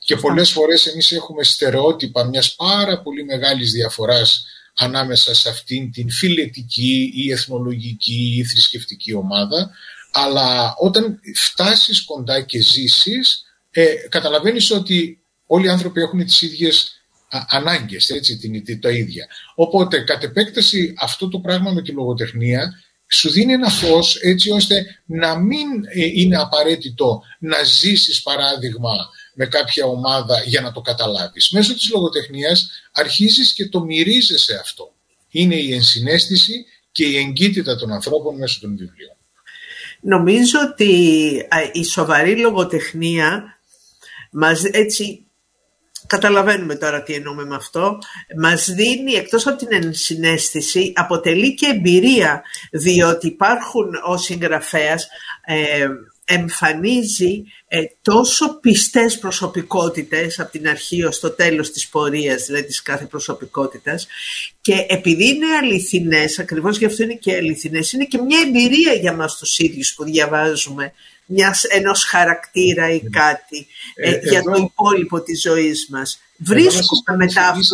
Και 0.05 0.17
πολλές 0.17 0.51
φορές 0.51 0.87
εμείς 0.87 1.13
έχουμε 1.13 1.45
στερεότυπα 1.45 2.25
μιας 2.25 2.55
πάρα 2.55 3.03
πολύ 3.03 3.25
μεγάλης 3.25 3.73
διαφοράς 3.73 4.45
ανάμεσα 4.77 5.35
σε 5.35 5.49
αυτήν 5.49 5.93
την 5.93 6.11
φιλετική 6.11 7.13
ή 7.15 7.33
εθνολογική 7.33 8.35
ή 8.39 8.45
θρησκευτική 8.45 9.15
ομάδα, 9.15 9.71
αλλά 10.13 10.75
όταν 10.79 11.21
φτάσεις 11.35 12.05
κοντά 12.05 12.41
και 12.41 12.61
ζήσεις, 12.61 13.45
ε, 13.71 13.95
καταλαβαίνεις 14.09 14.71
ότι 14.71 15.19
όλοι 15.47 15.67
οι 15.67 15.69
άνθρωποι 15.69 16.01
έχουν 16.01 16.25
τις 16.25 16.43
ίδιες 16.43 17.01
ανάγκες, 17.49 18.11
έτσι, 18.11 18.37
την, 18.37 18.81
τα 18.81 18.91
ίδια. 18.91 19.27
Οπότε, 19.55 19.99
κατ' 20.01 20.23
επέκταση, 20.23 20.95
αυτό 20.99 21.29
το 21.29 21.39
πράγμα 21.39 21.71
με 21.71 21.83
τη 21.83 21.93
λογοτεχνία 21.93 22.73
σου 23.09 23.31
δίνει 23.31 23.53
ένα 23.53 23.69
φως 23.69 24.17
έτσι 24.23 24.51
ώστε 24.51 25.03
να 25.07 25.39
μην 25.39 25.67
ε, 25.85 26.05
είναι 26.15 26.37
απαραίτητο 26.37 27.23
να 27.39 27.63
ζήσεις 27.63 28.23
παράδειγμα 28.23 28.95
με 29.35 29.47
κάποια 29.47 29.87
ομάδα 29.87 30.43
για 30.45 30.61
να 30.61 30.73
το 30.73 30.81
καταλάβεις. 30.81 31.51
Μέσω 31.51 31.75
της 31.75 31.91
λογοτεχνίας 31.91 32.71
αρχίζεις 32.93 33.53
και 33.53 33.69
το 33.69 33.85
μυρίζεσαι 33.85 34.59
αυτό. 34.61 34.93
Είναι 35.31 35.57
η 35.57 35.73
ενσυναίσθηση 35.75 36.67
και 36.93 37.05
η 37.05 37.17
εγκύτητα 37.17 37.77
των 37.77 37.93
ανθρώπων 37.93 38.37
μέσω 38.37 38.61
των 38.61 38.71
βιβλίων. 38.71 39.17
Νομίζω 40.01 40.59
ότι 40.71 40.93
η 41.73 41.85
σοβαρή 41.85 42.37
λογοτεχνία 42.37 43.59
μας 44.31 44.65
έτσι 44.65 45.27
καταλαβαίνουμε 46.07 46.75
τώρα 46.75 47.03
τι 47.03 47.13
εννοούμε 47.13 47.45
με 47.45 47.55
αυτό, 47.55 47.99
μας 48.41 48.71
δίνει 48.71 49.13
εκτός 49.13 49.47
από 49.47 49.57
την 49.57 49.69
ενσυναίσθηση, 49.71 50.93
αποτελεί 50.97 51.55
και 51.55 51.67
εμπειρία, 51.67 52.43
διότι 52.73 53.27
υπάρχουν 53.27 53.91
ο 54.07 54.17
συγγραφέας 54.17 55.09
ε, 55.47 55.89
εμφανίζει 56.25 57.45
ε, 57.69 57.83
τόσο 58.03 58.59
πιστές 58.61 59.19
προσωπικότητες 59.19 60.41
από 60.41 60.51
την 60.51 60.69
αρχή 60.69 61.05
ως 61.05 61.21
το 61.21 61.31
τέλος 61.31 61.71
της 61.71 61.89
πορείας, 61.89 62.45
δηλαδή 62.45 62.65
της 62.67 62.83
κάθε 62.83 63.05
προσωπικότητας 63.05 64.07
και 64.61 64.87
επειδή 64.89 65.29
είναι 65.29 65.47
αληθινές, 65.63 66.39
ακριβώς 66.39 66.79
γι' 66.79 66.85
αυτό 66.85 67.03
είναι 67.03 67.15
και 67.15 67.35
αληθινές, 67.35 67.93
είναι 67.93 68.05
και 68.05 68.19
μια 68.19 68.41
εμπειρία 68.47 68.93
για 68.93 69.13
μας 69.13 69.37
τους 69.37 69.59
ίδιους 69.59 69.95
που 69.95 70.05
διαβάζουμε 70.05 70.93
μιας, 71.27 71.65
ενός 71.65 72.05
χαρακτήρα 72.05 72.91
ή 72.91 73.01
κάτι 73.01 73.67
ε, 73.95 74.11
ε 74.11 74.21
για 74.23 74.43
το 74.43 74.53
υπόλοιπο 74.55 75.23
της 75.23 75.41
ζωής 75.41 75.89
μας. 75.91 76.19
Βρίσκουμε 76.37 77.17
μετά 77.17 77.49
αυτούς, 77.49 77.69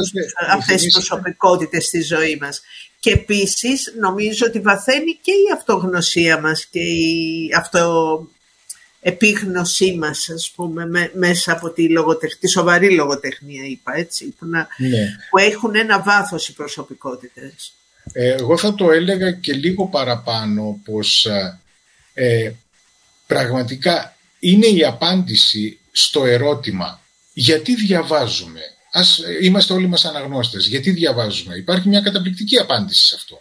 αυτές 0.50 0.82
τις 0.82 0.92
προσωπικότητες 0.92 1.86
στη 1.86 2.02
ζωή 2.02 2.38
μας. 2.40 2.62
Και 3.00 3.10
επίσης 3.10 3.94
νομίζω 4.00 4.46
ότι 4.46 4.60
βαθαίνει 4.60 5.18
και 5.22 5.32
η 5.32 5.52
αυτογνωσία 5.54 6.40
μας 6.40 6.66
και 6.66 6.80
η 6.80 7.48
αυτοεπίγνωσή 9.02 9.96
μας, 9.96 10.28
ας 10.28 10.50
πούμε, 10.54 11.10
μέσα 11.14 11.52
από 11.52 11.70
τη, 11.70 11.88
λογοτεχ... 11.88 12.32
σοβαρή 12.50 12.94
λογοτεχνία, 12.94 13.64
είπα, 13.64 13.96
έτσι, 13.96 14.34
που, 14.38 14.46
να... 14.46 14.68
Ναι. 14.78 15.16
που 15.30 15.38
έχουν 15.38 15.74
ένα 15.74 16.02
βάθος 16.02 16.48
οι 16.48 16.52
προσωπικότητες. 16.52 17.72
Ε, 18.12 18.32
εγώ 18.32 18.56
θα 18.56 18.74
το 18.74 18.90
έλεγα 18.90 19.32
και 19.32 19.52
λίγο 19.52 19.86
παραπάνω 19.86 20.80
πως 20.84 21.26
ε, 22.14 22.52
πραγματικά 23.26 24.16
είναι 24.38 24.66
η 24.66 24.84
απάντηση 24.84 25.78
στο 25.92 26.24
ερώτημα 26.24 27.00
γιατί 27.32 27.74
διαβάζουμε; 27.74 28.60
Ας 28.92 29.20
είμαστε 29.42 29.72
όλοι 29.72 29.86
μας 29.86 30.04
αναγνώστες. 30.04 30.66
Γιατί 30.66 30.90
διαβάζουμε; 30.90 31.54
Υπάρχει 31.54 31.88
μια 31.88 32.00
καταπληκτική 32.00 32.58
απάντηση 32.58 33.06
σε 33.06 33.14
αυτό. 33.14 33.40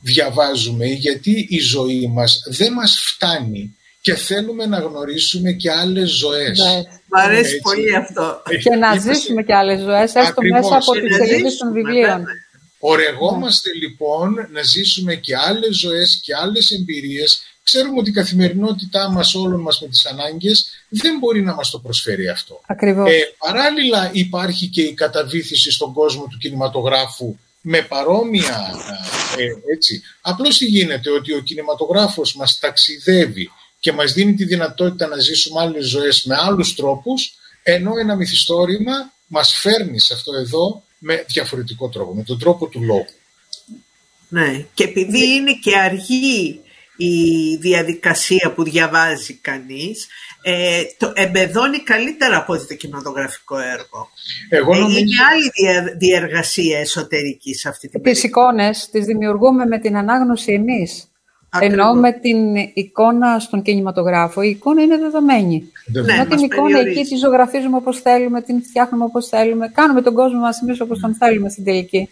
Διαβάζουμε 0.00 0.86
γιατί 0.86 1.46
η 1.48 1.58
ζωή 1.58 2.06
μας 2.06 2.42
δεν 2.46 2.72
μας 2.72 3.00
φτάνει 3.00 3.76
και 4.02 4.14
θέλουμε 4.14 4.66
να 4.66 4.78
γνωρίσουμε 4.78 5.52
και 5.52 5.70
άλλες 5.70 6.10
ζωές. 6.10 6.58
Ναι, 6.58 6.82
μ' 7.06 7.16
αρέσει 7.16 7.60
πολύ 7.60 7.96
αυτό. 7.96 8.42
Και 8.62 8.76
να 8.76 8.98
ζήσουμε 8.98 9.42
και 9.42 9.54
άλλες 9.54 9.80
ζωές, 9.80 10.14
έστω 10.14 10.42
μέσα 10.52 10.76
από 10.76 10.92
τις 10.92 11.16
σελίδες 11.16 11.56
των 11.56 11.72
βιβλίων. 11.72 12.24
Ορεγόμαστε 12.78 13.70
λοιπόν 13.82 14.34
να 14.50 14.62
ζήσουμε 14.62 15.14
και 15.14 15.36
άλλες 15.36 15.76
ζωές 15.76 16.20
και 16.24 16.34
άλλες 16.34 16.70
εμπειρίες 16.70 17.42
ξέρουμε 17.62 17.98
ότι 17.98 18.10
η 18.10 18.12
καθημερινότητά 18.12 19.10
μας 19.10 19.34
όλων 19.34 19.60
μας 19.60 19.80
με 19.80 19.88
τις 19.88 20.06
ανάγκες 20.06 20.66
δεν 20.88 21.18
μπορεί 21.18 21.42
να 21.42 21.54
μας 21.54 21.70
το 21.70 21.78
προσφέρει 21.78 22.28
αυτό. 22.28 22.60
Ακριβώς. 22.66 23.10
Ε, 23.10 23.34
παράλληλα 23.38 24.10
υπάρχει 24.12 24.66
και 24.66 24.82
η 24.82 24.94
καταβήθηση 24.94 25.70
στον 25.70 25.92
κόσμο 25.92 26.26
του 26.30 26.38
κινηματογράφου 26.38 27.36
με 27.60 27.82
παρόμοια 27.82 28.74
ε, 29.38 29.72
έτσι. 29.74 30.02
Απλώς 30.20 30.58
τι 30.58 30.64
γίνεται 30.64 31.10
ότι 31.10 31.32
ο 31.32 31.40
κινηματογράφος 31.40 32.34
μας 32.34 32.58
ταξιδεύει 32.58 33.50
και 33.82 33.92
μας 33.92 34.12
δίνει 34.12 34.34
τη 34.34 34.44
δυνατότητα 34.44 35.06
να 35.06 35.18
ζήσουμε 35.18 35.60
άλλες 35.60 35.86
ζωές 35.86 36.24
με 36.24 36.34
άλλους 36.38 36.74
τρόπους 36.74 37.34
ενώ 37.62 37.92
ένα 38.00 38.16
μυθιστόρημα 38.16 39.12
μας 39.26 39.54
φέρνει 39.60 40.00
σε 40.00 40.14
αυτό 40.14 40.32
εδώ 40.34 40.82
με 40.98 41.24
διαφορετικό 41.28 41.88
τρόπο, 41.88 42.14
με 42.14 42.22
τον 42.22 42.38
τρόπο 42.38 42.66
του 42.66 42.82
λόγου. 42.82 43.06
Ναι, 44.28 44.66
και 44.74 44.84
επειδή 44.84 45.34
είναι 45.34 45.52
και 45.52 45.78
αργή 45.78 46.60
η 46.96 47.56
διαδικασία 47.56 48.52
που 48.54 48.62
διαβάζει 48.62 49.34
κανείς 49.34 50.06
ε, 50.42 50.82
το 50.98 51.12
εμπεδώνει 51.14 51.82
καλύτερα 51.82 52.36
από 52.36 52.66
το 52.66 52.74
κινηματογραφικό 52.74 53.58
έργο. 53.58 54.08
Εγώ 54.48 54.74
ε, 54.74 54.78
νομίζω... 54.78 54.98
Είναι 54.98 55.16
άλλη 55.30 55.96
διεργασία 55.98 56.78
εσωτερική 56.78 57.54
σε 57.54 57.68
αυτή 57.68 57.88
την 57.88 58.02
Τις 58.02 58.22
εικόνες 58.22 58.88
τις 58.90 59.04
δημιουργούμε 59.04 59.66
με 59.66 59.78
την 59.78 59.96
ανάγνωση 59.96 60.52
εμείς. 60.52 61.11
Ενώ 61.60 61.94
με 61.94 62.12
την 62.12 62.56
εικόνα 62.74 63.38
στον 63.38 63.62
κινηματογράφο 63.62 64.42
η 64.42 64.48
εικόνα 64.48 64.82
είναι 64.82 64.98
δεδομένη. 64.98 65.72
Ναι, 65.86 66.12
Ενώ 66.12 66.26
την 66.26 66.38
εικόνα 66.38 66.78
εκεί 66.78 67.02
τη 67.02 67.16
ζωγραφίζουμε 67.16 67.76
όπως 67.76 68.00
θέλουμε, 68.00 68.42
την 68.42 68.62
φτιάχνουμε 68.62 69.04
όπως 69.04 69.28
θέλουμε, 69.28 69.70
κάνουμε 69.74 70.02
τον 70.02 70.14
κόσμο 70.14 70.40
μας 70.40 70.60
εμείς 70.62 70.80
όπως 70.80 71.00
τον 71.00 71.14
θέλουμε 71.14 71.48
στην 71.48 71.64
τελική. 71.64 72.10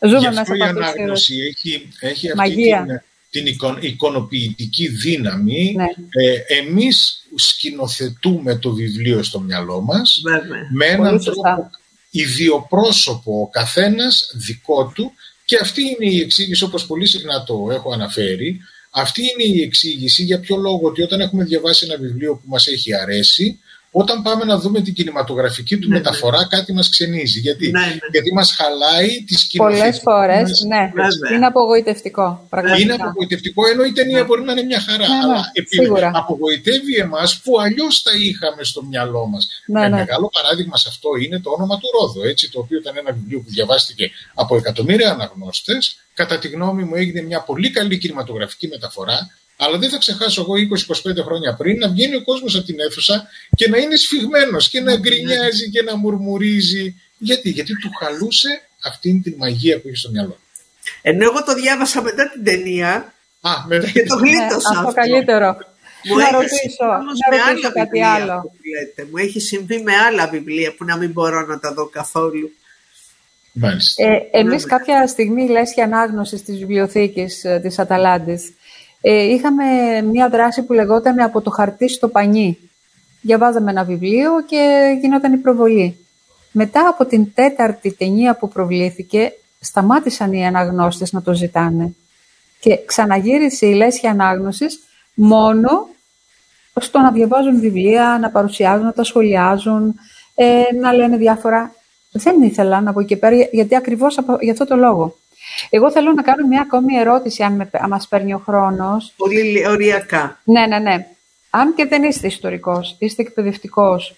Ζούμε 0.00 0.28
μέσα 0.28 0.40
από 0.40 0.54
η 0.54 0.62
ανάγνωση 0.62 1.34
έχει, 1.34 1.88
έχει 2.00 2.30
αυτή 2.30 2.54
την 2.54 3.00
την 3.30 3.46
εικονοποιητική 3.80 4.88
δύναμη, 4.88 5.74
ναι. 5.76 5.84
ε, 5.84 6.58
εμείς 6.58 7.26
σκηνοθετούμε 7.34 8.56
το 8.56 8.72
βιβλίο 8.72 9.22
στο 9.22 9.40
μυαλό 9.40 9.80
μας 9.80 10.20
με 10.72 10.86
έναν 10.86 11.24
τρόπο 11.24 11.70
ιδιοπρόσωπο 12.10 13.40
ο 13.40 13.48
καθένας 13.48 14.32
δικό 14.34 14.92
του 14.94 15.12
και 15.46 15.58
αυτή 15.60 15.82
είναι 15.82 16.12
η 16.12 16.20
εξήγηση 16.20 16.64
όπως 16.64 16.86
πολύ 16.86 17.06
συχνά 17.06 17.44
το 17.44 17.68
έχω 17.70 17.92
αναφέρει 17.92 18.60
αυτή 18.98 19.22
είναι 19.22 19.56
η 19.56 19.62
εξήγηση 19.62 20.22
για 20.22 20.40
ποιο 20.40 20.56
λόγο 20.56 20.80
ότι 20.82 21.02
όταν 21.02 21.20
έχουμε 21.20 21.44
διαβάσει 21.44 21.86
ένα 21.88 21.98
βιβλίο 21.98 22.34
που 22.34 22.48
μας 22.48 22.66
έχει 22.66 22.94
αρέσει 22.94 23.60
όταν 23.90 24.22
πάμε 24.22 24.44
να 24.44 24.58
δούμε 24.58 24.80
την 24.80 24.94
κινηματογραφική 24.94 25.78
του 25.78 25.88
ναι, 25.88 25.94
ναι. 25.94 26.02
μεταφορά, 26.02 26.38
ναι. 26.38 26.46
κάτι 26.46 26.72
μας 26.72 26.88
ξενίζει. 26.88 27.40
Γιατί, 27.40 27.70
ναι, 27.70 27.80
ναι. 27.80 27.98
γιατί 28.10 28.32
μας 28.32 28.52
χαλάει 28.52 29.24
τις 29.26 29.44
κοινωνίε. 29.44 29.78
Πολλέ 29.78 29.92
φορές, 29.92 30.64
ναι. 30.68 30.90
Είναι 31.34 31.46
απογοητευτικό. 31.46 32.46
Πραγματικά. 32.48 32.82
Είναι 32.82 32.92
απογοητευτικό, 33.02 33.66
ενώ 33.66 33.84
η 33.84 33.92
ταινία 33.92 34.24
μπορεί 34.24 34.42
να 34.42 34.52
είναι 34.52 34.62
μια 34.62 34.80
χαρά. 34.80 35.04
αλλά 35.22 35.50
επειδή 35.52 35.90
απογοητεύει 36.12 36.94
εμάς 36.94 37.40
που 37.40 37.60
αλλιώς 37.60 38.02
τα 38.02 38.10
είχαμε 38.18 38.64
στο 38.64 38.82
μυαλό 38.82 39.26
μας. 39.26 39.48
Ναι, 39.66 39.88
μεγάλο 39.88 40.30
παράδειγμα 40.32 40.76
σε 40.76 40.88
αυτό 40.88 41.08
είναι 41.24 41.40
το 41.40 41.50
όνομα 41.50 41.78
του 41.78 41.88
Ρόδο, 42.00 42.28
έτσι, 42.28 42.50
το 42.50 42.58
οποίο 42.58 42.78
ήταν 42.78 42.96
ένα 42.96 43.12
βιβλίο 43.12 43.38
που 43.40 43.50
διαβάστηκε 43.50 44.10
από 44.34 44.56
εκατομμύρια 44.56 45.10
αναγνώστες. 45.10 45.96
Κατά 46.14 46.38
τη 46.38 46.48
γνώμη 46.48 46.84
μου, 46.84 46.94
έγινε 46.94 47.22
μια 47.22 47.40
πολύ 47.40 47.70
καλή 47.70 47.98
κινηματογραφική 47.98 48.68
μεταφορά 48.68 49.30
αλλά 49.56 49.78
δεν 49.78 49.90
θα 49.90 49.98
ξεχάσω 49.98 50.40
εγώ 50.40 50.54
20-25 51.20 51.24
χρόνια 51.24 51.54
πριν 51.54 51.78
να 51.78 51.88
βγαίνει 51.88 52.14
ο 52.14 52.22
κόσμος 52.22 52.56
από 52.56 52.66
την 52.66 52.76
αίθουσα 52.80 53.28
και 53.56 53.68
να 53.68 53.78
είναι 53.78 53.96
σφιγμένος 53.96 54.68
και 54.68 54.80
να 54.80 54.96
γκρινιάζει 54.96 55.70
και 55.70 55.82
να 55.82 55.96
μουρμουρίζει. 55.96 56.94
Γιατί, 57.18 57.50
γιατί 57.50 57.72
του 57.76 57.90
χαλούσε 58.00 58.62
αυτήν 58.84 59.22
την 59.22 59.34
μαγεία 59.36 59.80
που 59.80 59.88
είχε 59.88 59.96
στο 59.96 60.10
μυαλό. 60.10 60.38
Ενώ 61.02 61.24
εγώ 61.24 61.44
το 61.44 61.54
διάβασα 61.54 62.02
μετά 62.02 62.30
την 62.30 62.44
ταινία 62.44 63.14
Α, 63.40 63.50
με... 63.66 63.78
και 63.92 64.02
το 64.02 64.16
γλίτωσα 64.16 64.72
ναι, 64.72 64.78
αυτό. 64.78 64.92
καλύτερο. 64.92 65.56
Μου 66.08 66.16
να 66.16 66.30
ρωτήσω, 66.30 66.86
να 67.30 67.48
ρωτήσω 67.48 67.72
κάτι 67.72 68.02
άλλο. 68.02 68.52
Που 68.96 69.08
Μου 69.10 69.16
έχει 69.16 69.40
συμβεί 69.40 69.82
με 69.82 69.92
άλλα 69.96 70.28
βιβλία 70.28 70.74
που 70.74 70.84
να 70.84 70.96
μην 70.96 71.10
μπορώ 71.10 71.46
να 71.46 71.58
τα 71.58 71.72
δω 71.72 71.86
καθόλου. 71.86 72.50
Ε, 73.96 74.38
εμείς 74.38 74.66
κάποια 74.66 75.06
στιγμή, 75.06 75.48
λέσχη 75.48 75.80
ανάγνωση 75.80 76.42
της 76.42 76.58
βιβλιοθήκης 76.58 77.44
ε, 77.44 77.60
της 77.62 77.78
Αταλάντης, 77.78 78.48
ε, 78.48 78.52
είχαμε 79.00 79.64
μια 80.02 80.28
δράση 80.28 80.62
που 80.62 80.72
λεγόταν 80.72 81.20
«Από 81.20 81.40
το 81.40 81.50
χαρτί 81.50 81.88
στο 81.88 82.08
πανί». 82.08 82.58
Διαβάζαμε 83.20 83.70
ένα 83.70 83.84
βιβλίο 83.84 84.30
και 84.46 84.92
γινόταν 85.00 85.32
η 85.32 85.36
προβολή. 85.36 86.06
Μετά 86.52 86.88
από 86.88 87.04
την 87.04 87.34
τέταρτη 87.34 87.92
ταινία 87.92 88.36
που 88.36 88.48
προβλήθηκε, 88.48 89.32
σταμάτησαν 89.60 90.32
οι 90.32 90.46
αναγνώστες 90.46 91.12
να 91.12 91.22
το 91.22 91.34
ζητάνε. 91.34 91.94
Και 92.60 92.78
ξαναγύρισε 92.84 93.66
η 93.66 93.74
λέσχη 93.74 94.06
ανάγνωσης 94.06 94.80
μόνο 95.14 95.88
στο 96.80 96.98
να 96.98 97.10
διαβάζουν 97.12 97.60
βιβλία, 97.60 98.18
να 98.20 98.30
παρουσιάζουν, 98.30 98.84
να 98.84 98.92
τα 98.92 99.04
σχολιάζουν, 99.04 99.94
ε, 100.34 100.62
να 100.80 100.92
λένε 100.92 101.16
διάφορα. 101.16 101.74
Δεν 102.12 102.42
ήθελα 102.42 102.80
να 102.80 102.92
πω 102.92 103.02
και 103.02 103.16
πέρα, 103.16 103.36
γιατί 103.52 103.76
ακριβώς 103.76 104.18
για 104.40 104.52
αυτό 104.52 104.66
το 104.66 104.76
λόγο. 104.76 105.16
Εγώ 105.70 105.90
θέλω 105.90 106.12
να 106.12 106.22
κάνω 106.22 106.46
μια 106.46 106.60
ακόμη 106.60 106.96
ερώτηση, 106.96 107.42
αν, 107.42 107.52
με, 107.52 107.70
αν 107.72 107.88
μας 107.88 108.08
παίρνει 108.08 108.34
ο 108.34 108.42
χρόνος. 108.44 109.12
Πολύ 109.16 109.68
οριακά. 109.68 110.40
Ναι, 110.44 110.66
ναι, 110.66 110.78
ναι. 110.78 111.06
Αν 111.50 111.74
και 111.74 111.86
δεν 111.86 112.02
είστε 112.02 112.26
ιστορικός, 112.26 112.96
είστε 112.98 113.22
εκπαιδευτικός, 113.22 114.16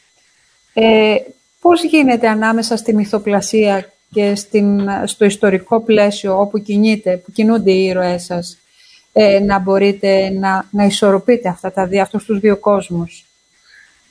ε, 0.75 1.15
πώς 1.61 1.85
γίνεται 1.85 2.29
ανάμεσα 2.29 2.77
στη 2.77 2.95
μυθοπλασία 2.95 3.93
και 4.11 4.35
στην, 4.35 4.81
στο 5.05 5.25
ιστορικό 5.25 5.81
πλαίσιο 5.81 6.41
όπου 6.41 6.63
κινείται, 6.63 7.17
που 7.17 7.33
κινούνται 7.33 7.71
οι 7.71 7.85
ήρωές 7.85 8.25
σας, 8.25 8.59
ε, 9.13 9.39
να 9.41 9.59
μπορείτε 9.59 10.31
να, 10.31 10.69
να 10.71 10.85
ισορροπείτε 10.85 11.49
αυτά 11.49 11.73
τα 11.73 11.87
δύο, 11.87 12.03
αυτούς 12.03 12.25
τους 12.25 12.39
δύο 12.41 12.57
κόσμους; 12.57 13.25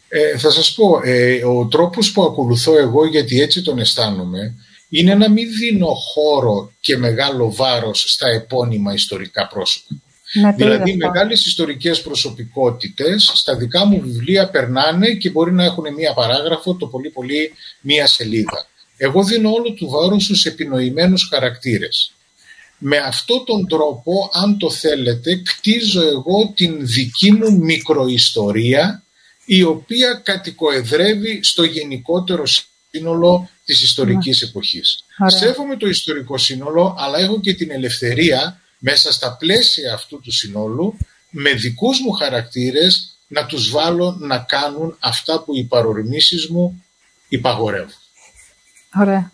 Ε, 0.09 0.38
θα 0.38 0.51
σας 0.51 0.74
πω, 0.74 1.01
ε, 1.03 1.45
ο 1.45 1.65
τρόπος 1.65 2.11
που 2.11 2.24
ακολουθώ 2.24 2.78
εγώ, 2.78 3.05
γιατί 3.05 3.41
έτσι 3.41 3.61
τον 3.61 3.80
αισθάνομαι, 3.80 4.53
είναι 4.90 5.16
να 5.16 5.30
μην 5.30 5.48
δίνω 5.60 5.94
χώρο 5.94 6.72
και 6.80 6.98
μεγάλο 6.98 7.54
βάρος 7.54 8.04
στα 8.08 8.28
επώνυμα 8.28 8.94
ιστορικά 8.94 9.48
πρόσωπα. 9.48 9.96
δηλαδή, 10.56 10.96
μεγάλες 10.96 11.46
ιστορικές 11.46 12.02
προσωπικότητες 12.02 13.32
στα 13.34 13.56
δικά 13.56 13.86
μου 13.86 14.02
βιβλία 14.02 14.50
περνάνε 14.50 15.14
και 15.14 15.30
μπορεί 15.30 15.54
να 15.54 15.64
έχουν 15.64 15.94
μία 15.94 16.14
παράγραφο, 16.14 16.76
το 16.76 16.88
πολύ 16.88 17.10
πολύ 17.10 17.54
μία 17.82 18.08
σελίδα. 18.08 18.68
Εγώ 18.98 19.24
δίνω 19.24 19.52
όλο 19.52 19.72
του 19.74 19.90
βάρου 19.90 20.20
στους 20.20 20.46
επινοημένους 20.46 21.28
χαρακτήρες. 21.32 22.12
Με 22.78 22.98
αυτόν 22.98 23.46
τον 23.46 23.68
τρόπο, 23.68 24.30
αν 24.34 24.58
το 24.58 24.70
θέλετε, 24.70 25.42
κτίζω 25.46 26.08
εγώ 26.08 26.54
την 26.56 26.78
δική 26.88 27.32
μου 27.32 27.58
μικροϊστορία 27.58 29.04
η 29.46 29.64
οποία 29.64 30.22
κατοικοεδρεύει 30.24 31.40
στο 31.44 31.64
γενικότερο 31.64 32.44
σύνολο 32.92 33.50
της 33.68 33.82
ιστορικής 33.82 34.41
ναι. 34.41 34.47
εποχής. 34.47 35.03
Σέβομαι 35.26 35.78
το 35.78 35.88
ιστορικό 35.88 36.38
σύνολο, 36.38 36.95
αλλά 36.99 37.18
έχω 37.20 37.39
και 37.39 37.53
την 37.53 37.72
ελευθερία 37.72 38.61
μέσα 38.80 39.11
στα 39.11 39.36
πλαίσια 39.39 39.93
αυτού 39.93 40.20
του 40.20 40.32
συνόλου 40.32 40.97
με 41.30 41.51
δικούς 41.51 41.99
μου 41.99 42.11
χαρακτήρες 42.11 43.18
να 43.28 43.45
τους 43.45 43.70
βάλω 43.70 44.18
να 44.20 44.38
κάνουν 44.39 44.97
αυτά 44.99 45.43
που 45.43 45.55
οι 45.55 45.63
παρορμήσεις 45.63 46.47
μου 46.47 46.84
υπαγορεύουν. 47.28 47.95
Ωραία. 48.95 49.32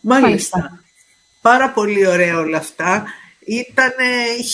Μάλιστα. 0.00 0.82
Πάρα 1.40 1.70
πολύ 1.70 2.06
ωραία 2.06 2.38
όλα 2.38 2.58
αυτά. 2.58 3.04
Ήταν 3.46 3.92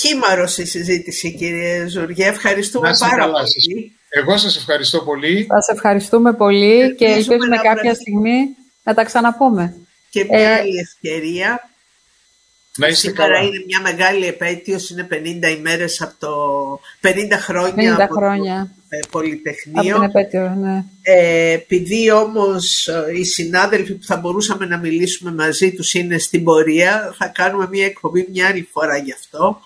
χήμαρος 0.00 0.58
η 0.58 0.64
συζήτηση 0.64 1.34
κύριε 1.34 1.86
Ζουργέ. 1.86 2.26
Ευχαριστούμε 2.26 2.90
πάρα 2.98 3.24
πολύ. 3.24 3.92
Εγώ 4.08 4.36
σας 4.36 4.56
ευχαριστώ 4.56 5.00
πολύ. 5.00 5.46
Σας 5.50 5.68
ευχαριστούμε 5.68 6.32
πολύ 6.32 6.94
και 6.94 7.04
ελπίζουμε 7.04 7.56
κάποια 7.62 7.94
στιγμή 7.94 8.56
να 8.82 8.94
τα 8.94 9.04
ξαναπούμε. 9.04 9.76
Και 10.10 10.24
μια 10.24 10.38
ε, 10.38 10.54
άλλη 10.54 10.76
ευκαιρία. 10.78 11.70
Να 12.76 12.86
είστε 12.86 13.08
Σήμερα 13.08 13.38
είναι 13.38 13.64
μια 13.66 13.80
μεγάλη 13.80 14.26
επέτειος, 14.26 14.90
είναι 14.90 15.08
50 15.10 15.56
ημέρες 15.56 16.02
από 16.02 16.14
το... 16.18 16.80
50 17.02 17.12
χρόνια 17.32 17.96
50 17.96 18.00
από 18.00 18.14
χρόνια. 18.14 18.56
το 18.56 18.72
ε, 18.72 18.79
Πολυτεχνείο. 19.10 19.96
Από 19.96 20.06
την 20.06 20.20
επέτειο, 20.20 20.54
ναι. 20.54 20.84
Ε, 21.02 21.52
επειδή 21.52 22.10
όμως 22.10 22.88
ε, 22.88 23.04
οι 23.18 23.24
συνάδελφοι 23.24 23.94
που 23.94 24.04
θα 24.04 24.16
μπορούσαμε 24.16 24.66
να 24.66 24.78
μιλήσουμε 24.78 25.32
μαζί 25.32 25.72
τους 25.72 25.94
είναι 25.94 26.18
στην 26.18 26.44
πορεία, 26.44 27.14
θα 27.18 27.26
κάνουμε 27.26 27.68
μια 27.70 27.84
εκπομπή 27.84 28.26
μια 28.32 28.46
άλλη 28.46 28.68
φορά 28.72 28.96
γι' 28.96 29.12
αυτό 29.12 29.60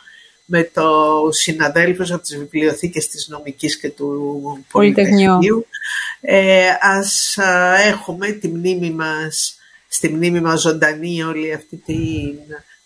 με 0.44 0.70
το 0.74 0.84
συναδέλφους 1.30 2.12
από 2.12 2.22
τις 2.22 2.38
βιβλιοθήκες 2.38 3.08
της 3.08 3.28
Νομικής 3.28 3.78
και 3.78 3.90
του 3.90 4.64
Πολυτεχνείου. 4.70 5.66
Ε, 6.20 6.68
ας 6.80 7.38
έχουμε 7.86 8.30
τη 8.30 8.48
μνήμη 8.48 8.90
μας, 8.90 9.56
στη 9.88 10.08
μνήμη 10.08 10.40
μας 10.40 10.60
ζωντανή 10.60 11.22
όλη 11.22 11.52
αυτή 11.52 11.76
την, 11.76 12.38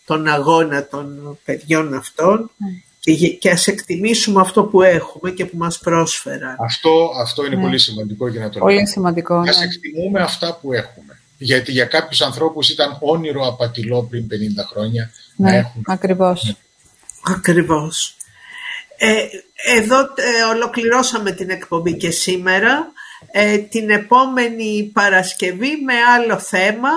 τον 0.05 0.27
αγώνα 0.27 0.87
των 0.87 1.39
παιδιών 1.45 1.95
αυτών 1.95 2.51
ναι. 2.57 2.69
Και, 3.17 3.29
και 3.29 3.51
ας 3.51 3.67
εκτιμήσουμε 3.67 4.41
αυτό 4.41 4.65
που 4.65 4.83
έχουμε 4.83 5.31
και 5.31 5.45
που 5.45 5.57
μας 5.57 5.79
πρόσφεραν. 5.79 6.57
Αυτό, 6.65 7.11
αυτό 7.21 7.45
είναι 7.47 7.57
ναι. 7.57 7.63
πολύ 7.63 7.79
σημαντικό 7.79 8.29
για 8.29 8.41
να 8.41 8.49
το 8.49 8.59
Πολύ 8.59 8.89
σημαντικό, 8.89 9.41
ναι. 9.41 9.51
Ας 9.51 9.63
εκτιμούμε 9.63 10.21
αυτά 10.21 10.59
που 10.63 10.73
έχουμε. 10.73 11.21
Γιατί 11.39 11.73
για 11.73 11.85
κάποιους 11.85 12.21
ανθρώπους 12.21 12.71
ήταν 12.71 12.97
όνειρο 13.01 13.47
απατηλό 13.47 14.03
πριν 14.03 14.27
50 14.31 14.35
χρόνια 14.71 15.11
ναι, 15.37 15.51
να 15.51 15.57
έχουν. 15.57 15.83
Ακριβώς. 15.87 16.45
Ναι. 16.45 16.53
Ακριβώς. 17.35 18.17
Ε, 18.97 19.15
εδώ 19.77 20.01
ε, 20.01 20.55
ολοκληρώσαμε 20.55 21.31
την 21.31 21.51
εκπομπή 21.51 21.97
και 21.97 22.11
σήμερα. 22.11 22.93
Ε, 23.31 23.59
την 23.59 23.91
επόμενη 23.91 24.91
Παρασκευή 24.93 25.83
με 25.85 25.95
άλλο 26.17 26.39
θέμα. 26.39 26.91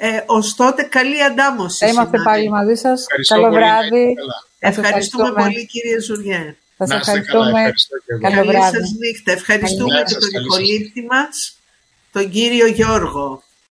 Ε, 0.00 0.22
ως 0.26 0.54
τότε 0.54 0.82
καλή 0.82 1.22
αντάμωση. 1.22 1.88
Είμαστε 1.88 2.18
πάλι 2.24 2.48
μαζί 2.48 2.74
σας. 2.74 3.06
Καλό 3.28 3.50
βράδυ. 3.50 4.14
Ευχαριστούμε 4.58 5.32
πολύ 5.32 5.66
κύριε 5.66 6.00
Ζουριέ. 6.00 6.54
Σας 6.76 6.90
ευχαριστούμε. 6.90 7.72
Καλό 8.20 8.44
βράδυ. 8.44 8.52
Καλή 8.52 8.76
σας 8.76 8.92
νύχτα. 8.98 9.32
Ευχαριστούμε 9.32 10.02
και 10.06 10.14
τον 10.14 10.42
υπολήπτη 10.44 11.02
μας, 11.02 11.58
τον 12.12 12.30
κύριο 12.30 12.66
Γιώργο. 12.66 13.42